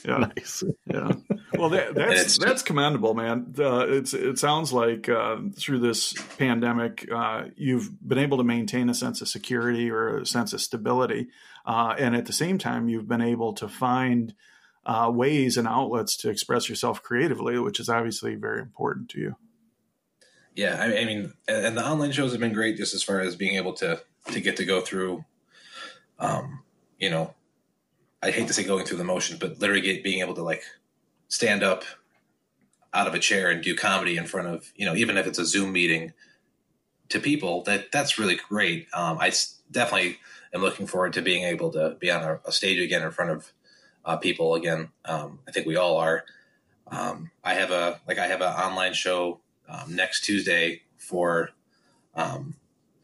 Yeah. 0.04 0.18
Nice. 0.18 0.64
Yeah. 0.86 1.14
Well, 1.58 1.70
that, 1.70 1.96
that's 1.96 2.38
that's 2.38 2.62
commendable, 2.62 3.14
man. 3.14 3.54
Uh, 3.58 3.86
it's 3.88 4.14
it 4.14 4.38
sounds 4.38 4.74
like 4.74 5.08
uh, 5.08 5.38
through 5.58 5.80
this 5.80 6.14
pandemic, 6.38 7.08
uh, 7.12 7.46
you've 7.56 7.90
been 8.06 8.18
able 8.18 8.38
to 8.38 8.44
maintain 8.44 8.90
a 8.90 8.94
sense 8.94 9.22
of 9.22 9.28
security 9.28 9.90
or 9.90 10.18
a 10.18 10.26
sense 10.26 10.54
of 10.54 10.62
stability, 10.62 11.28
uh, 11.66 11.96
and 11.98 12.16
at 12.16 12.26
the 12.26 12.34
same 12.34 12.58
time, 12.58 12.90
you've 12.90 13.08
been 13.08 13.22
able 13.22 13.54
to 13.54 13.70
find 13.70 14.34
uh, 14.86 15.10
ways 15.14 15.56
and 15.56 15.68
outlets 15.68 16.18
to 16.18 16.30
express 16.30 16.68
yourself 16.68 17.02
creatively, 17.02 17.58
which 17.60 17.80
is 17.80 17.88
obviously 17.88 18.36
very 18.36 18.62
important 18.62 19.10
to 19.10 19.20
you. 19.20 19.36
Yeah, 20.56 20.78
I, 20.80 21.02
I 21.02 21.06
mean, 21.06 21.34
and 21.48 21.78
the 21.78 21.86
online 21.86 22.12
shows 22.12 22.32
have 22.32 22.42
been 22.42 22.54
great 22.54 22.78
just 22.78 22.96
as 22.96 23.04
far 23.04 23.22
as 23.22 23.36
being 23.36 23.56
able 23.56 23.74
to 23.74 24.02
to 24.32 24.40
get 24.40 24.58
to 24.58 24.66
go 24.66 24.82
through, 24.82 25.24
um, 26.18 26.64
you 26.98 27.12
know, 27.12 27.35
I 28.26 28.32
hate 28.32 28.48
to 28.48 28.54
say 28.54 28.64
going 28.64 28.86
through 28.86 28.98
the 28.98 29.04
motions, 29.04 29.40
but 29.40 29.60
literally 29.60 30.02
being 30.02 30.22
able 30.22 30.34
to 30.34 30.44
like 30.44 30.64
stand 31.28 31.64
up 31.64 31.84
out 32.94 33.08
of 33.08 33.14
a 33.14 33.20
chair 33.20 33.52
and 33.52 33.64
do 33.64 33.76
comedy 33.76 34.18
in 34.18 34.26
front 34.26 34.48
of 34.48 34.72
you 34.76 34.86
know 34.86 34.96
even 34.96 35.18
if 35.18 35.28
it's 35.28 35.38
a 35.38 35.46
Zoom 35.46 35.72
meeting 35.72 36.14
to 37.10 37.20
people 37.20 37.62
that 37.64 37.92
that's 37.92 38.18
really 38.18 38.40
great. 38.50 38.88
Um, 38.94 39.20
I 39.20 39.32
definitely 39.72 40.18
am 40.54 40.62
looking 40.62 40.88
forward 40.88 41.14
to 41.14 41.22
being 41.22 41.44
able 41.44 41.72
to 41.74 41.98
be 42.00 42.10
on 42.10 42.24
a, 42.24 42.40
a 42.46 42.52
stage 42.52 42.80
again 42.80 43.04
in 43.04 43.12
front 43.12 43.32
of 43.32 43.54
uh, 44.04 44.18
people 44.18 44.56
again. 44.56 44.90
Um, 45.06 45.40
I 45.48 45.52
think 45.52 45.68
we 45.68 45.76
all 45.76 45.98
are. 45.98 46.26
Um, 46.88 47.32
I 47.44 47.54
have 47.54 47.70
a 47.70 48.00
like 48.08 48.18
I 48.18 48.28
have 48.28 48.42
an 48.42 48.54
online 48.54 48.94
show 48.94 49.40
um, 49.70 49.96
next 49.96 50.24
Tuesday 50.24 50.82
for 50.98 51.52
um, 52.16 52.56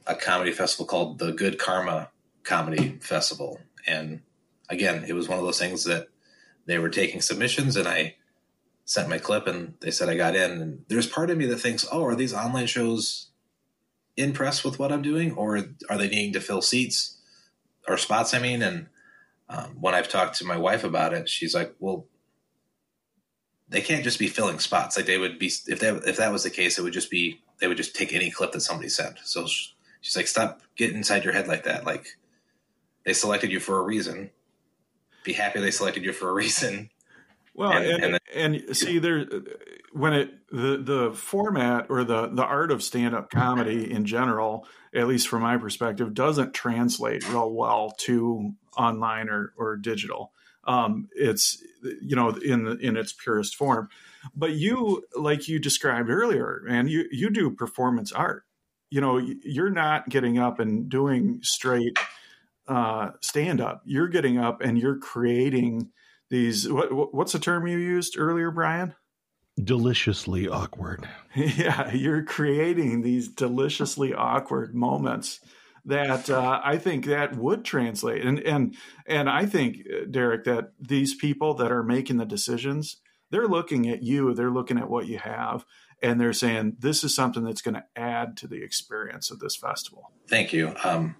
a 0.07 0.15
comedy 0.15 0.51
festival 0.51 0.85
called 0.85 1.19
the 1.19 1.31
Good 1.31 1.59
Karma 1.59 2.09
Comedy 2.43 2.97
Festival, 3.01 3.59
and 3.85 4.21
again, 4.71 5.05
it 5.07 5.13
was 5.13 5.29
one 5.29 5.37
of 5.37 5.45
those 5.45 5.59
things 5.59 5.83
that 5.83 6.07
they 6.65 6.79
were 6.79 6.89
taking 6.89 7.21
submissions, 7.21 7.75
and 7.75 7.87
I 7.87 8.15
sent 8.85 9.09
my 9.09 9.19
clip, 9.19 9.45
and 9.45 9.75
they 9.81 9.91
said 9.91 10.09
I 10.09 10.15
got 10.15 10.35
in. 10.35 10.51
And 10.51 10.85
there's 10.87 11.07
part 11.07 11.29
of 11.29 11.37
me 11.37 11.45
that 11.47 11.57
thinks, 11.57 11.85
oh, 11.91 12.03
are 12.03 12.15
these 12.15 12.33
online 12.33 12.67
shows 12.67 13.27
impressed 14.17 14.65
with 14.65 14.79
what 14.79 14.91
I'm 14.91 15.01
doing, 15.01 15.33
or 15.33 15.57
are 15.89 15.97
they 15.97 16.09
needing 16.09 16.33
to 16.33 16.41
fill 16.41 16.61
seats 16.61 17.17
or 17.87 17.97
spots? 17.97 18.33
I 18.33 18.39
mean, 18.39 18.61
and 18.61 18.87
um, 19.49 19.77
when 19.79 19.93
I've 19.93 20.09
talked 20.09 20.37
to 20.37 20.45
my 20.45 20.57
wife 20.57 20.83
about 20.83 21.13
it, 21.13 21.29
she's 21.29 21.53
like, 21.53 21.75
well, 21.79 22.07
they 23.69 23.81
can't 23.81 24.03
just 24.03 24.19
be 24.19 24.27
filling 24.27 24.59
spots. 24.59 24.97
Like 24.97 25.05
they 25.05 25.17
would 25.17 25.39
be 25.39 25.47
if 25.67 25.79
that 25.79 26.03
if 26.05 26.17
that 26.17 26.31
was 26.31 26.43
the 26.43 26.49
case, 26.49 26.77
it 26.77 26.83
would 26.83 26.93
just 26.93 27.09
be 27.09 27.41
they 27.59 27.67
would 27.67 27.77
just 27.77 27.95
take 27.95 28.13
any 28.13 28.29
clip 28.29 28.51
that 28.51 28.61
somebody 28.61 28.89
sent. 28.89 29.17
So 29.23 29.47
she's 30.01 30.15
like, 30.15 30.27
stop 30.27 30.61
getting 30.75 30.97
inside 30.97 31.23
your 31.23 31.33
head 31.33 31.47
like 31.47 31.63
that. 31.63 31.85
Like 31.85 32.17
they 33.05 33.13
selected 33.13 33.51
you 33.51 33.59
for 33.59 33.79
a 33.79 33.83
reason. 33.83 34.31
Be 35.23 35.33
happy 35.33 35.59
they 35.59 35.71
selected 35.71 36.03
you 36.03 36.13
for 36.13 36.29
a 36.29 36.33
reason. 36.33 36.89
Well, 37.53 37.71
and, 37.71 38.03
and, 38.03 38.19
and, 38.33 38.55
and 38.55 38.77
see 38.77 38.97
there 38.99 39.25
when 39.91 40.13
it 40.13 40.31
the 40.51 40.77
the 40.77 41.11
format 41.13 41.87
or 41.89 42.03
the 42.03 42.27
the 42.27 42.43
art 42.43 42.71
of 42.71 42.81
stand 42.81 43.13
up 43.13 43.29
comedy 43.29 43.91
in 43.91 44.05
general, 44.05 44.65
at 44.93 45.07
least 45.07 45.27
from 45.27 45.41
my 45.41 45.57
perspective, 45.57 46.13
doesn't 46.13 46.53
translate 46.53 47.27
real 47.29 47.51
well 47.51 47.93
to 47.99 48.53
online 48.77 49.29
or 49.29 49.53
or 49.57 49.75
digital 49.75 50.31
um, 50.65 51.09
it's 51.13 51.61
you 52.01 52.15
know 52.15 52.29
in 52.29 52.63
the, 52.63 52.77
in 52.77 52.97
its 52.97 53.13
purest 53.13 53.55
form. 53.55 53.89
But 54.35 54.51
you, 54.51 55.05
like 55.15 55.47
you 55.47 55.59
described 55.59 56.09
earlier, 56.09 56.63
and 56.69 56.89
you 56.89 57.05
you 57.11 57.29
do 57.29 57.51
performance 57.51 58.11
art. 58.11 58.43
You 58.89 59.01
know, 59.01 59.17
you're 59.17 59.71
not 59.71 60.09
getting 60.09 60.37
up 60.37 60.59
and 60.59 60.89
doing 60.89 61.39
straight 61.41 61.97
uh, 62.67 63.11
stand 63.21 63.61
up. 63.61 63.81
You're 63.85 64.07
getting 64.07 64.37
up 64.37 64.61
and 64.61 64.77
you're 64.77 64.97
creating 64.99 65.89
these. 66.29 66.69
What, 66.69 67.13
what's 67.13 67.33
the 67.33 67.39
term 67.39 67.67
you 67.67 67.77
used 67.77 68.17
earlier, 68.17 68.51
Brian? 68.51 68.95
Deliciously 69.61 70.47
awkward. 70.47 71.07
Yeah, 71.33 71.93
you're 71.93 72.23
creating 72.23 73.03
these 73.03 73.29
deliciously 73.29 74.13
awkward 74.13 74.75
moments 74.75 75.39
that 75.85 76.29
uh, 76.29 76.61
I 76.63 76.77
think 76.77 77.05
that 77.05 77.35
would 77.35 77.63
translate. 77.63 78.23
And 78.23 78.39
and 78.41 78.75
and 79.05 79.29
I 79.29 79.45
think 79.45 79.77
uh, 79.77 80.05
Derek 80.09 80.43
that 80.43 80.73
these 80.79 81.15
people 81.15 81.53
that 81.55 81.71
are 81.71 81.83
making 81.83 82.17
the 82.17 82.25
decisions, 82.25 82.97
they're 83.29 83.47
looking 83.47 83.87
at 83.89 84.03
you, 84.03 84.33
they're 84.33 84.51
looking 84.51 84.77
at 84.77 84.89
what 84.89 85.07
you 85.07 85.19
have, 85.19 85.65
and 86.01 86.19
they're 86.19 86.33
saying 86.33 86.77
this 86.79 87.03
is 87.03 87.15
something 87.15 87.43
that's 87.43 87.61
going 87.61 87.75
to 87.75 87.85
add 87.95 88.37
to 88.37 88.47
the 88.47 88.61
experience 88.63 89.31
of 89.31 89.39
this 89.39 89.55
festival. 89.55 90.11
Thank 90.27 90.53
you. 90.53 90.75
Um, 90.83 91.15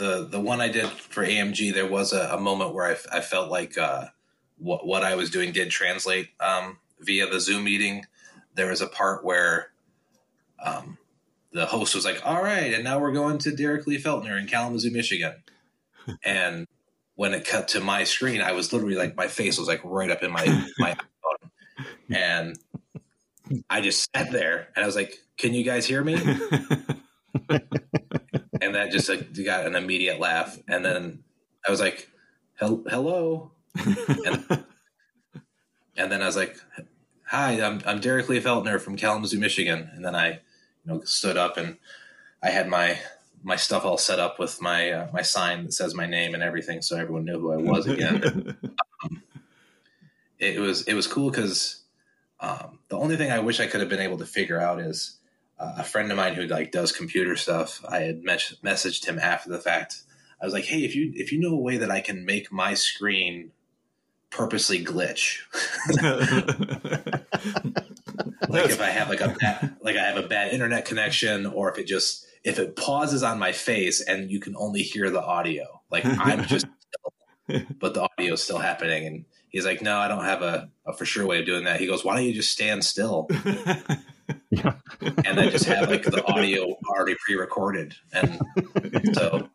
the 0.00 0.26
the 0.28 0.40
one 0.40 0.62
I 0.62 0.68
did 0.68 0.86
for 0.86 1.24
AMG, 1.24 1.74
there 1.74 1.86
was 1.86 2.14
a, 2.14 2.30
a 2.32 2.40
moment 2.40 2.74
where 2.74 2.86
I, 2.86 3.18
I 3.18 3.20
felt 3.20 3.50
like 3.50 3.76
uh, 3.76 4.06
what 4.56 4.86
what 4.86 5.04
I 5.04 5.14
was 5.14 5.30
doing 5.30 5.52
did 5.52 5.70
translate 5.70 6.30
um, 6.40 6.78
via 6.98 7.26
the 7.26 7.38
Zoom 7.38 7.64
meeting. 7.64 8.06
There 8.54 8.68
was 8.68 8.80
a 8.80 8.86
part 8.86 9.24
where 9.24 9.68
um, 10.64 10.96
the 11.52 11.66
host 11.66 11.94
was 11.94 12.06
like, 12.06 12.22
"All 12.24 12.42
right, 12.42 12.72
and 12.72 12.82
now 12.82 12.98
we're 12.98 13.12
going 13.12 13.36
to 13.38 13.54
Derek 13.54 13.86
Lee 13.86 14.02
Feltner 14.02 14.40
in 14.40 14.46
Kalamazoo, 14.46 14.90
Michigan." 14.90 15.34
and 16.24 16.66
when 17.14 17.34
it 17.34 17.46
cut 17.46 17.68
to 17.68 17.80
my 17.80 18.04
screen, 18.04 18.40
I 18.40 18.52
was 18.52 18.72
literally 18.72 18.96
like, 18.96 19.14
my 19.14 19.28
face 19.28 19.58
was 19.58 19.68
like 19.68 19.82
right 19.84 20.10
up 20.10 20.22
in 20.22 20.32
my 20.32 20.46
my 20.78 20.94
phone, 20.94 21.86
and 22.10 22.58
I 23.68 23.82
just 23.82 24.08
sat 24.16 24.32
there 24.32 24.68
and 24.74 24.82
I 24.82 24.86
was 24.86 24.96
like, 24.96 25.18
"Can 25.36 25.52
you 25.52 25.62
guys 25.62 25.84
hear 25.84 26.02
me?" 26.02 26.18
and 28.60 28.74
that 28.74 28.90
just 28.90 29.08
like 29.08 29.32
got 29.44 29.66
an 29.66 29.74
immediate 29.74 30.20
laugh, 30.20 30.58
and 30.68 30.84
then 30.84 31.24
I 31.66 31.70
was 31.70 31.80
like, 31.80 32.08
"Hello," 32.58 33.52
and, 33.76 34.64
and 35.96 36.12
then 36.12 36.22
I 36.22 36.26
was 36.26 36.36
like, 36.36 36.56
"Hi, 37.26 37.60
I'm 37.60 37.80
I'm 37.86 38.00
Derek 38.00 38.28
Lee 38.28 38.40
Feltner 38.40 38.80
from 38.80 38.96
Kalamazoo, 38.96 39.38
Michigan," 39.38 39.90
and 39.94 40.04
then 40.04 40.14
I 40.14 40.30
you 40.30 40.38
know 40.86 41.00
stood 41.02 41.36
up 41.36 41.56
and 41.56 41.76
I 42.42 42.50
had 42.50 42.68
my 42.68 42.98
my 43.42 43.56
stuff 43.56 43.84
all 43.84 43.98
set 43.98 44.18
up 44.18 44.38
with 44.38 44.60
my 44.60 44.90
uh, 44.90 45.08
my 45.12 45.22
sign 45.22 45.64
that 45.64 45.72
says 45.72 45.94
my 45.94 46.06
name 46.06 46.34
and 46.34 46.42
everything, 46.42 46.82
so 46.82 46.96
everyone 46.96 47.24
knew 47.24 47.38
who 47.38 47.52
I 47.52 47.56
was 47.56 47.86
again. 47.86 48.56
um, 49.04 49.22
it 50.38 50.58
was 50.58 50.82
it 50.82 50.94
was 50.94 51.06
cool 51.06 51.30
because 51.30 51.82
um, 52.40 52.78
the 52.88 52.96
only 52.96 53.16
thing 53.16 53.30
I 53.30 53.38
wish 53.38 53.60
I 53.60 53.66
could 53.66 53.80
have 53.80 53.90
been 53.90 54.00
able 54.00 54.18
to 54.18 54.26
figure 54.26 54.60
out 54.60 54.80
is 54.80 55.18
a 55.60 55.84
friend 55.84 56.10
of 56.10 56.16
mine 56.16 56.34
who 56.34 56.46
like 56.46 56.72
does 56.72 56.92
computer 56.92 57.36
stuff. 57.36 57.84
I 57.88 58.00
had 58.00 58.22
mes- 58.22 58.56
messaged 58.64 59.06
him 59.06 59.18
after 59.18 59.50
the 59.50 59.58
fact. 59.58 60.02
I 60.40 60.46
was 60.46 60.54
like, 60.54 60.64
"Hey, 60.64 60.84
if 60.84 60.96
you 60.96 61.12
if 61.14 61.32
you 61.32 61.38
know 61.38 61.54
a 61.54 61.60
way 61.60 61.76
that 61.76 61.90
I 61.90 62.00
can 62.00 62.24
make 62.24 62.50
my 62.50 62.74
screen 62.74 63.52
purposely 64.30 64.82
glitch. 64.82 65.40
like 68.48 68.70
if 68.70 68.80
I 68.80 68.90
have 68.90 69.08
like 69.08 69.20
a 69.20 69.36
bad, 69.40 69.76
like 69.82 69.96
I 69.96 70.04
have 70.04 70.16
a 70.16 70.26
bad 70.26 70.52
internet 70.52 70.84
connection, 70.84 71.46
or 71.46 71.70
if 71.70 71.78
it 71.78 71.86
just 71.86 72.26
if 72.42 72.58
it 72.58 72.76
pauses 72.76 73.22
on 73.22 73.38
my 73.38 73.52
face 73.52 74.00
and 74.00 74.30
you 74.30 74.40
can 74.40 74.56
only 74.56 74.82
hear 74.82 75.10
the 75.10 75.22
audio, 75.22 75.82
like 75.90 76.04
I'm 76.06 76.44
just, 76.44 76.66
but 77.78 77.94
the 77.94 78.02
audio 78.02 78.34
is 78.34 78.42
still 78.42 78.58
happening. 78.58 79.06
And 79.06 79.24
he's 79.48 79.66
like, 79.66 79.82
"No, 79.82 79.98
I 79.98 80.08
don't 80.08 80.24
have 80.24 80.42
a, 80.42 80.70
a 80.86 80.92
for 80.92 81.04
sure 81.04 81.26
way 81.26 81.40
of 81.40 81.46
doing 81.46 81.64
that." 81.64 81.80
He 81.80 81.86
goes, 81.86 82.04
"Why 82.04 82.16
don't 82.16 82.24
you 82.24 82.34
just 82.34 82.52
stand 82.52 82.84
still?" 82.84 83.28
yeah. 84.50 84.74
and 85.00 85.38
then 85.38 85.50
just 85.50 85.64
have 85.66 85.88
like 85.88 86.02
the 86.02 86.24
audio 86.26 86.76
already 86.88 87.16
pre-recorded. 87.24 87.94
And 88.12 88.38
so 89.14 89.48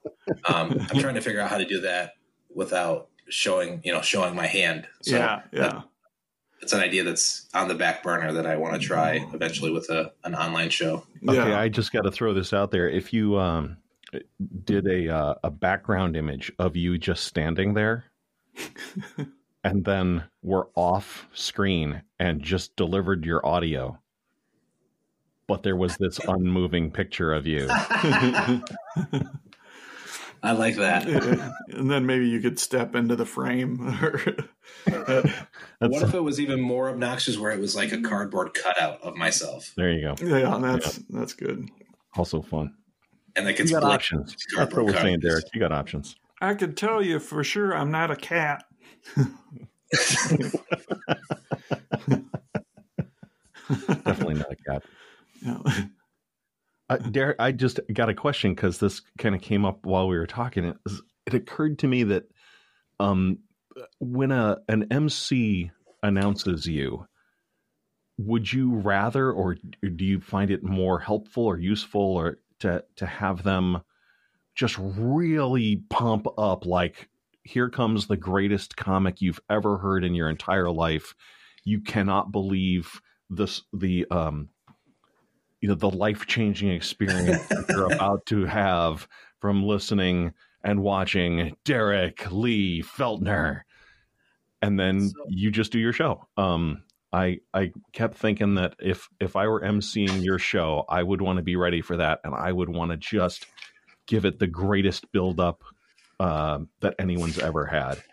um, 0.46 0.88
I'm 0.90 1.00
trying 1.00 1.16
to 1.16 1.22
figure 1.22 1.42
out 1.42 1.50
how 1.50 1.58
to 1.58 1.66
do 1.66 1.82
that 1.82 2.14
without 2.54 3.10
showing 3.28 3.82
you 3.84 3.92
know 3.92 4.02
showing 4.02 4.36
my 4.36 4.48
hand. 4.48 4.88
So 5.02 5.18
yeah, 5.18 5.42
yeah. 5.52 5.82
it's 6.62 6.74
an 6.74 6.80
idea 6.80 7.04
that's 7.04 7.48
on 7.54 7.68
the 7.68 7.76
back 7.76 8.04
burner 8.04 8.32
that 8.34 8.46
I 8.46 8.56
want 8.56 8.74
to 8.74 8.80
try 8.80 9.28
eventually 9.34 9.72
with 9.72 9.90
a 9.90 10.14
an 10.24 10.36
online 10.36 10.70
show. 10.70 11.06
Okay, 11.28 11.50
yeah. 11.50 11.60
I 11.60 11.70
just 11.70 11.92
got 11.92 12.02
to 12.04 12.12
throw 12.12 12.34
this 12.34 12.54
out 12.54 12.72
there. 12.72 12.90
If 12.90 13.14
you 13.14 13.38
um, 13.38 13.78
did 14.64 14.88
a 14.88 15.10
uh, 15.10 15.36
a 15.44 15.52
background 15.52 16.16
image 16.16 16.52
of 16.60 16.76
you 16.76 16.98
just 16.98 17.26
standing 17.26 17.74
there. 17.74 18.06
and 19.66 19.84
then 19.84 20.24
were 20.44 20.70
off 20.76 21.28
screen 21.34 22.04
and 22.20 22.42
just 22.42 22.76
delivered 22.76 23.26
your 23.26 23.46
audio 23.46 24.00
but 25.48 25.64
there 25.64 25.76
was 25.76 25.98
this 25.98 26.20
unmoving 26.28 26.92
picture 26.92 27.34
of 27.34 27.46
you 27.46 27.68
I 30.46 30.52
like 30.52 30.76
that. 30.76 31.08
and 31.70 31.90
then 31.90 32.06
maybe 32.06 32.28
you 32.28 32.40
could 32.40 32.60
step 32.60 32.94
into 32.94 33.16
the 33.16 33.26
frame. 33.26 33.78
what 34.86 36.04
if 36.04 36.14
it 36.14 36.24
was 36.24 36.40
even 36.40 36.62
more 36.62 36.90
obnoxious 36.90 37.36
where 37.40 37.52
it 37.52 37.60
was 37.60 37.76
like 37.76 37.92
a 37.92 38.02
cardboard 38.02 38.54
cutout 38.54 39.02
of 39.02 39.16
myself? 39.16 39.74
There 39.76 39.92
you 39.92 40.02
go. 40.02 40.16
Yeah, 40.24 40.60
that's 40.60 41.00
yeah. 41.00 41.04
that's 41.10 41.34
good. 41.34 41.68
Also 42.16 42.44
fun. 42.44 42.76
And 43.36 43.48
like 43.48 43.60
it's 43.60 43.72
got 43.72 43.84
options. 43.84 44.36
That's 44.56 44.74
what 44.76 44.86
we're 44.86 44.94
saying, 44.94 45.22
Derek. 45.22 45.46
You 45.52 45.60
got 45.60 45.72
options. 45.72 46.16
I 46.40 46.54
could 46.54 46.78
tell 46.78 47.02
you 47.02 47.20
for 47.20 47.44
sure 47.44 47.76
I'm 47.76 47.90
not 47.90 48.12
a 48.12 48.16
cat. 48.16 48.66
Definitely 54.04 54.36
not 54.36 54.52
a 54.52 54.58
cat. 54.68 54.84
Uh, 56.88 56.98
Derek, 56.98 57.38
I 57.40 57.52
just 57.52 57.80
got 57.92 58.10
a 58.10 58.14
question 58.14 58.54
because 58.54 58.78
this 58.78 59.02
kind 59.18 59.34
of 59.34 59.42
came 59.42 59.66
up 59.66 59.88
while 59.88 60.08
we 60.08 60.18
were 60.18 60.28
talking. 60.28 60.66
It, 60.66 60.78
it 61.26 61.34
occurred 61.34 61.80
to 61.80 61.88
me 61.88 62.04
that 62.04 62.26
um, 63.00 63.40
when 64.00 64.32
a 64.32 64.58
an 64.70 64.86
MC 64.92 65.72
announces 66.04 66.68
you, 66.68 67.08
would 68.20 68.54
you 68.54 68.76
rather, 68.76 69.32
or 69.32 69.56
do 69.82 70.06
you 70.06 70.22
find 70.22 70.52
it 70.52 70.64
more 70.64 71.00
helpful 71.00 71.46
or 71.46 71.58
useful, 71.58 72.02
or 72.02 72.38
to 72.60 72.84
to 72.98 73.06
have 73.08 73.42
them 73.42 73.82
just 74.54 74.78
really 74.80 75.84
pump 75.90 76.28
up 76.38 76.66
like 76.66 77.10
here 77.44 77.70
comes 77.70 78.08
the 78.08 78.18
greatest 78.18 78.76
comic 78.76 79.22
you've 79.22 79.42
ever 79.50 79.78
heard 79.78 80.04
in 80.04 80.16
your 80.16 80.30
entire 80.30 80.70
life. 80.70 81.14
You 81.64 81.82
cannot 81.82 82.32
believe 82.32 83.02
this 83.30 83.64
the 83.74 84.06
um 84.12 84.50
you 85.66 85.70
know 85.70 85.74
the 85.74 85.90
life 85.90 86.28
changing 86.28 86.70
experience 86.70 87.42
you're 87.70 87.92
about 87.92 88.24
to 88.28 88.46
have 88.46 89.08
from 89.40 89.64
listening 89.64 90.32
and 90.64 90.84
watching 90.84 91.58
Derek 91.66 92.32
Lee 92.32 92.84
Feltner, 92.84 93.62
and 94.62 94.80
then 94.80 95.10
so, 95.10 95.16
you 95.28 95.50
just 95.50 95.72
do 95.72 95.80
your 95.80 95.92
show. 95.92 96.28
Um, 96.38 96.84
I 97.12 97.40
I 97.52 97.72
kept 97.94 98.16
thinking 98.16 98.54
that 98.56 98.76
if 98.78 99.10
if 99.20 99.36
I 99.36 99.48
were 99.48 99.62
emceeing 99.62 100.24
your 100.24 100.38
show, 100.38 100.86
I 100.88 101.02
would 101.02 101.20
want 101.20 101.38
to 101.38 101.44
be 101.44 101.56
ready 101.56 101.82
for 101.82 101.98
that, 101.98 102.20
and 102.24 102.36
I 102.36 102.52
would 102.52 102.70
want 102.70 102.92
to 102.92 102.98
just 102.98 103.48
give 104.06 104.24
it 104.24 104.38
the 104.38 104.46
greatest 104.46 105.12
build 105.12 105.40
up 105.40 105.64
uh, 106.20 106.60
that 106.82 106.94
anyone's 107.00 107.40
ever 107.40 107.66
had. 107.66 108.04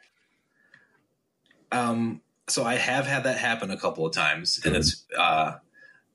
Um, 1.70 2.22
so 2.48 2.64
I 2.64 2.76
have 2.76 3.06
had 3.06 3.24
that 3.24 3.36
happen 3.36 3.70
a 3.70 3.76
couple 3.76 4.06
of 4.06 4.14
times, 4.14 4.58
and 4.64 4.74
it's 4.74 5.04
uh, 5.18 5.56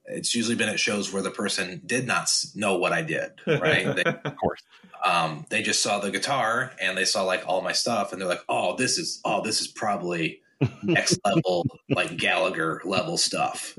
it's 0.07 0.33
usually 0.33 0.55
been 0.55 0.69
at 0.69 0.79
shows 0.79 1.11
where 1.11 1.21
the 1.21 1.31
person 1.31 1.81
did 1.85 2.07
not 2.07 2.29
know 2.55 2.77
what 2.77 2.93
I 2.93 3.01
did, 3.01 3.31
right? 3.45 3.85
They, 3.95 4.03
of 4.03 4.35
course. 4.35 4.61
Um, 5.03 5.45
they 5.49 5.61
just 5.61 5.81
saw 5.81 5.99
the 5.99 6.11
guitar 6.11 6.71
and 6.81 6.97
they 6.97 7.05
saw 7.05 7.23
like 7.23 7.43
all 7.47 7.61
my 7.61 7.71
stuff, 7.71 8.11
and 8.11 8.21
they're 8.21 8.27
like, 8.27 8.43
"Oh, 8.49 8.75
this 8.75 8.97
is 8.97 9.21
oh, 9.23 9.41
this 9.43 9.61
is 9.61 9.67
probably 9.67 10.41
next 10.83 11.19
level, 11.25 11.65
like 11.89 12.17
Gallagher 12.17 12.81
level 12.85 13.17
stuff." 13.17 13.77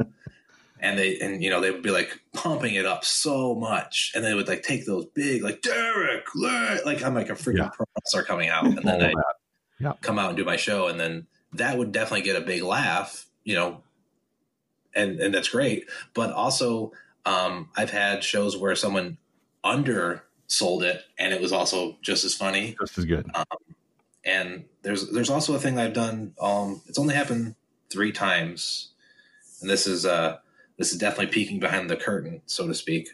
And 0.81 0.99
they 0.99 1.19
and 1.19 1.43
you 1.43 1.51
know 1.51 1.61
they 1.61 1.71
would 1.71 1.83
be 1.83 1.91
like 1.91 2.21
pumping 2.33 2.75
it 2.75 2.87
up 2.87 3.05
so 3.05 3.55
much, 3.55 4.13
and 4.15 4.25
they 4.25 4.35
would 4.35 4.49
like 4.49 4.63
take 4.63 4.87
those 4.87 5.07
big 5.07 5.43
like 5.43 5.63
Derek, 5.63 6.27
like 6.35 7.03
I'm 7.03 7.15
like 7.15 7.31
a 7.31 7.35
freaking 7.35 7.59
yeah. 7.59 7.71
pro 8.13 8.23
coming 8.25 8.49
out, 8.49 8.67
and 8.67 8.79
then 8.79 9.03
I 9.03 9.13
yeah. 9.81 9.93
come 10.01 10.19
out 10.19 10.29
and 10.29 10.37
do 10.37 10.45
my 10.45 10.57
show, 10.57 10.89
and 10.89 11.01
then 11.01 11.27
that 11.55 11.79
would 11.79 11.93
definitely 11.93 12.23
get 12.23 12.41
a 12.41 12.45
big 12.45 12.63
laugh, 12.63 13.27
you 13.45 13.55
know, 13.55 13.83
and 14.95 15.21
and 15.21 15.35
that's 15.35 15.49
great. 15.49 15.89
But 16.15 16.33
also, 16.33 16.93
um, 17.25 17.71
I've 17.77 17.91
had 17.91 18.23
shows 18.25 18.57
where 18.57 18.75
someone 18.75 19.19
undersold 19.65 20.83
it, 20.83 21.03
and 21.19 21.33
it 21.33 21.41
was 21.41 21.53
also 21.53 21.97
just 22.03 22.25
as 22.25 22.35
funny, 22.35 22.77
just 22.81 22.99
as 22.99 23.05
good. 23.05 23.31
Um, 23.35 23.45
and 24.25 24.65
there's 24.83 25.11
there's 25.11 25.31
also 25.31 25.55
a 25.55 25.59
thing 25.59 25.79
I've 25.79 25.95
done. 25.95 26.35
Um, 26.41 26.83
it's 26.87 26.99
only 26.99 27.15
happened 27.15 27.55
three 27.91 28.13
times, 28.13 28.93
and 29.61 29.71
this 29.71 29.87
is 29.87 30.07
uh 30.07 30.39
this 30.79 30.93
is 30.93 30.99
definitely 30.99 31.33
peeking 31.33 31.59
behind 31.61 31.91
the 31.91 31.97
curtain, 31.97 32.43
so 32.47 32.67
to 32.67 32.75
speak. 32.75 33.09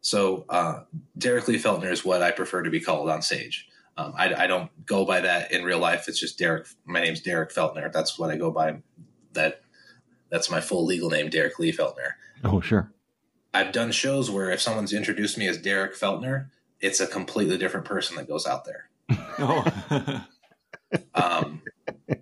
So 0.00 0.44
uh, 0.48 0.84
Derek 1.18 1.48
Lee 1.48 1.58
Feltner 1.58 1.90
is 1.90 2.04
what 2.04 2.22
I 2.22 2.30
prefer 2.30 2.62
to 2.62 2.70
be 2.70 2.80
called 2.80 3.10
on 3.10 3.20
stage. 3.20 3.68
Um, 3.96 4.14
I, 4.16 4.32
I, 4.44 4.46
don't 4.46 4.70
go 4.86 5.04
by 5.04 5.20
that 5.20 5.50
in 5.50 5.64
real 5.64 5.80
life. 5.80 6.06
It's 6.06 6.20
just 6.20 6.38
Derek. 6.38 6.68
My 6.84 7.00
name's 7.00 7.20
Derek 7.20 7.50
Feltner. 7.50 7.92
That's 7.92 8.16
what 8.16 8.30
I 8.30 8.36
go 8.36 8.52
by. 8.52 8.80
That 9.32 9.60
that's 10.30 10.50
my 10.50 10.60
full 10.60 10.84
legal 10.84 11.10
name, 11.10 11.30
Derek 11.30 11.58
Lee 11.58 11.72
Feltner. 11.72 12.12
Oh, 12.44 12.60
sure. 12.60 12.92
I've 13.54 13.72
done 13.72 13.92
shows 13.92 14.30
where 14.30 14.50
if 14.50 14.60
someone's 14.60 14.92
introduced 14.92 15.38
me 15.38 15.48
as 15.48 15.58
Derek 15.58 15.94
Feltner, 15.94 16.50
it's 16.80 17.00
a 17.00 17.06
completely 17.06 17.58
different 17.58 17.86
person 17.86 18.16
that 18.16 18.28
goes 18.28 18.46
out 18.46 18.64
there. 18.64 18.90
oh. 19.38 20.24
um, 21.14 21.62
it, 22.06 22.18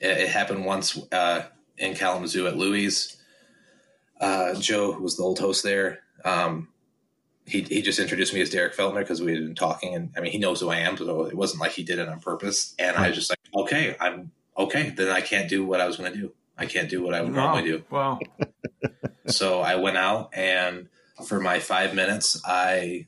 it, 0.00 0.28
happened 0.28 0.64
once 0.64 0.98
uh, 1.12 1.42
in 1.78 1.94
Kalamazoo 1.94 2.46
at 2.46 2.56
Louis. 2.56 3.16
Uh, 4.20 4.54
Joe, 4.54 4.92
who 4.92 5.02
was 5.02 5.16
the 5.16 5.22
old 5.22 5.38
host 5.38 5.64
there, 5.64 6.00
um, 6.26 6.68
he 7.46 7.62
he 7.62 7.82
just 7.82 7.98
introduced 7.98 8.34
me 8.34 8.40
as 8.42 8.50
Derek 8.50 8.76
Feltner 8.76 9.00
because 9.00 9.22
we 9.22 9.32
had 9.32 9.42
been 9.42 9.54
talking, 9.54 9.94
and 9.94 10.12
I 10.16 10.20
mean 10.20 10.30
he 10.30 10.38
knows 10.38 10.60
who 10.60 10.68
I 10.68 10.80
am, 10.80 10.96
so 10.96 11.24
it 11.24 11.34
wasn't 11.34 11.62
like 11.62 11.72
he 11.72 11.82
did 11.82 11.98
it 11.98 12.08
on 12.08 12.20
purpose. 12.20 12.74
And 12.78 12.96
I 12.96 13.08
was 13.08 13.16
just 13.16 13.30
like, 13.30 13.40
okay, 13.54 13.96
I'm 13.98 14.30
okay. 14.56 14.90
Then 14.90 15.08
I 15.08 15.20
can't 15.20 15.48
do 15.48 15.64
what 15.64 15.80
I 15.80 15.86
was 15.86 15.96
going 15.96 16.12
to 16.12 16.18
do. 16.18 16.32
I 16.60 16.66
can't 16.66 16.90
do 16.90 17.02
what 17.02 17.14
I 17.14 17.22
would 17.22 17.34
wow. 17.34 17.54
normally 17.54 17.70
do. 17.70 17.84
Wow. 17.88 18.20
so 19.26 19.60
I 19.60 19.76
went 19.76 19.96
out 19.96 20.30
and 20.34 20.88
for 21.26 21.40
my 21.40 21.58
five 21.58 21.94
minutes, 21.94 22.40
I 22.44 23.06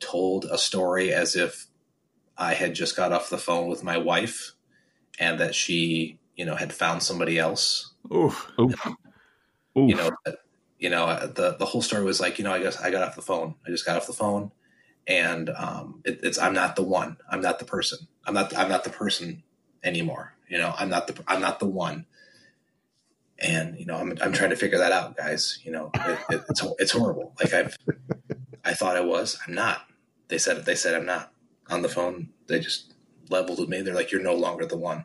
told 0.00 0.44
a 0.44 0.58
story 0.58 1.12
as 1.12 1.34
if 1.34 1.66
I 2.36 2.52
had 2.52 2.74
just 2.74 2.96
got 2.96 3.12
off 3.12 3.30
the 3.30 3.38
phone 3.38 3.68
with 3.68 3.82
my 3.82 3.96
wife 3.96 4.52
and 5.18 5.40
that 5.40 5.54
she, 5.54 6.18
you 6.36 6.44
know, 6.44 6.54
had 6.54 6.74
found 6.74 7.02
somebody 7.02 7.38
else. 7.38 7.92
Oof. 8.14 8.52
Oof. 8.60 8.86
You 9.74 9.94
know, 9.94 10.10
you 10.78 10.90
know, 10.90 11.26
the, 11.26 11.56
the 11.58 11.64
whole 11.64 11.80
story 11.80 12.04
was 12.04 12.20
like, 12.20 12.38
you 12.38 12.44
know, 12.44 12.52
I 12.52 12.62
guess 12.62 12.78
I 12.78 12.90
got 12.90 13.02
off 13.02 13.16
the 13.16 13.22
phone. 13.22 13.54
I 13.66 13.70
just 13.70 13.86
got 13.86 13.96
off 13.96 14.06
the 14.06 14.12
phone 14.12 14.52
and 15.06 15.48
um, 15.48 16.02
it, 16.04 16.20
it's, 16.22 16.38
I'm 16.38 16.52
not 16.52 16.76
the 16.76 16.82
one, 16.82 17.16
I'm 17.30 17.40
not 17.40 17.60
the 17.60 17.64
person. 17.64 18.08
I'm 18.26 18.34
not, 18.34 18.54
I'm 18.54 18.68
not 18.68 18.84
the 18.84 18.90
person 18.90 19.42
anymore. 19.82 20.34
You 20.48 20.58
know, 20.58 20.74
I'm 20.76 20.90
not 20.90 21.06
the, 21.06 21.22
I'm 21.26 21.40
not 21.40 21.60
the 21.60 21.66
one 21.66 22.04
and 23.40 23.78
you 23.78 23.86
know 23.86 23.96
I'm, 23.96 24.16
I'm 24.20 24.32
trying 24.32 24.50
to 24.50 24.56
figure 24.56 24.78
that 24.78 24.92
out 24.92 25.16
guys 25.16 25.58
you 25.64 25.72
know 25.72 25.90
it, 25.94 26.18
it, 26.30 26.42
it's 26.50 26.62
it's 26.78 26.92
horrible. 26.92 27.34
Like 27.40 27.54
I've 27.54 27.76
I 28.64 28.74
thought 28.74 28.96
I 28.96 29.00
was. 29.00 29.38
I'm 29.46 29.54
not. 29.54 29.82
They 30.28 30.38
said 30.38 30.64
they 30.64 30.74
said 30.74 30.94
I'm 30.94 31.06
not. 31.06 31.32
On 31.70 31.82
the 31.82 31.88
phone 31.88 32.30
they 32.48 32.58
just 32.58 32.94
leveled 33.28 33.60
with 33.60 33.68
me. 33.68 33.80
They're 33.80 33.94
like 33.94 34.10
you're 34.10 34.22
no 34.22 34.34
longer 34.34 34.66
the 34.66 34.76
one. 34.76 35.04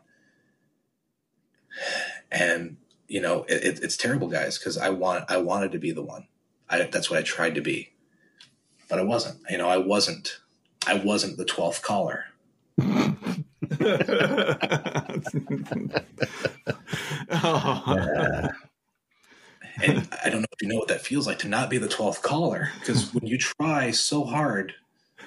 And 2.30 2.76
you 3.08 3.20
know 3.20 3.44
it, 3.48 3.80
it's 3.82 3.96
terrible 3.96 4.28
guys 4.28 4.58
because 4.58 4.76
I 4.76 4.90
want 4.90 5.30
I 5.30 5.38
wanted 5.38 5.72
to 5.72 5.78
be 5.78 5.92
the 5.92 6.02
one. 6.02 6.26
I, 6.68 6.82
that's 6.82 7.08
what 7.08 7.18
I 7.18 7.22
tried 7.22 7.54
to 7.54 7.60
be. 7.60 7.92
But 8.88 8.98
I 8.98 9.02
wasn't. 9.02 9.40
You 9.48 9.58
know 9.58 9.68
I 9.68 9.78
wasn't 9.78 10.40
I 10.86 10.94
wasn't 10.94 11.36
the 11.36 11.44
12th 11.44 11.82
caller 11.82 12.26
oh. 17.30 18.48
And 19.82 20.08
I 20.24 20.30
don't 20.30 20.40
know 20.40 20.46
if 20.52 20.62
you 20.62 20.68
know 20.68 20.76
what 20.76 20.88
that 20.88 21.02
feels 21.02 21.26
like 21.26 21.40
to 21.40 21.48
not 21.48 21.68
be 21.68 21.78
the 21.78 21.88
12th 21.88 22.22
caller 22.22 22.70
because 22.80 23.12
when 23.12 23.26
you 23.26 23.36
try 23.36 23.90
so 23.90 24.24
hard 24.24 24.74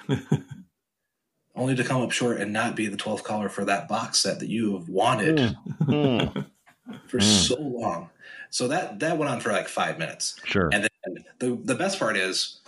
only 1.54 1.76
to 1.76 1.84
come 1.84 2.02
up 2.02 2.10
short 2.10 2.40
and 2.40 2.52
not 2.52 2.74
be 2.74 2.88
the 2.88 2.96
12th 2.96 3.22
caller 3.22 3.48
for 3.48 3.64
that 3.64 3.88
box 3.88 4.18
set 4.18 4.40
that 4.40 4.48
you 4.48 4.76
have 4.76 4.88
wanted 4.88 5.56
mm. 5.82 6.46
for 7.06 7.18
mm. 7.18 7.22
so 7.22 7.60
long. 7.60 8.10
So 8.50 8.66
that 8.68 8.98
that 9.00 9.18
went 9.18 9.30
on 9.30 9.40
for 9.40 9.52
like 9.52 9.68
5 9.68 9.98
minutes. 9.98 10.34
Sure. 10.44 10.68
And 10.72 10.84
then 10.84 11.24
the 11.38 11.60
the 11.62 11.76
best 11.76 11.98
part 11.98 12.16
is 12.16 12.60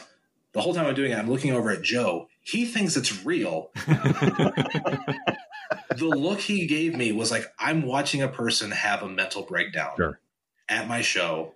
the 0.52 0.60
whole 0.60 0.74
time 0.74 0.86
I'm 0.86 0.94
doing 0.94 1.10
it 1.10 1.18
I'm 1.18 1.30
looking 1.30 1.52
over 1.52 1.70
at 1.70 1.82
Joe. 1.82 2.28
He 2.42 2.64
thinks 2.66 2.96
it's 2.96 3.24
real. 3.24 3.70
the 5.96 6.06
look 6.06 6.40
he 6.40 6.66
gave 6.66 6.96
me 6.96 7.12
was 7.12 7.30
like 7.30 7.46
I'm 7.58 7.82
watching 7.82 8.22
a 8.22 8.28
person 8.28 8.70
have 8.72 9.02
a 9.02 9.08
mental 9.08 9.42
breakdown 9.42 9.92
sure. 9.96 10.20
at 10.68 10.88
my 10.88 11.02
show, 11.02 11.54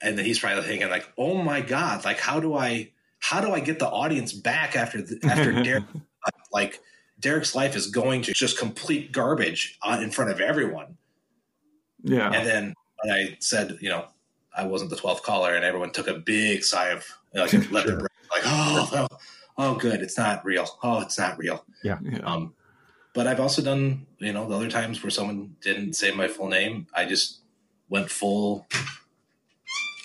and 0.00 0.16
then 0.16 0.24
he's 0.24 0.38
probably 0.38 0.62
thinking 0.62 0.88
like, 0.88 1.12
"Oh 1.18 1.42
my 1.42 1.60
god! 1.60 2.04
Like 2.04 2.18
how 2.18 2.40
do 2.40 2.54
I 2.54 2.92
how 3.18 3.40
do 3.40 3.52
I 3.52 3.60
get 3.60 3.78
the 3.78 3.88
audience 3.88 4.32
back 4.32 4.74
after 4.74 5.02
the, 5.02 5.18
after 5.24 5.52
Derek 5.62 5.84
like 6.52 6.80
Derek's 7.20 7.54
life 7.54 7.76
is 7.76 7.88
going 7.88 8.22
to 8.22 8.32
just 8.32 8.58
complete 8.58 9.12
garbage 9.12 9.78
on, 9.82 10.02
in 10.02 10.10
front 10.10 10.30
of 10.30 10.40
everyone." 10.40 10.96
Yeah, 12.02 12.30
and 12.32 12.46
then 12.46 12.74
I 13.04 13.36
said, 13.40 13.78
you 13.80 13.90
know, 13.90 14.06
I 14.56 14.66
wasn't 14.66 14.90
the 14.90 14.96
twelfth 14.96 15.22
caller, 15.22 15.54
and 15.54 15.64
everyone 15.64 15.90
took 15.90 16.08
a 16.08 16.14
big 16.14 16.64
sigh 16.64 16.88
of 16.88 17.04
like, 17.34 17.52
let 17.70 17.84
sure. 17.84 18.00
like, 18.00 18.42
oh, 18.44 18.88
oh, 18.92 19.16
oh, 19.58 19.74
good, 19.74 20.00
it's 20.00 20.16
not 20.16 20.44
real. 20.44 20.66
Oh, 20.82 21.00
it's 21.00 21.18
not 21.18 21.36
real. 21.36 21.64
Yeah. 21.82 21.98
Um, 22.22 22.54
but 23.14 23.26
I've 23.26 23.40
also 23.40 23.62
done, 23.62 24.06
you 24.18 24.32
know, 24.32 24.48
the 24.48 24.54
other 24.54 24.70
times 24.70 25.02
where 25.02 25.10
someone 25.10 25.56
didn't 25.60 25.94
say 25.94 26.12
my 26.12 26.28
full 26.28 26.48
name, 26.48 26.86
I 26.94 27.04
just 27.04 27.40
went 27.88 28.10
full. 28.10 28.66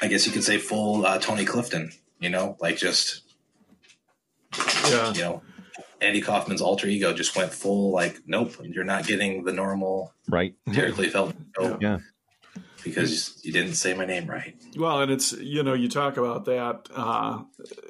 I 0.01 0.07
guess 0.07 0.25
you 0.25 0.33
could 0.33 0.43
say 0.43 0.57
full 0.57 1.05
uh, 1.05 1.19
Tony 1.19 1.45
Clifton. 1.45 1.91
You 2.19 2.29
know, 2.29 2.57
like 2.59 2.77
just, 2.77 3.21
yeah. 4.89 5.13
you 5.13 5.21
know, 5.21 5.41
Andy 6.01 6.21
Kaufman's 6.21 6.61
alter 6.61 6.87
ego 6.87 7.13
just 7.13 7.35
went 7.35 7.53
full. 7.53 7.91
Like, 7.91 8.21
nope, 8.25 8.55
you're 8.63 8.85
not 8.85 9.05
getting 9.05 9.43
the 9.43 9.51
normal 9.51 10.13
right. 10.29 10.55
Derek 10.71 10.97
Lee 10.97 11.11
Feltner. 11.11 11.35
Yeah. 11.59 11.77
yeah 11.79 11.99
because 12.83 13.39
you 13.43 13.51
didn't 13.51 13.75
say 13.75 13.93
my 13.93 14.05
name 14.05 14.27
right. 14.27 14.55
Well, 14.77 15.01
and 15.01 15.11
it's 15.11 15.31
you 15.33 15.63
know 15.63 15.73
you 15.73 15.87
talk 15.87 16.17
about 16.17 16.45
that 16.45 16.89
uh, 16.93 17.43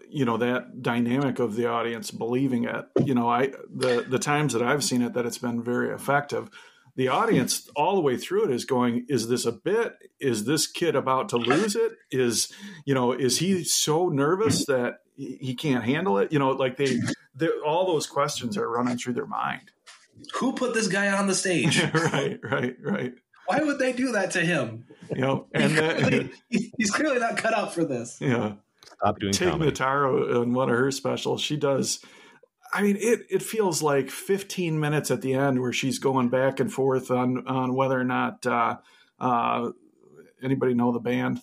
you 0.10 0.26
know 0.26 0.38
that 0.38 0.82
dynamic 0.82 1.39
of 1.39 1.56
the 1.56 1.68
audience 1.68 2.12
believing 2.12 2.66
it. 2.66 2.86
You 3.04 3.16
know, 3.16 3.30
I 3.30 3.54
the 3.74 4.06
the 4.08 4.20
times 4.20 4.54
that 4.54 4.62
I've 4.62 4.84
seen 4.84 5.02
it 5.02 5.14
that 5.14 5.26
it's 5.26 5.38
been 5.38 5.64
very 5.64 5.94
effective. 5.94 6.50
The 6.96 7.08
audience 7.08 7.68
all 7.76 7.96
the 7.96 8.02
way 8.02 8.18
through 8.18 8.46
it 8.46 8.52
is 8.52 8.66
going, 8.66 9.08
is 9.10 9.28
this 9.28 9.46
a 9.46 9.52
bit? 9.52 9.96
Is 10.20 10.46
this 10.46 10.68
kid 10.68 10.96
about 10.96 11.30
to 11.30 11.38
lose 11.38 11.76
it? 11.76 11.94
Is 12.12 12.52
you 12.86 12.94
know, 12.94 13.12
is 13.12 13.39
he 13.39 13.64
so 13.64 14.10
nervous 14.10 14.66
that 14.68 15.00
he 15.16 15.56
can't 15.56 15.84
handle 15.84 16.20
it? 16.20 16.32
You 16.32 16.38
know, 16.38 16.52
like 16.52 16.78
they, 16.78 17.00
all 17.66 17.88
those 17.88 18.06
questions 18.06 18.58
are 18.58 18.70
running 18.70 18.98
through 18.98 19.14
their 19.14 19.26
mind. 19.26 19.72
Who 20.36 20.54
put 20.54 20.74
this 20.74 20.88
guy 20.88 21.12
on 21.12 21.28
the 21.28 21.36
stage? 21.36 21.82
right, 21.94 22.39
right, 22.44 22.76
right. 22.82 23.14
Why 23.46 23.60
would 23.60 23.80
they 23.80 23.94
do 23.94 24.14
that 24.14 24.32
to 24.32 24.41
him? 24.41 24.86
You 25.14 25.22
know, 25.22 25.48
and 25.54 25.72
he's, 25.72 25.80
clearly, 25.80 26.32
he's 26.78 26.91
clearly 26.91 27.20
not 27.20 27.38
cut 27.38 27.54
out 27.54 27.74
for 27.74 27.84
this. 27.84 28.18
Yeah. 28.22 28.54
Stop 28.98 29.20
doing 29.20 29.34
Tig 29.34 29.50
comedy. 29.50 29.72
Notaro 29.72 30.44
in 30.44 30.54
one 30.54 30.70
of 30.70 30.78
her 30.78 30.91
specials, 30.91 31.41
she 31.41 31.58
does. 31.58 32.00
I 32.74 32.82
mean, 32.82 32.98
it 33.00 33.22
it 33.30 33.44
feels 33.44 33.84
like 33.84 34.10
15 34.10 34.80
minutes 34.80 35.12
at 35.12 35.22
the 35.22 35.34
end 35.34 35.62
where 35.62 35.74
she's 35.74 36.00
going 36.00 36.30
back 36.30 36.60
and 36.60 36.72
forth 36.72 37.12
on 37.12 37.46
on 37.48 37.76
whether 37.76 38.00
or 38.00 38.06
not 38.06 38.46
uh, 38.46 38.78
uh, 39.20 39.72
anybody 40.41 40.74
know 40.74 40.91
the 40.91 41.00
band. 41.00 41.41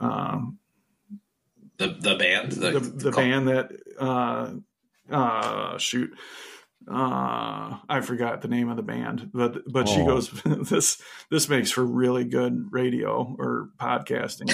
Um, 0.00 0.58
the 1.78 1.88
the 1.88 2.16
band, 2.16 2.52
the, 2.52 2.70
the, 2.72 2.80
the 2.80 3.10
band 3.12 3.48
that 3.48 3.70
uh, 3.98 4.52
uh, 5.10 5.78
shoot, 5.78 6.16
uh, 6.88 7.78
I 7.88 8.00
forgot 8.00 8.42
the 8.42 8.48
name 8.48 8.68
of 8.68 8.76
the 8.76 8.82
band, 8.82 9.30
but 9.34 9.70
but 9.70 9.88
oh. 9.88 9.92
she 9.92 10.04
goes 10.04 10.30
this 10.70 11.02
this 11.30 11.48
makes 11.48 11.72
for 11.72 11.84
really 11.84 12.24
good 12.24 12.68
radio 12.70 13.34
or 13.38 13.70
podcasting. 13.80 14.50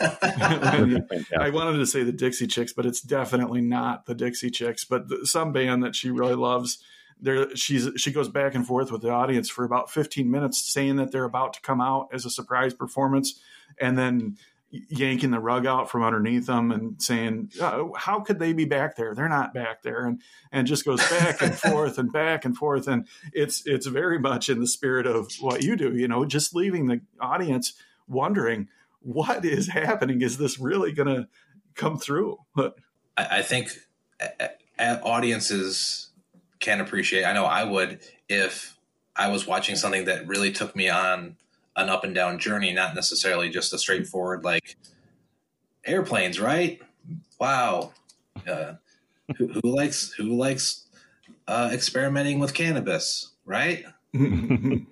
I 1.38 1.50
wanted 1.50 1.78
to 1.78 1.86
say 1.86 2.02
the 2.02 2.12
Dixie 2.12 2.46
Chicks, 2.46 2.74
but 2.74 2.84
it's 2.84 3.00
definitely 3.00 3.62
not 3.62 4.04
the 4.04 4.14
Dixie 4.14 4.50
Chicks, 4.50 4.84
but 4.84 5.08
the, 5.08 5.24
some 5.26 5.52
band 5.52 5.82
that 5.82 5.96
she 5.96 6.10
really 6.10 6.34
loves. 6.34 6.78
There, 7.18 7.54
she's 7.56 7.88
she 7.96 8.12
goes 8.12 8.28
back 8.28 8.54
and 8.54 8.66
forth 8.66 8.92
with 8.92 9.00
the 9.00 9.10
audience 9.10 9.48
for 9.48 9.64
about 9.64 9.90
15 9.90 10.30
minutes, 10.30 10.58
saying 10.58 10.96
that 10.96 11.10
they're 11.10 11.24
about 11.24 11.54
to 11.54 11.62
come 11.62 11.80
out 11.80 12.08
as 12.12 12.26
a 12.26 12.30
surprise 12.30 12.74
performance, 12.74 13.40
and 13.80 13.96
then 13.96 14.36
yanking 14.88 15.30
the 15.30 15.38
rug 15.38 15.66
out 15.66 15.90
from 15.90 16.02
underneath 16.02 16.46
them 16.46 16.72
and 16.72 17.00
saying, 17.00 17.50
oh, 17.60 17.94
"How 17.96 18.20
could 18.20 18.38
they 18.38 18.52
be 18.52 18.64
back 18.64 18.96
there? 18.96 19.14
They're 19.14 19.28
not 19.28 19.52
back 19.52 19.82
there," 19.82 20.06
and 20.06 20.20
and 20.50 20.66
just 20.66 20.84
goes 20.84 21.06
back 21.10 21.42
and 21.42 21.54
forth 21.58 21.98
and 21.98 22.12
back 22.12 22.44
and 22.44 22.56
forth, 22.56 22.88
and 22.88 23.06
it's 23.32 23.66
it's 23.66 23.86
very 23.86 24.18
much 24.18 24.48
in 24.48 24.60
the 24.60 24.66
spirit 24.66 25.06
of 25.06 25.30
what 25.40 25.62
you 25.62 25.76
do, 25.76 25.94
you 25.96 26.08
know, 26.08 26.24
just 26.24 26.54
leaving 26.54 26.86
the 26.86 27.00
audience 27.20 27.74
wondering 28.08 28.68
what 29.00 29.44
is 29.44 29.68
happening. 29.68 30.22
Is 30.22 30.38
this 30.38 30.58
really 30.58 30.92
going 30.92 31.08
to 31.08 31.28
come 31.74 31.98
through? 31.98 32.38
But 32.54 32.76
I 33.16 33.42
think 33.42 33.70
audiences 34.80 36.10
can 36.60 36.80
appreciate. 36.80 37.24
I 37.24 37.32
know 37.32 37.44
I 37.44 37.64
would 37.64 38.00
if 38.28 38.78
I 39.16 39.28
was 39.28 39.46
watching 39.46 39.76
something 39.76 40.06
that 40.06 40.26
really 40.26 40.52
took 40.52 40.74
me 40.74 40.88
on 40.88 41.36
an 41.76 41.88
up 41.88 42.04
and 42.04 42.14
down 42.14 42.38
journey, 42.38 42.72
not 42.72 42.94
necessarily 42.94 43.48
just 43.48 43.72
a 43.72 43.78
straightforward 43.78 44.44
like 44.44 44.76
airplanes, 45.84 46.40
right? 46.40 46.80
Wow. 47.40 47.92
Uh, 48.48 48.74
who, 49.36 49.48
who, 49.48 49.60
likes 49.64 50.12
who 50.12 50.36
likes 50.36 50.86
uh, 51.46 51.70
experimenting 51.72 52.38
with 52.38 52.54
cannabis, 52.54 53.30
right? 53.44 53.84
you 54.12 54.86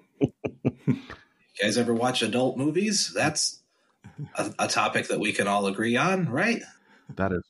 guys 1.61 1.77
ever 1.77 1.95
watch 1.95 2.23
adult 2.23 2.57
movies? 2.57 3.13
That's 3.15 3.61
a, 4.35 4.53
a 4.59 4.69
topic 4.69 5.09
that 5.09 5.21
we 5.21 5.33
can 5.33 5.47
all 5.47 5.67
agree 5.67 5.97
on, 5.97 6.29
right? 6.29 6.63
That 7.17 7.33
is 7.33 7.43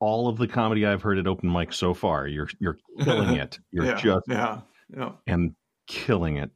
all 0.00 0.28
of 0.28 0.38
the 0.38 0.46
comedy 0.46 0.84
I've 0.84 1.02
heard 1.02 1.18
at 1.18 1.26
open 1.26 1.50
mic 1.50 1.72
so 1.72 1.94
far. 1.94 2.26
You're 2.26 2.48
you're 2.58 2.78
killing 3.00 3.36
it. 3.36 3.58
You're 3.70 3.86
yeah, 3.86 3.94
just 3.94 4.24
yeah, 4.28 4.60
yeah, 4.94 5.12
and 5.26 5.54
killing 5.86 6.36
it. 6.36 6.50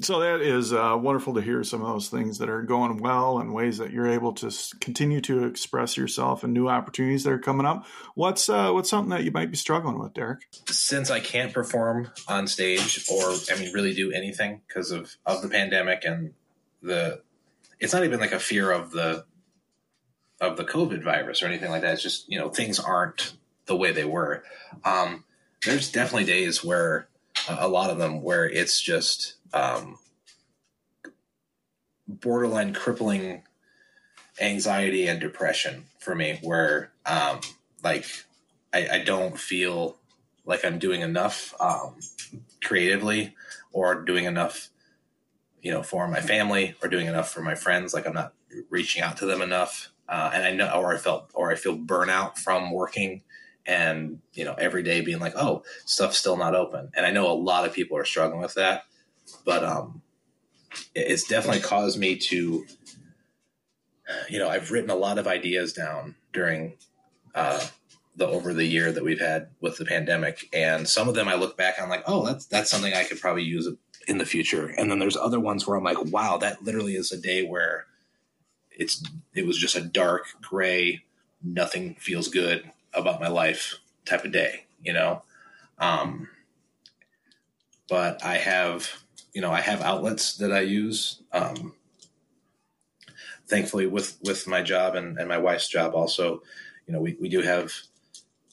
So 0.00 0.20
that 0.20 0.40
is 0.40 0.72
uh, 0.72 0.96
wonderful 1.00 1.34
to 1.34 1.40
hear 1.40 1.64
some 1.64 1.82
of 1.82 1.88
those 1.88 2.08
things 2.08 2.38
that 2.38 2.48
are 2.48 2.62
going 2.62 2.98
well 2.98 3.38
and 3.38 3.52
ways 3.52 3.78
that 3.78 3.90
you're 3.90 4.08
able 4.08 4.32
to 4.34 4.50
continue 4.80 5.20
to 5.22 5.44
express 5.44 5.96
yourself 5.96 6.44
and 6.44 6.54
new 6.54 6.68
opportunities 6.68 7.24
that 7.24 7.32
are 7.32 7.38
coming 7.38 7.66
up. 7.66 7.84
What's 8.14 8.48
uh, 8.48 8.70
what's 8.70 8.90
something 8.90 9.10
that 9.10 9.24
you 9.24 9.32
might 9.32 9.50
be 9.50 9.56
struggling 9.56 9.98
with, 9.98 10.14
Derek? 10.14 10.46
Since 10.68 11.10
I 11.10 11.20
can't 11.20 11.52
perform 11.52 12.10
on 12.28 12.46
stage 12.46 13.04
or 13.10 13.34
I 13.52 13.58
mean 13.58 13.72
really 13.72 13.94
do 13.94 14.12
anything 14.12 14.60
because 14.66 14.90
of 14.92 15.16
of 15.26 15.42
the 15.42 15.48
pandemic 15.48 16.04
and 16.04 16.34
the 16.82 17.22
it's 17.80 17.92
not 17.92 18.04
even 18.04 18.20
like 18.20 18.32
a 18.32 18.40
fear 18.40 18.70
of 18.70 18.92
the 18.92 19.24
of 20.40 20.56
the 20.56 20.64
COVID 20.64 21.02
virus 21.02 21.42
or 21.42 21.46
anything 21.46 21.70
like 21.70 21.82
that. 21.82 21.94
It's 21.94 22.02
just 22.02 22.30
you 22.30 22.38
know 22.38 22.48
things 22.50 22.78
aren't 22.78 23.32
the 23.66 23.76
way 23.76 23.92
they 23.92 24.04
were. 24.04 24.44
Um, 24.84 25.24
there's 25.64 25.90
definitely 25.90 26.24
days 26.24 26.62
where 26.62 27.08
a 27.48 27.68
lot 27.68 27.90
of 27.90 27.98
them 27.98 28.22
where 28.22 28.48
it's 28.48 28.80
just 28.80 29.34
um, 29.52 29.98
borderline 32.06 32.72
crippling 32.74 33.42
anxiety 34.40 35.06
and 35.06 35.20
depression 35.20 35.84
for 35.98 36.14
me, 36.14 36.38
where 36.42 36.92
um, 37.06 37.40
like 37.82 38.06
I, 38.72 38.88
I, 38.88 38.98
don't 39.04 39.38
feel 39.38 39.98
like 40.44 40.64
I'm 40.64 40.78
doing 40.78 41.00
enough 41.00 41.54
um, 41.60 41.96
creatively 42.62 43.34
or 43.72 44.02
doing 44.02 44.24
enough, 44.24 44.68
you 45.60 45.70
know, 45.70 45.82
for 45.82 46.08
my 46.08 46.20
family 46.20 46.74
or 46.82 46.88
doing 46.88 47.06
enough 47.06 47.30
for 47.30 47.42
my 47.42 47.54
friends. 47.54 47.92
Like 47.92 48.06
I'm 48.06 48.14
not 48.14 48.34
reaching 48.70 49.02
out 49.02 49.16
to 49.18 49.26
them 49.26 49.42
enough. 49.42 49.90
Uh, 50.08 50.30
and 50.32 50.44
I 50.44 50.52
know, 50.52 50.70
or 50.70 50.94
I 50.94 50.96
felt, 50.96 51.30
or 51.34 51.50
I 51.50 51.54
feel 51.54 51.76
burnout 51.76 52.38
from 52.38 52.70
working 52.70 53.22
and 53.68 54.20
you 54.32 54.44
know 54.44 54.54
every 54.54 54.82
day 54.82 55.02
being 55.02 55.20
like 55.20 55.34
oh 55.36 55.62
stuff's 55.84 56.16
still 56.16 56.36
not 56.36 56.54
open 56.54 56.90
and 56.96 57.04
i 57.04 57.10
know 57.10 57.30
a 57.30 57.34
lot 57.34 57.66
of 57.66 57.72
people 57.72 57.96
are 57.96 58.04
struggling 58.04 58.40
with 58.40 58.54
that 58.54 58.84
but 59.44 59.64
um 59.64 60.02
it's 60.94 61.26
definitely 61.26 61.60
caused 61.60 61.98
me 61.98 62.16
to 62.16 62.66
you 64.28 64.38
know 64.38 64.48
i've 64.48 64.70
written 64.70 64.90
a 64.90 64.96
lot 64.96 65.18
of 65.18 65.26
ideas 65.26 65.72
down 65.72 66.14
during 66.32 66.76
uh 67.34 67.64
the 68.16 68.26
over 68.26 68.52
the 68.52 68.64
year 68.64 68.90
that 68.90 69.04
we've 69.04 69.20
had 69.20 69.48
with 69.60 69.76
the 69.76 69.84
pandemic 69.84 70.48
and 70.52 70.88
some 70.88 71.08
of 71.08 71.14
them 71.14 71.28
i 71.28 71.34
look 71.34 71.56
back 71.56 71.80
on 71.80 71.88
like 71.88 72.02
oh 72.06 72.24
that's 72.26 72.46
that's 72.46 72.70
something 72.70 72.94
i 72.94 73.04
could 73.04 73.20
probably 73.20 73.44
use 73.44 73.68
in 74.08 74.18
the 74.18 74.26
future 74.26 74.66
and 74.78 74.90
then 74.90 74.98
there's 74.98 75.16
other 75.16 75.38
ones 75.38 75.66
where 75.66 75.76
i'm 75.76 75.84
like 75.84 76.02
wow 76.06 76.36
that 76.38 76.62
literally 76.62 76.94
is 76.94 77.12
a 77.12 77.20
day 77.20 77.44
where 77.44 77.86
it's 78.70 79.04
it 79.34 79.46
was 79.46 79.58
just 79.58 79.76
a 79.76 79.80
dark 79.80 80.26
gray 80.40 81.02
nothing 81.42 81.96
feels 81.98 82.28
good 82.28 82.70
about 82.94 83.20
my 83.20 83.28
life 83.28 83.78
type 84.04 84.24
of 84.24 84.32
day, 84.32 84.64
you 84.82 84.92
know. 84.92 85.22
Um, 85.78 86.28
but 87.88 88.24
I 88.24 88.38
have, 88.38 89.04
you 89.32 89.40
know, 89.40 89.52
I 89.52 89.60
have 89.60 89.80
outlets 89.82 90.36
that 90.36 90.52
I 90.52 90.60
use. 90.60 91.22
Um, 91.32 91.74
thankfully, 93.46 93.86
with 93.86 94.18
with 94.22 94.46
my 94.46 94.62
job 94.62 94.94
and, 94.94 95.18
and 95.18 95.28
my 95.28 95.38
wife's 95.38 95.68
job, 95.68 95.94
also, 95.94 96.42
you 96.86 96.92
know, 96.92 97.00
we, 97.00 97.16
we 97.20 97.28
do 97.28 97.40
have 97.42 97.72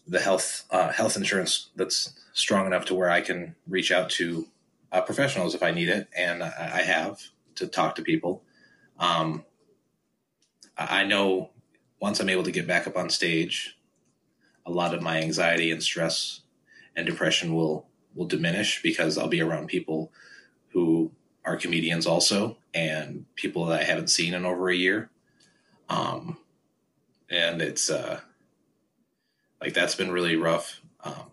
the 0.07 0.19
health 0.19 0.65
uh, 0.71 0.91
health 0.91 1.17
insurance 1.17 1.69
that's 1.75 2.13
strong 2.33 2.67
enough 2.67 2.85
to 2.85 2.95
where 2.95 3.09
I 3.09 3.21
can 3.21 3.55
reach 3.67 3.91
out 3.91 4.09
to 4.11 4.47
uh, 4.91 5.01
professionals 5.01 5.55
if 5.55 5.63
I 5.63 5.71
need 5.71 5.89
it, 5.89 6.07
and 6.15 6.43
I, 6.43 6.71
I 6.75 6.81
have 6.81 7.21
to 7.55 7.67
talk 7.67 7.95
to 7.95 8.01
people. 8.01 8.43
Um, 8.99 9.43
I 10.77 11.05
know 11.05 11.51
once 12.01 12.19
I'm 12.19 12.29
able 12.29 12.43
to 12.43 12.51
get 12.51 12.67
back 12.67 12.87
up 12.87 12.97
on 12.97 13.09
stage, 13.09 13.77
a 14.65 14.71
lot 14.71 14.93
of 14.93 15.01
my 15.01 15.21
anxiety 15.21 15.71
and 15.71 15.81
stress 15.81 16.41
and 16.95 17.05
depression 17.05 17.53
will 17.55 17.87
will 18.13 18.25
diminish 18.25 18.81
because 18.81 19.17
I'll 19.17 19.27
be 19.27 19.41
around 19.41 19.67
people 19.67 20.11
who 20.75 21.09
are 21.45 21.55
comedians 21.55 22.05
also 22.05 22.57
and 22.73 23.25
people 23.35 23.65
that 23.65 23.79
I 23.79 23.83
haven't 23.85 24.09
seen 24.09 24.33
in 24.33 24.45
over 24.45 24.69
a 24.69 24.75
year. 24.75 25.09
Um, 25.87 26.37
and 27.29 27.61
it's 27.61 27.89
uh, 27.89 28.19
like 29.61 29.73
that's 29.73 29.95
been 29.95 30.11
really 30.11 30.35
rough. 30.35 30.81
Um, 31.03 31.31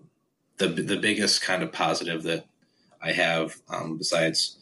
the 0.58 0.68
the 0.68 0.96
biggest 0.96 1.42
kind 1.42 1.62
of 1.64 1.72
positive 1.72 2.22
that 2.22 2.46
I 3.02 3.10
have 3.12 3.60
um, 3.68 3.98
besides 3.98 4.58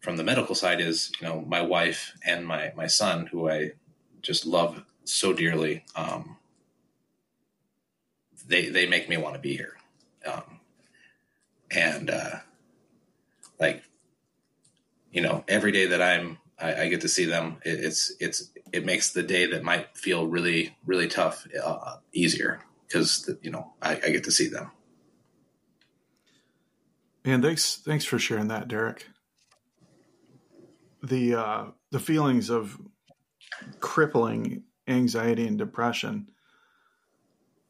from 0.00 0.18
the 0.18 0.24
medical 0.24 0.54
side 0.54 0.80
is 0.80 1.10
you 1.18 1.26
know 1.26 1.40
my 1.48 1.62
wife 1.62 2.12
and 2.24 2.46
my 2.46 2.72
my 2.76 2.86
son 2.86 3.26
who 3.26 3.48
I 3.48 3.72
just 4.20 4.44
love 4.44 4.84
so 5.04 5.32
dearly. 5.32 5.84
Um, 5.94 6.36
they 8.46 8.68
they 8.68 8.86
make 8.86 9.08
me 9.08 9.16
want 9.16 9.36
to 9.36 9.40
be 9.40 9.56
here, 9.56 9.78
um, 10.26 10.60
and 11.70 12.10
uh, 12.10 12.36
like 13.58 13.82
you 15.10 15.22
know, 15.22 15.44
every 15.48 15.72
day 15.72 15.86
that 15.86 16.02
I'm 16.02 16.38
I, 16.58 16.82
I 16.82 16.88
get 16.88 17.02
to 17.02 17.08
see 17.08 17.24
them, 17.24 17.58
it, 17.64 17.84
it's 17.84 18.14
it's 18.20 18.50
it 18.72 18.84
makes 18.84 19.12
the 19.12 19.22
day 19.22 19.46
that 19.46 19.62
might 19.62 19.96
feel 19.96 20.26
really 20.26 20.76
really 20.84 21.08
tough 21.08 21.46
uh, 21.62 21.96
easier 22.12 22.60
because 22.86 23.30
you 23.42 23.50
know 23.50 23.72
I, 23.80 24.00
I 24.04 24.10
get 24.10 24.24
to 24.24 24.32
see 24.32 24.48
them. 24.48 24.72
And 27.24 27.42
thanks 27.42 27.76
thanks 27.76 28.04
for 28.04 28.18
sharing 28.18 28.48
that, 28.48 28.68
Derek. 28.68 29.06
The 31.02 31.34
uh, 31.34 31.64
the 31.90 32.00
feelings 32.00 32.50
of 32.50 32.78
crippling 33.80 34.64
anxiety 34.88 35.46
and 35.46 35.56
depression 35.56 36.30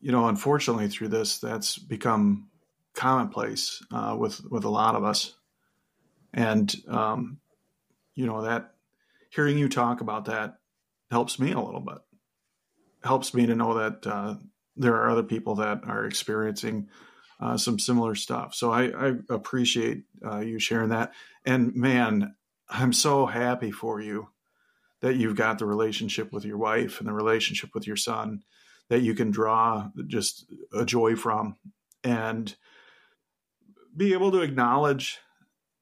you 0.01 0.13
know, 0.13 0.29
unfortunately, 0.29 0.87
through 0.89 1.09
this, 1.09 1.39
that's 1.39 1.79
become 1.79 2.49
commonplace 2.95 3.83
uh, 3.93 4.17
with 4.17 4.41
with 4.51 4.65
a 4.65 4.69
lot 4.69 4.95
of 4.95 5.03
us, 5.03 5.35
and 6.37 6.73
um, 6.87 7.39
you 8.15 8.27
know 8.27 8.43
that 8.43 8.75
hearing 9.31 9.59
you 9.59 9.69
talk 9.69 10.01
about 10.01 10.27
that 10.27 10.59
helps 11.11 11.41
me 11.41 11.51
a 11.51 11.61
little 11.61 11.81
bit. 11.81 11.99
Helps 13.03 13.35
me 13.35 13.47
to 13.47 13.55
know 13.55 13.75
that 13.75 14.07
uh, 14.07 14.35
there 14.77 14.95
are 14.95 15.11
other 15.11 15.23
people 15.23 15.57
that 15.57 15.81
are 15.85 16.05
experiencing 16.05 16.89
uh, 17.41 17.57
some 17.57 17.79
similar 17.79 18.15
stuff. 18.15 18.55
So 18.55 18.71
I, 18.71 19.09
I 19.09 19.15
appreciate 19.29 20.05
uh, 20.25 20.41
you 20.41 20.59
sharing 20.59 20.91
that. 20.91 21.13
And 21.45 21.75
man, 21.75 22.35
I'm 22.69 22.93
so 22.93 23.27
happy 23.27 23.71
for 23.71 24.01
you 24.01 24.29
that 25.03 25.17
you've 25.17 25.37
got 25.37 25.59
the 25.59 25.67
relationship 25.67 26.33
with 26.33 26.45
your 26.45 26.59
wife 26.59 26.99
and 26.99 27.09
the 27.09 27.13
relationship 27.13 27.71
with 27.75 27.87
your 27.87 27.97
son 27.97 28.43
that 28.89 29.03
you 29.03 29.15
can 29.15 29.31
draw 29.31 29.89
just 30.07 30.47
a 30.73 30.85
joy 30.85 31.15
from 31.15 31.57
and 32.03 32.57
be 33.97 34.13
able 34.13 34.31
to 34.33 34.41
acknowledge 34.41 35.19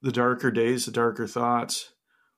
the 0.05 0.13
darker 0.13 0.51
days, 0.51 0.85
the 0.85 0.93
darker 0.93 1.27
thoughts, 1.27 1.93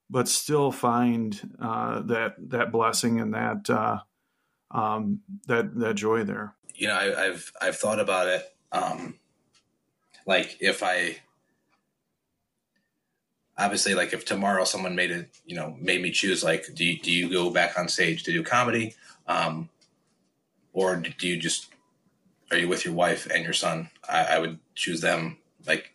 but 0.09 0.29
still 0.29 0.71
find 0.71 1.53
uh, 1.61 1.99
that 2.03 2.35
that 2.49 2.71
blessing 2.71 3.19
and 3.19 3.33
that 3.33 3.69
uh, 3.69 3.99
um, 4.71 5.19
that 5.47 5.77
that 5.77 5.95
joy 5.95 6.23
there. 6.23 6.55
You 6.73 6.87
know, 6.87 6.95
I, 6.95 7.25
have 7.25 7.51
I've 7.61 7.75
thought 7.75 7.99
about 7.99 8.27
it. 8.27 8.55
Um, 8.71 9.15
like 10.25 10.57
if 10.61 10.81
I 10.81 11.17
obviously 13.57 13.95
like 13.95 14.13
if 14.13 14.23
tomorrow 14.23 14.63
someone 14.63 14.95
made 14.95 15.11
it, 15.11 15.29
you 15.45 15.57
know, 15.57 15.75
made 15.77 16.01
me 16.01 16.11
choose 16.11 16.45
like, 16.45 16.73
do 16.73 16.85
you, 16.85 16.97
do 16.99 17.11
you 17.11 17.29
go 17.29 17.49
back 17.49 17.77
on 17.77 17.89
stage 17.89 18.23
to 18.23 18.31
do 18.31 18.43
comedy, 18.43 18.95
um, 19.27 19.67
or 20.71 20.95
do 20.95 21.27
you 21.27 21.35
just 21.35 21.67
are 22.49 22.57
you 22.57 22.69
with 22.69 22.85
your 22.85 22.93
wife 22.93 23.27
and 23.29 23.43
your 23.43 23.51
son? 23.51 23.89
I, 24.07 24.23
I 24.23 24.39
would 24.39 24.57
choose 24.73 25.01
them 25.01 25.39
like 25.65 25.91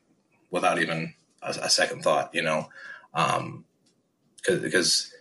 without 0.51 0.79
even 0.79 1.15
a, 1.43 1.51
a 1.63 1.71
second 1.71 2.03
thought, 2.03 2.35
you 2.35 2.43
know, 2.43 2.69
um, 3.15 3.65
cause, 4.47 4.61
because 4.61 5.13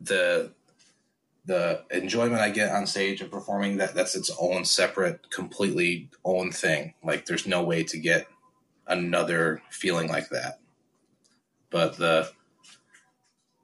the 0.00 0.52
the 1.46 1.84
enjoyment 1.92 2.40
I 2.40 2.50
get 2.50 2.72
on 2.72 2.86
stage 2.86 3.20
of 3.20 3.30
performing 3.30 3.76
that 3.76 3.94
that's 3.94 4.16
its 4.16 4.30
own 4.40 4.64
separate, 4.64 5.30
completely 5.30 6.10
own 6.24 6.50
thing. 6.50 6.94
Like 7.04 7.26
there's 7.26 7.46
no 7.46 7.62
way 7.62 7.84
to 7.84 7.98
get 7.98 8.26
another 8.86 9.62
feeling 9.70 10.08
like 10.08 10.28
that. 10.30 10.58
But 11.70 11.96
the 11.98 12.30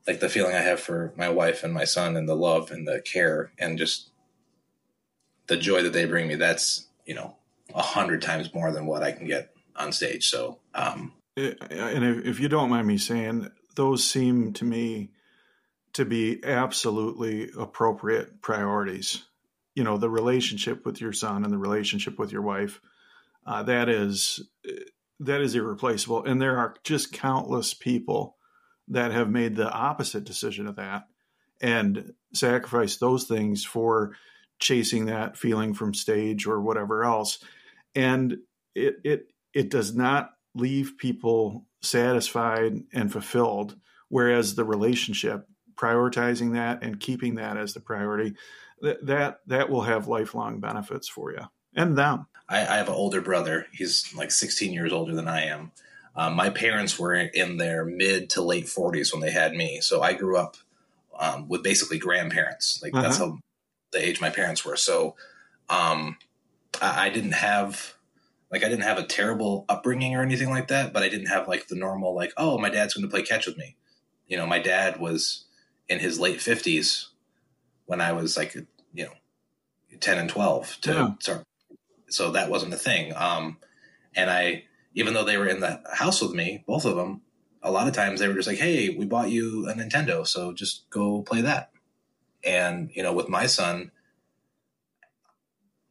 like 0.06 0.20
the 0.20 0.28
feeling 0.28 0.54
I 0.54 0.60
have 0.60 0.80
for 0.80 1.12
my 1.16 1.28
wife 1.28 1.64
and 1.64 1.72
my 1.72 1.84
son 1.84 2.16
and 2.16 2.28
the 2.28 2.36
love 2.36 2.70
and 2.70 2.86
the 2.86 3.00
care 3.00 3.52
and 3.58 3.78
just 3.78 4.10
the 5.46 5.56
joy 5.56 5.82
that 5.82 5.92
they 5.92 6.04
bring 6.04 6.28
me, 6.28 6.34
that's, 6.34 6.88
you 7.04 7.14
know, 7.14 7.36
a 7.74 7.82
hundred 7.82 8.22
times 8.22 8.52
more 8.54 8.72
than 8.72 8.86
what 8.86 9.02
I 9.02 9.12
can 9.12 9.26
get 9.26 9.54
on 9.76 9.92
stage. 9.92 10.28
So, 10.28 10.58
um, 10.74 11.12
and 11.36 12.26
if 12.26 12.40
you 12.40 12.48
don't 12.48 12.70
mind 12.70 12.86
me 12.86 12.98
saying, 12.98 13.48
those 13.74 14.08
seem 14.08 14.52
to 14.54 14.64
me 14.64 15.10
to 15.94 16.04
be 16.04 16.42
absolutely 16.44 17.50
appropriate 17.58 18.40
priorities. 18.40 19.24
You 19.74 19.84
know, 19.84 19.96
the 19.96 20.10
relationship 20.10 20.84
with 20.84 21.00
your 21.00 21.12
son 21.12 21.44
and 21.44 21.52
the 21.52 21.58
relationship 21.58 22.18
with 22.18 22.32
your 22.32 22.42
wife, 22.42 22.80
uh, 23.46 23.62
that 23.64 23.88
is 23.88 24.40
that 25.20 25.40
is 25.40 25.54
irreplaceable. 25.54 26.24
And 26.24 26.40
there 26.40 26.58
are 26.58 26.74
just 26.84 27.12
countless 27.12 27.74
people 27.74 28.36
that 28.88 29.12
have 29.12 29.30
made 29.30 29.56
the 29.56 29.70
opposite 29.70 30.24
decision 30.24 30.66
of 30.66 30.76
that 30.76 31.04
and 31.60 32.12
sacrificed 32.34 33.00
those 33.00 33.24
things 33.24 33.64
for 33.64 34.16
chasing 34.58 35.06
that 35.06 35.36
feeling 35.36 35.74
from 35.74 35.94
stage 35.94 36.46
or 36.46 36.60
whatever 36.60 37.04
else. 37.04 37.38
And 37.94 38.38
it 38.74 38.96
it 39.04 39.32
it 39.54 39.70
does 39.70 39.94
not 39.94 40.32
leave 40.54 40.94
people 40.98 41.66
satisfied 41.80 42.82
and 42.92 43.10
fulfilled. 43.12 43.76
Whereas 44.08 44.54
the 44.54 44.64
relationship 44.64 45.46
prioritizing 45.74 46.52
that 46.52 46.82
and 46.82 47.00
keeping 47.00 47.36
that 47.36 47.56
as 47.56 47.74
the 47.74 47.80
priority, 47.80 48.34
that 48.80 49.04
that, 49.06 49.40
that 49.46 49.70
will 49.70 49.82
have 49.82 50.08
lifelong 50.08 50.60
benefits 50.60 51.08
for 51.08 51.32
you 51.32 51.44
and 51.74 51.96
them. 51.96 52.26
I, 52.48 52.60
I 52.60 52.76
have 52.76 52.88
an 52.88 52.94
older 52.94 53.20
brother. 53.20 53.66
He's 53.72 54.12
like 54.14 54.30
16 54.30 54.72
years 54.72 54.92
older 54.92 55.14
than 55.14 55.28
I 55.28 55.46
am. 55.46 55.72
Um, 56.14 56.34
my 56.34 56.50
parents 56.50 56.98
were 56.98 57.14
in 57.14 57.56
their 57.56 57.84
mid 57.84 58.28
to 58.30 58.42
late 58.42 58.66
40s 58.66 59.12
when 59.12 59.22
they 59.22 59.30
had 59.30 59.54
me, 59.54 59.80
so 59.80 60.02
I 60.02 60.12
grew 60.12 60.36
up 60.36 60.56
um, 61.18 61.48
with 61.48 61.62
basically 61.62 61.98
grandparents. 61.98 62.80
Like 62.82 62.92
uh-huh. 62.92 63.02
that's 63.02 63.16
how 63.16 63.38
the 63.92 64.06
age 64.06 64.20
my 64.20 64.28
parents 64.28 64.64
were. 64.64 64.76
So 64.76 65.16
um, 65.70 66.18
I, 66.82 67.06
I 67.06 67.10
didn't 67.10 67.32
have 67.32 67.94
like 68.52 68.62
I 68.62 68.68
didn't 68.68 68.84
have 68.84 68.98
a 68.98 69.06
terrible 69.06 69.64
upbringing 69.68 70.14
or 70.14 70.22
anything 70.22 70.50
like 70.50 70.68
that, 70.68 70.92
but 70.92 71.02
I 71.02 71.08
didn't 71.08 71.26
have 71.26 71.48
like 71.48 71.68
the 71.68 71.76
normal 71.76 72.14
like 72.14 72.32
oh 72.36 72.58
my 72.58 72.68
dad's 72.68 72.94
going 72.94 73.08
to 73.08 73.10
play 73.10 73.22
catch 73.22 73.46
with 73.46 73.56
me. 73.56 73.76
You 74.26 74.36
know, 74.36 74.46
my 74.46 74.58
dad 74.58 75.00
was 75.00 75.46
in 75.88 75.98
his 75.98 76.20
late 76.20 76.40
fifties 76.40 77.08
when 77.86 78.00
I 78.00 78.12
was 78.12 78.36
like, 78.36 78.54
you 78.54 79.04
know, 79.04 79.12
10 80.00 80.18
and 80.18 80.28
12 80.28 80.78
to 80.82 80.92
yeah. 80.92 81.10
start. 81.20 81.44
So 82.08 82.32
that 82.32 82.50
wasn't 82.50 82.74
a 82.74 82.78
thing. 82.78 83.12
Um, 83.14 83.58
and 84.14 84.30
I, 84.30 84.64
even 84.94 85.14
though 85.14 85.24
they 85.24 85.38
were 85.38 85.46
in 85.46 85.60
the 85.60 85.82
house 85.92 86.20
with 86.20 86.32
me, 86.32 86.64
both 86.66 86.84
of 86.84 86.96
them, 86.96 87.22
a 87.62 87.70
lot 87.70 87.86
of 87.86 87.94
times 87.94 88.20
they 88.20 88.28
were 88.28 88.34
just 88.34 88.48
like, 88.48 88.58
Hey, 88.58 88.90
we 88.90 89.06
bought 89.06 89.30
you 89.30 89.68
a 89.68 89.74
Nintendo. 89.74 90.26
So 90.26 90.52
just 90.52 90.88
go 90.90 91.22
play 91.22 91.42
that. 91.42 91.70
And, 92.44 92.90
you 92.92 93.02
know, 93.02 93.12
with 93.12 93.28
my 93.28 93.46
son, 93.46 93.92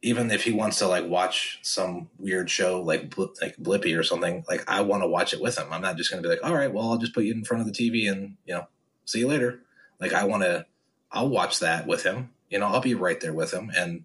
even 0.02 0.30
if 0.30 0.42
he 0.42 0.52
wants 0.52 0.78
to 0.80 0.88
like 0.88 1.06
watch 1.06 1.60
some 1.62 2.10
weird 2.18 2.50
show 2.50 2.82
like 2.82 3.16
like 3.16 3.56
Blippi 3.56 3.96
or 3.96 4.02
something, 4.02 4.44
like 4.48 4.68
I 4.68 4.80
want 4.80 5.02
to 5.02 5.08
watch 5.08 5.32
it 5.32 5.40
with 5.40 5.56
him. 5.56 5.68
I'm 5.70 5.80
not 5.82 5.96
just 5.96 6.10
going 6.10 6.22
to 6.22 6.28
be 6.28 6.34
like, 6.34 6.44
all 6.44 6.54
right, 6.54 6.72
well, 6.72 6.90
I'll 6.90 6.98
just 6.98 7.14
put 7.14 7.24
you 7.24 7.32
in 7.32 7.44
front 7.44 7.66
of 7.66 7.72
the 7.72 7.90
TV 7.90 8.10
and 8.10 8.36
you 8.44 8.54
know, 8.54 8.66
see 9.04 9.20
you 9.20 9.28
later. 9.28 9.60
Like 10.00 10.12
I 10.12 10.24
want 10.24 10.42
to, 10.42 10.66
I'll 11.12 11.28
watch 11.28 11.60
that 11.60 11.86
with 11.86 12.02
him. 12.02 12.30
You 12.50 12.58
know, 12.58 12.66
I'll 12.66 12.80
be 12.80 12.94
right 12.94 13.20
there 13.20 13.32
with 13.32 13.52
him. 13.52 13.70
And, 13.74 14.04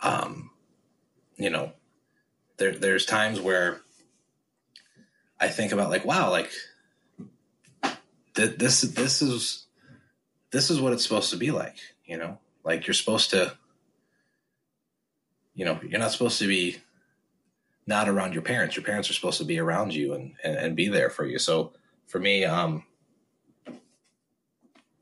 um, 0.00 0.50
you 1.36 1.50
know, 1.50 1.72
there 2.56 2.72
there's 2.72 3.04
times 3.04 3.40
where 3.40 3.82
I 5.38 5.48
think 5.48 5.72
about 5.72 5.90
like, 5.90 6.04
wow, 6.04 6.30
like 6.30 6.50
th- 8.34 8.56
this 8.56 8.80
this 8.80 9.22
is 9.22 9.66
this 10.50 10.70
is 10.70 10.80
what 10.80 10.92
it's 10.92 11.02
supposed 11.02 11.30
to 11.30 11.36
be 11.36 11.50
like. 11.50 11.76
You 12.04 12.16
know, 12.16 12.38
like 12.64 12.86
you're 12.86 12.94
supposed 12.94 13.30
to, 13.30 13.56
you 15.60 15.66
know, 15.66 15.78
you're 15.86 16.00
not 16.00 16.10
supposed 16.10 16.38
to 16.38 16.48
be 16.48 16.78
not 17.86 18.08
around 18.08 18.32
your 18.32 18.40
parents. 18.40 18.76
Your 18.76 18.82
parents 18.82 19.10
are 19.10 19.12
supposed 19.12 19.36
to 19.36 19.44
be 19.44 19.58
around 19.58 19.94
you 19.94 20.14
and, 20.14 20.32
and, 20.42 20.56
and 20.56 20.74
be 20.74 20.88
there 20.88 21.10
for 21.10 21.26
you. 21.26 21.38
So 21.38 21.74
for 22.06 22.18
me, 22.18 22.46
um, 22.46 22.84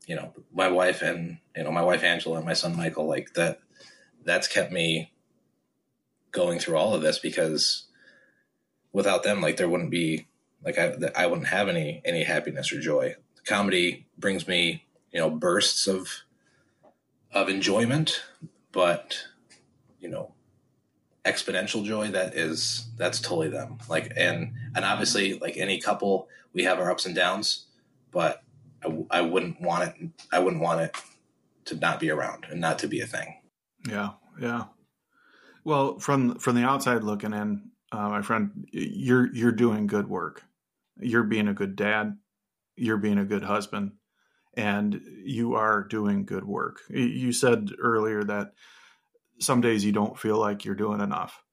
you 0.05 0.17
know, 0.17 0.33
my 0.53 0.67
wife 0.67 1.01
and 1.01 1.37
you 1.55 1.63
know 1.63 1.71
my 1.71 1.81
wife 1.81 2.03
Angela 2.03 2.35
and 2.35 2.45
my 2.45 2.51
son 2.51 2.75
Michael, 2.75 3.07
like 3.07 3.35
that. 3.35 3.61
That's 4.25 4.49
kept 4.49 4.73
me 4.73 5.13
going 6.31 6.59
through 6.59 6.75
all 6.75 6.93
of 6.93 7.01
this 7.01 7.19
because 7.19 7.85
without 8.91 9.23
them, 9.23 9.39
like 9.39 9.55
there 9.55 9.69
wouldn't 9.69 9.91
be 9.91 10.27
like 10.61 10.77
I 10.77 10.93
I 11.15 11.27
wouldn't 11.27 11.47
have 11.47 11.69
any 11.69 12.01
any 12.03 12.23
happiness 12.23 12.73
or 12.73 12.81
joy. 12.81 13.15
Comedy 13.45 14.07
brings 14.17 14.45
me 14.45 14.83
you 15.13 15.21
know 15.21 15.29
bursts 15.29 15.87
of 15.87 16.09
of 17.31 17.47
enjoyment, 17.47 18.23
but 18.73 19.23
you 20.01 20.09
know 20.09 20.33
exponential 21.31 21.83
joy 21.83 22.09
that 22.09 22.33
is 22.35 22.87
that's 22.97 23.19
totally 23.19 23.49
them 23.49 23.77
like 23.87 24.11
and 24.15 24.53
and 24.75 24.85
obviously 24.85 25.37
like 25.39 25.57
any 25.57 25.79
couple 25.79 26.27
we 26.53 26.63
have 26.63 26.79
our 26.79 26.91
ups 26.91 27.05
and 27.05 27.15
downs 27.15 27.65
but 28.11 28.43
I, 29.11 29.21
wouldn't 29.21 29.61
want 29.61 29.89
it. 29.89 30.09
I 30.31 30.39
wouldn't 30.39 30.61
want 30.61 30.81
it 30.81 30.95
to 31.65 31.75
not 31.75 31.99
be 31.99 32.09
around 32.09 32.45
and 32.49 32.61
not 32.61 32.79
to 32.79 32.87
be 32.87 33.01
a 33.01 33.07
thing. 33.07 33.35
Yeah, 33.87 34.11
yeah. 34.39 34.65
Well, 35.63 35.99
from 35.99 36.39
from 36.39 36.55
the 36.55 36.63
outside 36.63 37.03
looking 37.03 37.33
in, 37.33 37.71
uh, 37.91 38.09
my 38.09 38.21
friend, 38.21 38.67
you're 38.71 39.33
you're 39.33 39.51
doing 39.51 39.87
good 39.87 40.07
work. 40.09 40.43
You're 40.99 41.23
being 41.23 41.47
a 41.47 41.53
good 41.53 41.75
dad. 41.75 42.17
You're 42.75 42.97
being 42.97 43.17
a 43.17 43.25
good 43.25 43.43
husband, 43.43 43.93
and 44.55 45.01
you 45.23 45.55
are 45.55 45.83
doing 45.83 46.25
good 46.25 46.45
work. 46.45 46.79
You 46.89 47.33
said 47.33 47.71
earlier 47.77 48.23
that 48.23 48.53
some 49.39 49.61
days 49.61 49.85
you 49.85 49.91
don't 49.91 50.17
feel 50.17 50.37
like 50.37 50.65
you're 50.65 50.75
doing 50.75 51.01
enough. 51.01 51.43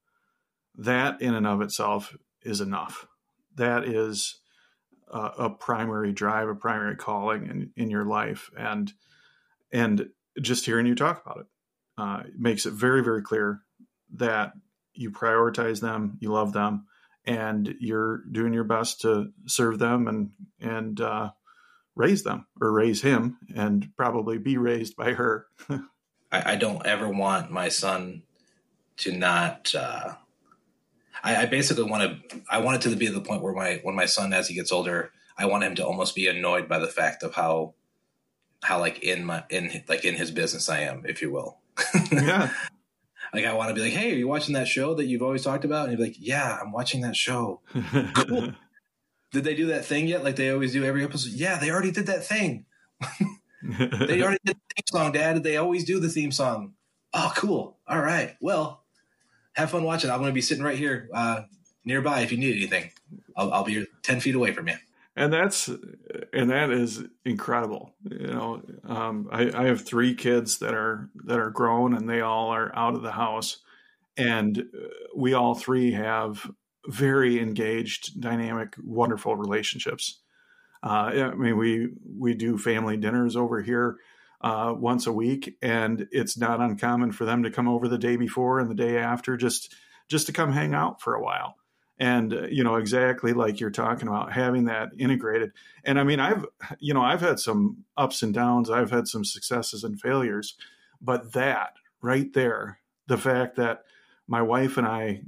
That 0.77 1.23
in 1.23 1.35
and 1.35 1.47
of 1.47 1.61
itself 1.61 2.17
is 2.43 2.61
enough. 2.61 3.07
That 3.55 3.85
is 3.85 4.41
a 5.09 5.51
primary 5.51 6.13
drive, 6.13 6.49
a 6.49 6.55
primary 6.55 6.97
calling 6.97 7.47
in, 7.47 7.71
in 7.77 7.91
your 7.91 8.05
life. 8.05 8.51
And, 8.59 8.93
and 9.73 10.09
just 10.41 10.67
hearing 10.67 10.87
you 10.87 10.95
talk 10.95 11.23
about 11.25 11.41
it 11.41 11.47
uh, 11.97 12.23
makes 12.37 12.67
it 12.67 12.73
very, 12.73 13.03
very 13.03 13.23
clear 13.23 13.61
that 14.15 14.53
you 14.95 15.11
prioritize 15.11 15.81
them, 15.81 16.19
you 16.21 16.33
love 16.33 16.53
them, 16.53 16.87
and 17.25 17.75
you're 17.81 18.23
doing 18.31 18.53
your 18.53 18.65
best 18.65 19.01
to 19.03 19.31
serve 19.47 19.79
them 19.79 20.09
and, 20.09 20.31
and, 20.61 21.01
uh, 21.01 21.31
raise 21.95 22.23
them 22.25 22.47
or 22.61 22.71
raise 22.73 23.03
him 23.03 23.39
and 23.55 23.89
probably 23.97 24.39
be 24.39 24.59
raised 24.59 24.97
by 24.97 25.15
her. 25.15 25.47
I, 26.37 26.53
I, 26.53 26.57
don't 26.57 26.85
ever 26.87 27.09
want 27.09 27.51
my 27.51 27.69
son 27.69 28.23
to 28.99 29.13
not, 29.13 29.75
uh, 29.75 30.15
I, 31.23 31.43
I 31.43 31.47
basically 31.47 31.85
want 31.85 32.31
to. 32.31 32.41
I 32.51 32.59
want 32.59 32.85
it 32.85 32.91
to 32.91 32.97
be 32.97 33.09
the 33.09 33.21
point 33.21 33.43
where 33.43 33.53
my 33.53 33.81
when 33.83 33.95
my 33.95 34.07
son, 34.07 34.33
as 34.33 34.49
he 34.49 34.55
gets 34.55 34.71
older, 34.71 35.11
I 35.37 35.47
want 35.47 35.65
him 35.65 35.75
to 35.77 35.87
almost 35.87 36.15
be 36.15 36.29
annoyed 36.29 36.69
by 36.69 36.79
the 36.79 36.87
fact 36.87 37.23
of 37.23 37.35
how 37.35 37.75
how 38.63 38.79
like 38.79 39.03
in 39.03 39.25
my 39.25 39.45
in 39.51 39.83
like 39.89 40.05
in 40.05 40.15
his 40.15 40.31
business 40.31 40.69
I 40.69 40.81
am, 40.81 41.05
if 41.07 41.21
you 41.23 41.33
will. 41.33 41.59
yeah. 42.13 42.51
Like 43.35 43.45
I 43.45 43.55
want 43.55 43.71
to 43.71 43.75
be 43.75 43.83
like, 43.83 43.93
hey, 43.93 44.13
are 44.13 44.17
you 44.17 44.29
watching 44.29 44.55
that 44.55 44.69
show 44.69 44.95
that 44.95 45.07
you've 45.07 45.23
always 45.23 45.43
talked 45.43 45.65
about? 45.65 45.89
And 45.89 45.99
he'd 45.99 46.05
like, 46.05 46.17
yeah, 46.19 46.59
I'm 46.61 46.73
watching 46.73 47.01
that 47.03 47.17
show. 47.17 47.61
cool. 48.15 48.53
Did 49.33 49.45
they 49.45 49.55
do 49.55 49.67
that 49.67 49.85
thing 49.85 50.07
yet? 50.07 50.25
Like 50.25 50.37
they 50.37 50.51
always 50.51 50.73
do 50.73 50.85
every 50.85 51.05
episode? 51.05 51.33
Yeah, 51.33 51.59
they 51.59 51.71
already 51.71 51.91
did 51.91 52.07
that 52.07 52.25
thing. 52.25 52.67
they 54.07 54.23
already 54.23 54.39
did 54.45 54.57
the 54.57 54.75
theme 54.75 54.85
song, 54.91 55.13
Dad. 55.13 55.43
They 55.43 55.57
always 55.57 55.85
do 55.85 56.01
the 56.01 56.09
theme 56.09 56.33
song. 56.33 56.75
Oh, 57.13 57.33
cool. 57.37 57.79
All 57.89 58.01
right. 58.01 58.37
Well, 58.41 58.85
have 59.55 59.71
fun 59.71 59.85
watching. 59.85 60.11
I'm 60.11 60.19
going 60.19 60.31
to 60.31 60.35
be 60.35 60.41
sitting 60.41 60.65
right 60.65 60.79
here 60.79 61.09
uh, 61.13 61.43
nearby 61.85 62.21
if 62.21 62.33
you 62.33 62.39
need 62.39 62.57
anything. 62.57 62.91
I'll, 63.37 63.53
I'll 63.53 63.65
be 63.65 63.87
10 64.03 64.21
feet 64.21 64.35
away 64.35 64.53
from 64.53 64.69
you. 64.69 64.75
And 65.19 65.33
that's 65.33 65.69
and 66.35 66.51
that 66.51 66.71
is 66.71 67.03
incredible. 67.25 67.95
You 68.05 68.27
know, 68.27 68.63
um, 68.85 69.29
I, 69.33 69.51
I 69.63 69.65
have 69.65 69.81
three 69.81 70.15
kids 70.15 70.59
that 70.59 70.75
are 70.75 71.09
that 71.25 71.39
are 71.39 71.49
grown 71.49 71.95
and 71.95 72.07
they 72.07 72.21
all 72.21 72.49
are 72.49 72.71
out 72.77 72.95
of 72.95 73.01
the 73.01 73.13
house, 73.13 73.61
and 74.19 74.59
uh, 74.59 74.89
we 75.17 75.33
all 75.33 75.55
three 75.55 75.93
have 75.93 76.51
very 76.89 77.41
engaged, 77.41 78.21
dynamic, 78.21 78.75
wonderful 78.85 79.37
relationships. 79.37 80.21
Uh, 80.87 81.33
I 81.33 81.35
mean, 81.35 81.57
we 81.57 81.89
we 82.17 82.35
do 82.35 82.57
family 82.57 82.97
dinners 82.97 83.35
over 83.35 83.61
here 83.61 83.97
uh, 84.41 84.73
once 84.77 85.09
a 85.09 85.13
week, 85.13 85.57
and 85.61 86.07
it's 86.13 86.39
not 86.39 86.61
uncommon 86.61 87.11
for 87.11 87.25
them 87.25 87.43
to 87.43 87.51
come 87.51 87.67
over 87.67 87.89
the 87.89 87.99
day 87.99 88.15
before 88.15 88.61
and 88.61 88.71
the 88.71 88.75
day 88.75 88.97
after 88.99 89.37
just 89.37 89.75
just 90.09 90.27
to 90.27 90.33
come 90.33 90.53
hang 90.53 90.75
out 90.75 91.03
for 91.03 91.15
a 91.15 91.23
while. 91.23 91.57
And 91.99 92.33
uh, 92.33 92.47
you 92.47 92.63
know 92.63 92.77
exactly 92.77 93.33
like 93.33 93.59
you're 93.59 93.71
talking 93.71 94.07
about 94.07 94.33
having 94.33 94.67
that 94.67 94.91
integrated. 94.97 95.51
And 95.83 95.99
I 95.99 96.05
mean, 96.05 96.21
I've 96.21 96.47
you 96.79 96.95
know 96.95 97.03
I've 97.03 97.21
had 97.21 97.41
some 97.41 97.79
ups 97.97 98.23
and 98.23 98.33
downs. 98.33 98.71
I've 98.71 98.93
had 98.93 99.09
some 99.09 99.25
successes 99.25 99.83
and 99.83 100.01
failures, 100.01 100.57
but 101.01 101.33
that 101.33 101.73
right 102.01 102.33
there, 102.33 102.79
the 103.09 103.19
fact 103.19 103.57
that 103.57 103.83
my 104.29 104.43
wife 104.43 104.77
and 104.77 104.87
I 104.87 105.23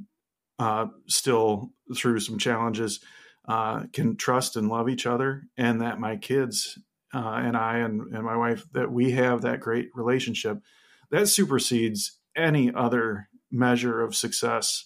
uh, 0.61 0.87
still 1.09 1.73
through 1.97 2.21
some 2.21 2.39
challenges 2.39 3.01
uh, 3.49 3.85
can 3.93 4.15
trust 4.17 4.57
and 4.57 4.69
love 4.69 4.89
each 4.89 5.07
other, 5.07 5.45
and 5.57 5.81
that 5.81 5.99
my 5.99 6.17
kids 6.17 6.79
uh, 7.15 7.41
and 7.43 7.57
I 7.57 7.79
and, 7.79 8.15
and 8.15 8.23
my 8.23 8.37
wife 8.37 8.65
that 8.73 8.93
we 8.93 9.13
have 9.13 9.43
that 9.43 9.61
great 9.61 9.91
relationship 9.95 10.61
that 11.11 11.29
supersedes 11.29 12.19
any 12.37 12.73
other 12.73 13.29
measure 13.51 14.03
of 14.03 14.15
success, 14.15 14.85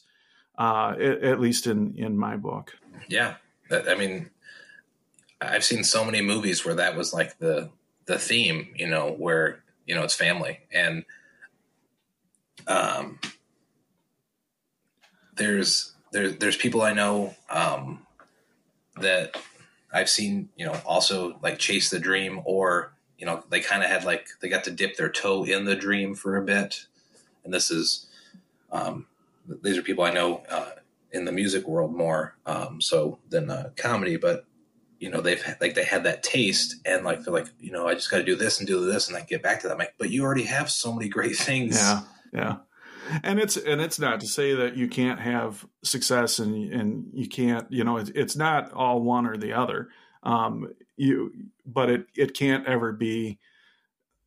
uh, 0.56 0.94
at, 0.98 1.22
at, 1.22 1.40
least 1.40 1.66
in 1.66 1.96
in 1.96 2.16
my 2.16 2.36
book. 2.36 2.72
Yeah, 3.08 3.34
I 3.70 3.96
mean, 3.96 4.30
I've 5.40 5.64
seen 5.64 5.82
so 5.82 6.04
many 6.04 6.22
movies 6.22 6.64
where 6.64 6.76
that 6.76 6.96
was 6.96 7.12
like 7.12 7.38
the 7.38 7.70
the 8.06 8.18
theme, 8.18 8.72
you 8.76 8.88
know, 8.88 9.10
where 9.10 9.62
you 9.86 9.94
know 9.94 10.04
it's 10.04 10.14
family 10.14 10.60
and 10.72 11.04
um 12.68 13.18
there's 15.34 15.92
there's 16.12 16.36
there's 16.36 16.56
people 16.56 16.82
I 16.82 16.92
know 16.92 17.34
um 17.50 18.06
that 19.00 19.36
I've 19.92 20.08
seen, 20.08 20.48
you 20.56 20.66
know, 20.66 20.78
also 20.86 21.38
like 21.42 21.58
chase 21.58 21.90
the 21.90 21.98
dream 21.98 22.40
or, 22.44 22.94
you 23.18 23.26
know, 23.26 23.44
they 23.50 23.60
kind 23.60 23.82
of 23.82 23.90
had 23.90 24.04
like, 24.04 24.28
they 24.40 24.48
got 24.48 24.64
to 24.64 24.70
dip 24.70 24.96
their 24.96 25.08
toe 25.08 25.44
in 25.44 25.64
the 25.64 25.76
dream 25.76 26.14
for 26.14 26.36
a 26.36 26.42
bit. 26.42 26.86
And 27.44 27.52
this 27.52 27.70
is, 27.70 28.06
um, 28.70 29.06
these 29.62 29.76
are 29.76 29.82
people 29.82 30.04
I 30.04 30.12
know, 30.12 30.42
uh, 30.48 30.70
in 31.12 31.24
the 31.24 31.32
music 31.32 31.68
world 31.68 31.94
more, 31.94 32.36
um, 32.46 32.80
so 32.80 33.18
than 33.28 33.50
uh, 33.50 33.70
comedy, 33.76 34.16
but 34.16 34.46
you 34.98 35.10
know, 35.10 35.20
they've 35.20 35.44
like, 35.60 35.74
they 35.74 35.84
had 35.84 36.04
that 36.04 36.22
taste 36.22 36.76
and 36.86 37.04
like, 37.04 37.22
they're 37.22 37.34
like, 37.34 37.48
you 37.60 37.72
know, 37.72 37.88
I 37.88 37.94
just 37.94 38.10
got 38.10 38.18
to 38.18 38.24
do 38.24 38.36
this 38.36 38.60
and 38.60 38.68
do 38.68 38.86
this 38.86 39.08
and 39.08 39.16
I 39.16 39.22
get 39.22 39.42
back 39.42 39.60
to 39.60 39.66
that. 39.66 39.72
I'm 39.74 39.78
like, 39.78 39.94
but 39.98 40.10
you 40.10 40.22
already 40.22 40.44
have 40.44 40.70
so 40.70 40.92
many 40.92 41.08
great 41.08 41.36
things. 41.36 41.76
Yeah. 41.76 42.00
Yeah 42.32 42.56
and 43.22 43.38
it's 43.38 43.56
and 43.56 43.80
it's 43.80 43.98
not 43.98 44.20
to 44.20 44.26
say 44.26 44.54
that 44.54 44.76
you 44.76 44.88
can't 44.88 45.20
have 45.20 45.66
success 45.82 46.38
and 46.38 46.72
and 46.72 47.10
you 47.12 47.28
can't 47.28 47.70
you 47.70 47.84
know 47.84 47.96
it's, 47.96 48.10
it's 48.10 48.36
not 48.36 48.72
all 48.72 49.00
one 49.00 49.26
or 49.26 49.36
the 49.36 49.52
other 49.52 49.88
um 50.22 50.72
you 50.96 51.32
but 51.66 51.90
it 51.90 52.06
it 52.14 52.34
can't 52.34 52.66
ever 52.66 52.92
be 52.92 53.38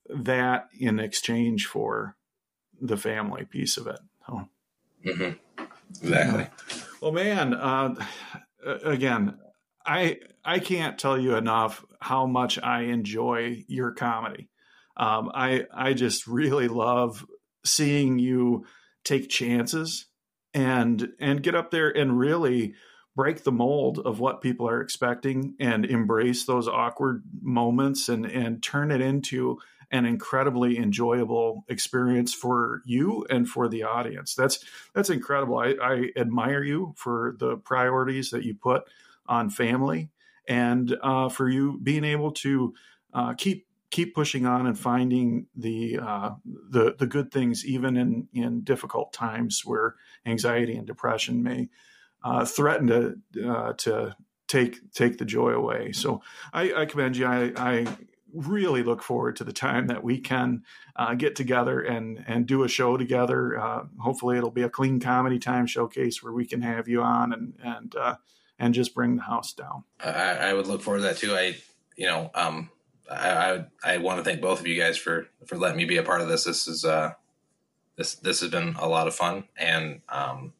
that 0.09 0.67
in 0.77 0.99
exchange 0.99 1.65
for 1.65 2.15
the 2.79 2.97
family 2.97 3.45
piece 3.45 3.77
of 3.77 3.87
it 3.87 3.99
oh. 4.29 4.47
mm-hmm. 5.05 5.63
exactly 6.01 6.47
well 7.01 7.11
man 7.11 7.53
uh 7.53 7.95
again 8.83 9.37
i 9.85 10.17
i 10.43 10.59
can't 10.59 10.99
tell 10.99 11.17
you 11.17 11.35
enough 11.35 11.85
how 11.99 12.25
much 12.25 12.59
i 12.61 12.81
enjoy 12.81 13.63
your 13.67 13.91
comedy 13.91 14.49
um, 14.97 15.29
I 15.33 15.65
I 15.73 15.93
just 15.93 16.25
really 16.25 16.67
love 16.67 17.25
seeing 17.65 18.19
you 18.19 18.65
take 19.03 19.29
chances 19.29 20.05
and 20.53 21.09
and 21.19 21.43
get 21.43 21.55
up 21.55 21.71
there 21.71 21.89
and 21.89 22.17
really 22.17 22.73
break 23.15 23.43
the 23.43 23.51
mold 23.51 23.99
of 23.99 24.19
what 24.19 24.41
people 24.41 24.67
are 24.67 24.81
expecting 24.81 25.55
and 25.59 25.85
embrace 25.85 26.45
those 26.45 26.67
awkward 26.67 27.23
moments 27.41 28.09
and 28.09 28.25
and 28.25 28.63
turn 28.63 28.91
it 28.91 29.01
into 29.01 29.57
an 29.91 30.05
incredibly 30.05 30.77
enjoyable 30.77 31.63
experience 31.69 32.33
for 32.33 32.81
you 32.85 33.25
and 33.29 33.47
for 33.47 33.67
the 33.67 33.83
audience. 33.83 34.35
That's 34.35 34.63
that's 34.93 35.09
incredible. 35.09 35.57
I, 35.57 35.75
I 35.81 36.09
admire 36.15 36.63
you 36.63 36.93
for 36.97 37.35
the 37.39 37.57
priorities 37.57 38.31
that 38.31 38.43
you 38.43 38.55
put 38.55 38.83
on 39.27 39.49
family 39.49 40.09
and 40.47 40.95
uh, 41.01 41.29
for 41.29 41.49
you 41.49 41.79
being 41.81 42.03
able 42.03 42.31
to 42.31 42.73
uh, 43.13 43.33
keep 43.33 43.67
keep 43.95 44.13
pushing 44.13 44.45
on 44.45 44.67
and 44.67 44.77
finding 44.77 45.47
the 45.55 45.97
uh, 45.99 46.31
the 46.69 46.95
the 46.99 47.07
good 47.07 47.31
things 47.31 47.65
even 47.65 47.95
in 47.95 48.27
in 48.33 48.61
difficult 48.61 49.13
times 49.13 49.61
where 49.63 49.95
anxiety 50.25 50.75
and 50.75 50.85
depression 50.85 51.41
may 51.41 51.69
uh, 52.21 52.43
threaten 52.43 52.87
to 52.87 53.49
uh, 53.49 53.71
to 53.73 54.13
take 54.49 54.91
take 54.91 55.17
the 55.17 55.23
joy 55.23 55.51
away. 55.51 55.93
So 55.93 56.21
I, 56.51 56.73
I 56.73 56.85
commend 56.85 57.15
you. 57.15 57.25
I, 57.25 57.53
I, 57.55 57.87
really 58.37 58.83
look 58.83 59.01
forward 59.01 59.37
to 59.37 59.45
the 59.45 59.53
time 59.53 59.87
that 59.87 60.03
we 60.03 60.19
can 60.19 60.61
uh, 60.97 61.13
get 61.13 61.37
together 61.37 61.79
and 61.79 62.21
and 62.27 62.45
do 62.45 62.63
a 62.63 62.67
show 62.67 62.97
together. 62.97 63.57
Uh, 63.57 63.83
hopefully, 63.97 64.37
it'll 64.37 64.51
be 64.51 64.63
a 64.63 64.69
clean 64.69 64.99
comedy 64.99 65.39
time 65.39 65.65
showcase 65.65 66.21
where 66.21 66.33
we 66.33 66.45
can 66.45 66.61
have 66.61 66.89
you 66.89 67.01
on 67.01 67.31
and 67.31 67.53
and 67.63 67.95
uh, 67.95 68.15
and 68.59 68.73
just 68.73 68.93
bring 68.93 69.15
the 69.15 69.21
house 69.21 69.53
down. 69.53 69.85
I, 70.03 70.49
I 70.49 70.53
would 70.53 70.67
look 70.67 70.81
forward 70.81 70.97
to 70.97 71.03
that 71.03 71.17
too. 71.17 71.33
I 71.33 71.55
you 71.95 72.07
know 72.07 72.29
um 72.35 72.69
I, 73.09 73.29
I, 73.29 73.65
I 73.83 73.97
want 73.97 74.19
to 74.19 74.23
thank 74.23 74.41
both 74.41 74.59
of 74.59 74.67
you 74.67 74.79
guys 74.79 74.97
for 74.97 75.27
for 75.45 75.57
letting 75.57 75.77
me 75.77 75.85
be 75.85 75.97
a 75.97 76.03
part 76.03 76.21
of 76.21 76.27
this. 76.27 76.43
This 76.43 76.67
is 76.67 76.85
uh 76.85 77.11
this 77.97 78.15
this 78.15 78.41
has 78.41 78.51
been 78.51 78.75
a 78.79 78.87
lot 78.87 79.07
of 79.07 79.15
fun, 79.15 79.45
and 79.57 80.01
um, 80.09 80.53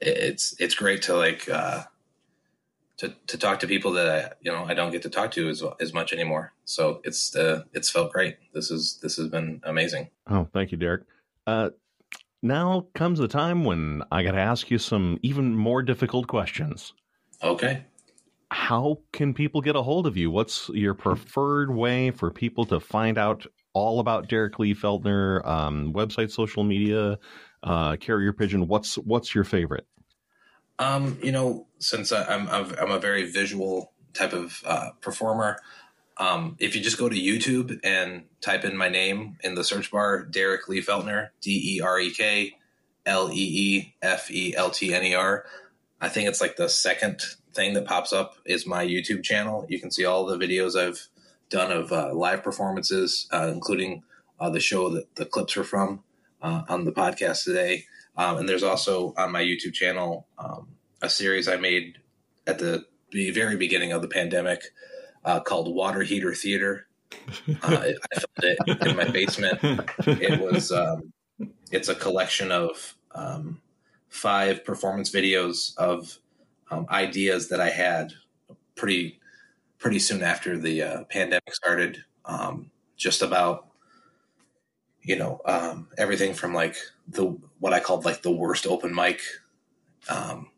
it, 0.00 0.16
it's 0.16 0.54
it's 0.58 0.74
great 0.74 1.02
to 1.02 1.16
like 1.16 1.48
uh, 1.48 1.84
to 2.98 3.14
to 3.28 3.38
talk 3.38 3.60
to 3.60 3.66
people 3.66 3.92
that 3.92 4.08
I, 4.08 4.32
you 4.40 4.50
know 4.50 4.64
I 4.64 4.74
don't 4.74 4.90
get 4.90 5.02
to 5.02 5.10
talk 5.10 5.30
to 5.32 5.48
as 5.48 5.62
as 5.80 5.92
much 5.92 6.12
anymore. 6.12 6.52
So 6.64 7.00
it's 7.04 7.36
uh, 7.36 7.62
it's 7.72 7.90
felt 7.90 8.12
great. 8.12 8.36
This 8.52 8.70
is 8.70 8.98
this 9.02 9.16
has 9.16 9.28
been 9.28 9.60
amazing. 9.64 10.10
Oh, 10.28 10.48
thank 10.52 10.72
you, 10.72 10.78
Derek. 10.78 11.02
Uh, 11.46 11.70
now 12.42 12.86
comes 12.94 13.18
the 13.18 13.28
time 13.28 13.64
when 13.64 14.02
I 14.10 14.22
got 14.22 14.32
to 14.32 14.40
ask 14.40 14.70
you 14.70 14.78
some 14.78 15.18
even 15.22 15.56
more 15.56 15.82
difficult 15.82 16.26
questions. 16.26 16.92
Okay 17.42 17.84
how 18.52 18.98
can 19.12 19.32
people 19.32 19.62
get 19.62 19.76
a 19.76 19.82
hold 19.82 20.06
of 20.06 20.16
you? 20.16 20.30
What's 20.30 20.68
your 20.68 20.92
preferred 20.92 21.74
way 21.74 22.10
for 22.10 22.30
people 22.30 22.66
to 22.66 22.80
find 22.80 23.16
out 23.16 23.46
all 23.72 23.98
about 23.98 24.28
Derek 24.28 24.58
Lee 24.58 24.74
Feltner? 24.74 25.44
Um, 25.46 25.94
website, 25.94 26.30
social 26.30 26.62
media, 26.62 27.18
uh, 27.62 27.96
carrier 27.96 28.32
pigeon. 28.34 28.68
What's 28.68 28.96
what's 28.96 29.34
your 29.34 29.44
favorite? 29.44 29.86
Um, 30.78 31.18
you 31.22 31.32
know, 31.32 31.66
since 31.78 32.12
I, 32.12 32.30
am 32.34 32.48
I'm, 32.48 32.74
I'm 32.78 32.90
a 32.90 32.98
very 32.98 33.30
visual 33.30 33.92
type 34.12 34.34
of 34.34 34.62
uh, 34.66 34.90
performer, 35.00 35.58
um, 36.18 36.56
if 36.58 36.76
you 36.76 36.82
just 36.82 36.98
go 36.98 37.08
to 37.08 37.16
YouTube 37.16 37.80
and 37.82 38.24
type 38.42 38.64
in 38.64 38.76
my 38.76 38.90
name 38.90 39.38
in 39.42 39.54
the 39.54 39.64
search 39.64 39.90
bar, 39.90 40.24
Derek 40.24 40.68
Lee 40.68 40.82
Feltner, 40.82 41.30
D 41.40 41.76
E 41.76 41.80
R 41.80 41.98
E 41.98 42.10
K 42.10 42.56
L 43.06 43.30
E 43.32 43.34
E 43.34 43.94
F 44.02 44.30
E 44.30 44.54
L 44.54 44.70
T 44.70 44.92
N 44.92 45.04
E 45.04 45.14
R. 45.14 45.46
I 46.02 46.10
think 46.10 46.28
it's 46.28 46.40
like 46.40 46.56
the 46.56 46.68
second 46.68 47.22
thing 47.54 47.74
that 47.74 47.86
pops 47.86 48.12
up 48.12 48.36
is 48.44 48.66
my 48.66 48.84
YouTube 48.84 49.22
channel. 49.22 49.66
You 49.68 49.80
can 49.80 49.90
see 49.90 50.04
all 50.04 50.26
the 50.26 50.36
videos 50.36 50.76
I've 50.76 51.08
done 51.50 51.70
of 51.70 51.92
uh, 51.92 52.14
live 52.14 52.42
performances, 52.42 53.28
uh, 53.32 53.50
including 53.52 54.02
uh, 54.40 54.50
the 54.50 54.60
show 54.60 54.88
that 54.90 55.14
the 55.16 55.26
clips 55.26 55.56
are 55.56 55.64
from 55.64 56.02
uh, 56.40 56.62
on 56.68 56.84
the 56.84 56.92
podcast 56.92 57.44
today. 57.44 57.84
Um, 58.16 58.38
and 58.38 58.48
there's 58.48 58.62
also 58.62 59.14
on 59.16 59.32
my 59.32 59.42
YouTube 59.42 59.72
channel 59.72 60.26
um, 60.38 60.68
a 61.00 61.08
series 61.08 61.48
I 61.48 61.56
made 61.56 61.98
at 62.46 62.58
the, 62.58 62.86
the 63.10 63.30
very 63.30 63.56
beginning 63.56 63.92
of 63.92 64.02
the 64.02 64.08
pandemic 64.08 64.64
uh, 65.24 65.40
called 65.40 65.74
Water 65.74 66.02
Heater 66.02 66.34
Theater. 66.34 66.86
Uh, 67.62 67.92
I 68.12 68.18
filmed 68.18 68.58
it 68.66 68.86
in 68.86 68.96
my 68.96 69.04
basement. 69.04 69.58
It 70.06 70.40
was 70.40 70.72
um, 70.72 71.12
it's 71.70 71.90
a 71.90 71.94
collection 71.94 72.50
of 72.50 72.96
um, 73.14 73.60
five 74.08 74.64
performance 74.64 75.10
videos 75.10 75.76
of 75.76 76.18
um, 76.72 76.86
ideas 76.90 77.48
that 77.48 77.60
I 77.60 77.70
had 77.70 78.12
pretty 78.74 79.20
pretty 79.78 79.98
soon 79.98 80.22
after 80.22 80.56
the 80.56 80.82
uh, 80.82 81.04
pandemic 81.04 81.54
started, 81.54 82.04
um, 82.24 82.70
just 82.96 83.22
about 83.22 83.68
you 85.02 85.16
know 85.16 85.40
um, 85.44 85.88
everything 85.98 86.34
from 86.34 86.54
like 86.54 86.76
the 87.08 87.36
what 87.58 87.72
I 87.72 87.80
called 87.80 88.04
like 88.04 88.22
the 88.22 88.30
worst 88.30 88.66
open 88.66 88.94
mic 88.94 89.20
um, 90.08 90.50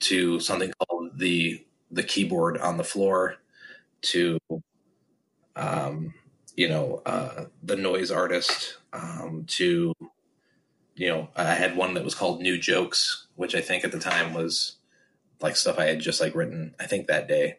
to 0.00 0.40
something 0.40 0.72
called 0.78 1.18
the 1.18 1.64
the 1.90 2.02
keyboard 2.02 2.58
on 2.58 2.76
the 2.76 2.84
floor 2.84 3.36
to 4.00 4.38
um, 5.56 6.14
you 6.56 6.68
know, 6.68 7.02
uh, 7.06 7.44
the 7.62 7.76
noise 7.76 8.10
artist 8.10 8.78
um, 8.92 9.44
to, 9.46 9.94
you 10.96 11.08
know, 11.08 11.28
I 11.36 11.54
had 11.54 11.76
one 11.76 11.94
that 11.94 12.04
was 12.04 12.16
called 12.16 12.40
New 12.40 12.58
Jokes, 12.58 13.28
which 13.36 13.54
I 13.54 13.60
think 13.60 13.84
at 13.84 13.92
the 13.92 14.00
time 14.00 14.34
was 14.34 14.77
like 15.40 15.56
stuff 15.56 15.78
I 15.78 15.86
had 15.86 16.00
just 16.00 16.20
like 16.20 16.34
written, 16.34 16.74
I 16.80 16.86
think 16.86 17.06
that 17.06 17.28
day. 17.28 17.58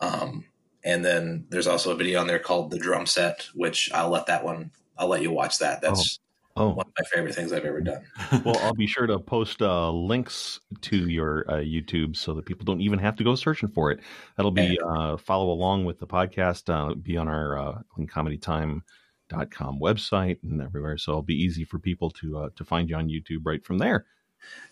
Um, 0.00 0.44
and 0.84 1.04
then 1.04 1.46
there's 1.48 1.66
also 1.68 1.92
a 1.92 1.96
video 1.96 2.20
on 2.20 2.26
there 2.26 2.38
called 2.40 2.70
The 2.70 2.78
Drum 2.78 3.06
Set, 3.06 3.48
which 3.54 3.90
I'll 3.92 4.10
let 4.10 4.26
that 4.26 4.44
one, 4.44 4.72
I'll 4.98 5.08
let 5.08 5.22
you 5.22 5.30
watch 5.30 5.58
that. 5.58 5.80
That's 5.80 6.18
Oh. 6.54 6.68
one 6.68 6.86
of 6.86 6.92
my 6.98 7.04
favorite 7.10 7.34
things 7.34 7.50
I've 7.50 7.64
ever 7.64 7.80
done. 7.80 8.02
well, 8.44 8.58
I'll 8.58 8.74
be 8.74 8.86
sure 8.86 9.06
to 9.06 9.18
post 9.18 9.62
uh, 9.62 9.90
links 9.90 10.60
to 10.82 11.08
your 11.08 11.50
uh, 11.50 11.54
YouTube 11.60 12.14
so 12.14 12.34
that 12.34 12.44
people 12.44 12.66
don't 12.66 12.82
even 12.82 12.98
have 12.98 13.16
to 13.16 13.24
go 13.24 13.34
searching 13.34 13.70
for 13.70 13.90
it. 13.90 14.00
That'll 14.36 14.50
be 14.50 14.78
uh, 14.86 15.16
follow 15.16 15.50
along 15.50 15.86
with 15.86 15.98
the 15.98 16.06
podcast. 16.06 16.68
Uh, 16.68 16.94
be 16.94 17.16
on 17.16 17.26
our 17.26 17.58
uh, 17.58 17.78
cleancomedytime.com 17.96 19.80
website 19.80 20.38
and 20.42 20.60
everywhere, 20.60 20.98
so 20.98 21.12
it'll 21.12 21.22
be 21.22 21.42
easy 21.42 21.64
for 21.64 21.78
people 21.78 22.10
to 22.10 22.38
uh, 22.40 22.48
to 22.56 22.64
find 22.64 22.90
you 22.90 22.96
on 22.96 23.08
YouTube 23.08 23.40
right 23.44 23.64
from 23.64 23.78
there. 23.78 24.04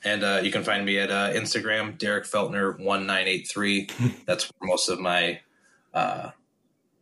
And 0.05 0.25
uh, 0.25 0.41
you 0.43 0.51
can 0.51 0.64
find 0.64 0.85
me 0.85 0.99
at 0.99 1.11
uh, 1.11 1.31
Instagram, 1.33 1.99
Derek 1.99 2.25
Feltner 2.25 2.79
one 2.79 3.07
nine 3.07 3.29
eight 3.29 3.49
three. 3.49 3.89
That's 4.27 4.51
where 4.59 4.68
most 4.68 4.89
of 4.89 4.99
my 4.99 5.41
uh, 5.93 6.31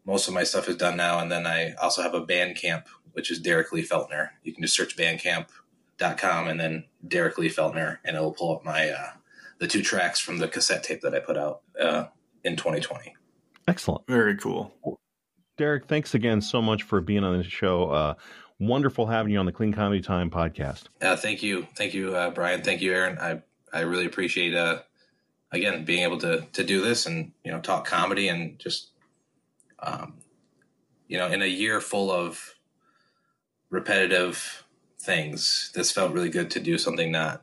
most 0.04 0.26
of 0.26 0.34
my 0.34 0.44
stuff 0.44 0.68
is 0.68 0.76
done 0.76 0.96
now. 0.96 1.18
And 1.18 1.30
then 1.30 1.46
I 1.46 1.74
also 1.74 2.02
have 2.02 2.14
a 2.14 2.24
Bandcamp, 2.24 2.84
which 3.12 3.30
is 3.30 3.38
Derek 3.38 3.72
Lee 3.72 3.86
Feltner. 3.86 4.30
You 4.42 4.52
can 4.52 4.62
just 4.62 4.74
search 4.74 4.96
Bandcamp.com 4.96 6.48
and 6.48 6.58
then 6.58 6.84
Derek 7.06 7.38
Lee 7.38 7.50
Feltner, 7.50 7.98
and 8.04 8.16
it 8.16 8.20
will 8.20 8.32
pull 8.32 8.56
up 8.56 8.64
my 8.64 8.90
uh, 8.90 9.10
the 9.58 9.66
two 9.66 9.82
tracks 9.82 10.18
from 10.18 10.38
the 10.38 10.48
cassette 10.48 10.82
tape 10.82 11.02
that 11.02 11.14
I 11.14 11.20
put 11.20 11.36
out 11.36 11.62
uh, 11.80 12.06
in 12.44 12.56
2020. 12.56 13.14
Excellent. 13.66 14.06
Very 14.06 14.36
cool. 14.36 14.72
Derek, 15.58 15.86
thanks 15.88 16.14
again 16.14 16.40
so 16.40 16.62
much 16.62 16.84
for 16.84 17.00
being 17.00 17.24
on 17.24 17.36
the 17.36 17.44
show. 17.44 18.16
Wonderful 18.60 19.06
having 19.06 19.32
you 19.32 19.38
on 19.38 19.46
the 19.46 19.52
Clean 19.52 19.72
Comedy 19.72 20.00
Time 20.00 20.30
podcast. 20.30 20.84
Uh, 21.00 21.14
thank 21.14 21.42
you, 21.44 21.66
thank 21.76 21.94
you, 21.94 22.16
uh, 22.16 22.30
Brian. 22.30 22.62
Thank 22.62 22.80
you, 22.80 22.92
Aaron. 22.92 23.16
I 23.18 23.42
I 23.72 23.82
really 23.82 24.06
appreciate 24.06 24.54
uh, 24.54 24.80
again 25.52 25.84
being 25.84 26.02
able 26.02 26.18
to 26.18 26.44
to 26.52 26.64
do 26.64 26.80
this 26.80 27.06
and 27.06 27.30
you 27.44 27.52
know 27.52 27.60
talk 27.60 27.86
comedy 27.86 28.28
and 28.28 28.58
just 28.58 28.90
um, 29.78 30.14
you 31.06 31.18
know 31.18 31.28
in 31.28 31.40
a 31.40 31.46
year 31.46 31.80
full 31.80 32.10
of 32.10 32.56
repetitive 33.70 34.64
things, 35.00 35.70
this 35.74 35.92
felt 35.92 36.12
really 36.12 36.30
good 36.30 36.50
to 36.50 36.60
do 36.60 36.78
something 36.78 37.12
not 37.12 37.42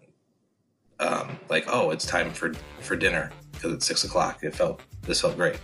um, 0.99 1.39
like 1.49 1.65
oh 1.67 1.91
it's 1.91 2.05
time 2.05 2.31
for 2.31 2.53
for 2.81 2.97
dinner 2.97 3.31
because 3.53 3.71
it's 3.71 3.85
six 3.85 4.03
o'clock. 4.03 4.43
It 4.43 4.53
felt 4.53 4.81
this 5.03 5.21
felt 5.21 5.37
great. 5.37 5.59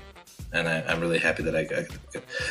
And 0.54 0.68
I, 0.68 0.82
I'm 0.82 1.00
really 1.00 1.20
happy 1.20 1.44
that 1.44 1.56
I 1.56 1.64
got, 1.64 1.86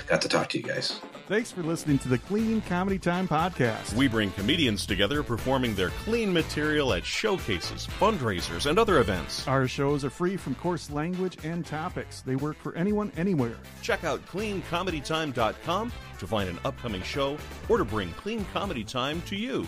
got 0.07 0.23
to 0.23 0.29
talk 0.29 0.49
to 0.51 0.59
you 0.59 0.65
guys. 0.65 1.01
Thanks 1.29 1.53
for 1.53 1.63
listening 1.63 1.99
to 2.01 2.09
the 2.09 2.19
Clean 2.19 2.61
Comedy 2.63 2.99
Time 2.99 3.29
podcast. 3.29 3.95
We 3.95 4.09
bring 4.09 4.31
comedians 4.33 4.87
together 4.87 5.23
performing 5.23 5.75
their 5.75 5.91
clean 5.91 6.33
material 6.33 6.93
at 6.95 7.05
showcases, 7.05 7.87
fundraisers, 7.87 8.69
and 8.69 8.79
other 8.79 8.99
events. 8.99 9.47
Our 9.47 9.69
shows 9.69 10.05
are 10.05 10.11
free 10.11 10.37
from 10.37 10.55
coarse 10.57 10.91
language 10.91 11.37
and 11.45 11.65
topics. 11.65 12.23
They 12.23 12.37
work 12.37 12.57
for 12.57 12.75
anyone, 12.75 13.13
anywhere. 13.17 13.57
Check 13.83 14.03
out 14.03 14.25
cleancomedytime.com 14.27 15.93
to 16.19 16.27
find 16.27 16.49
an 16.49 16.59
upcoming 16.65 17.03
show 17.03 17.37
or 17.69 17.79
to 17.79 17.85
bring 17.85 18.11
Clean 18.15 18.45
Comedy 18.53 18.83
Time 18.83 19.23
to 19.23 19.37
you. 19.37 19.67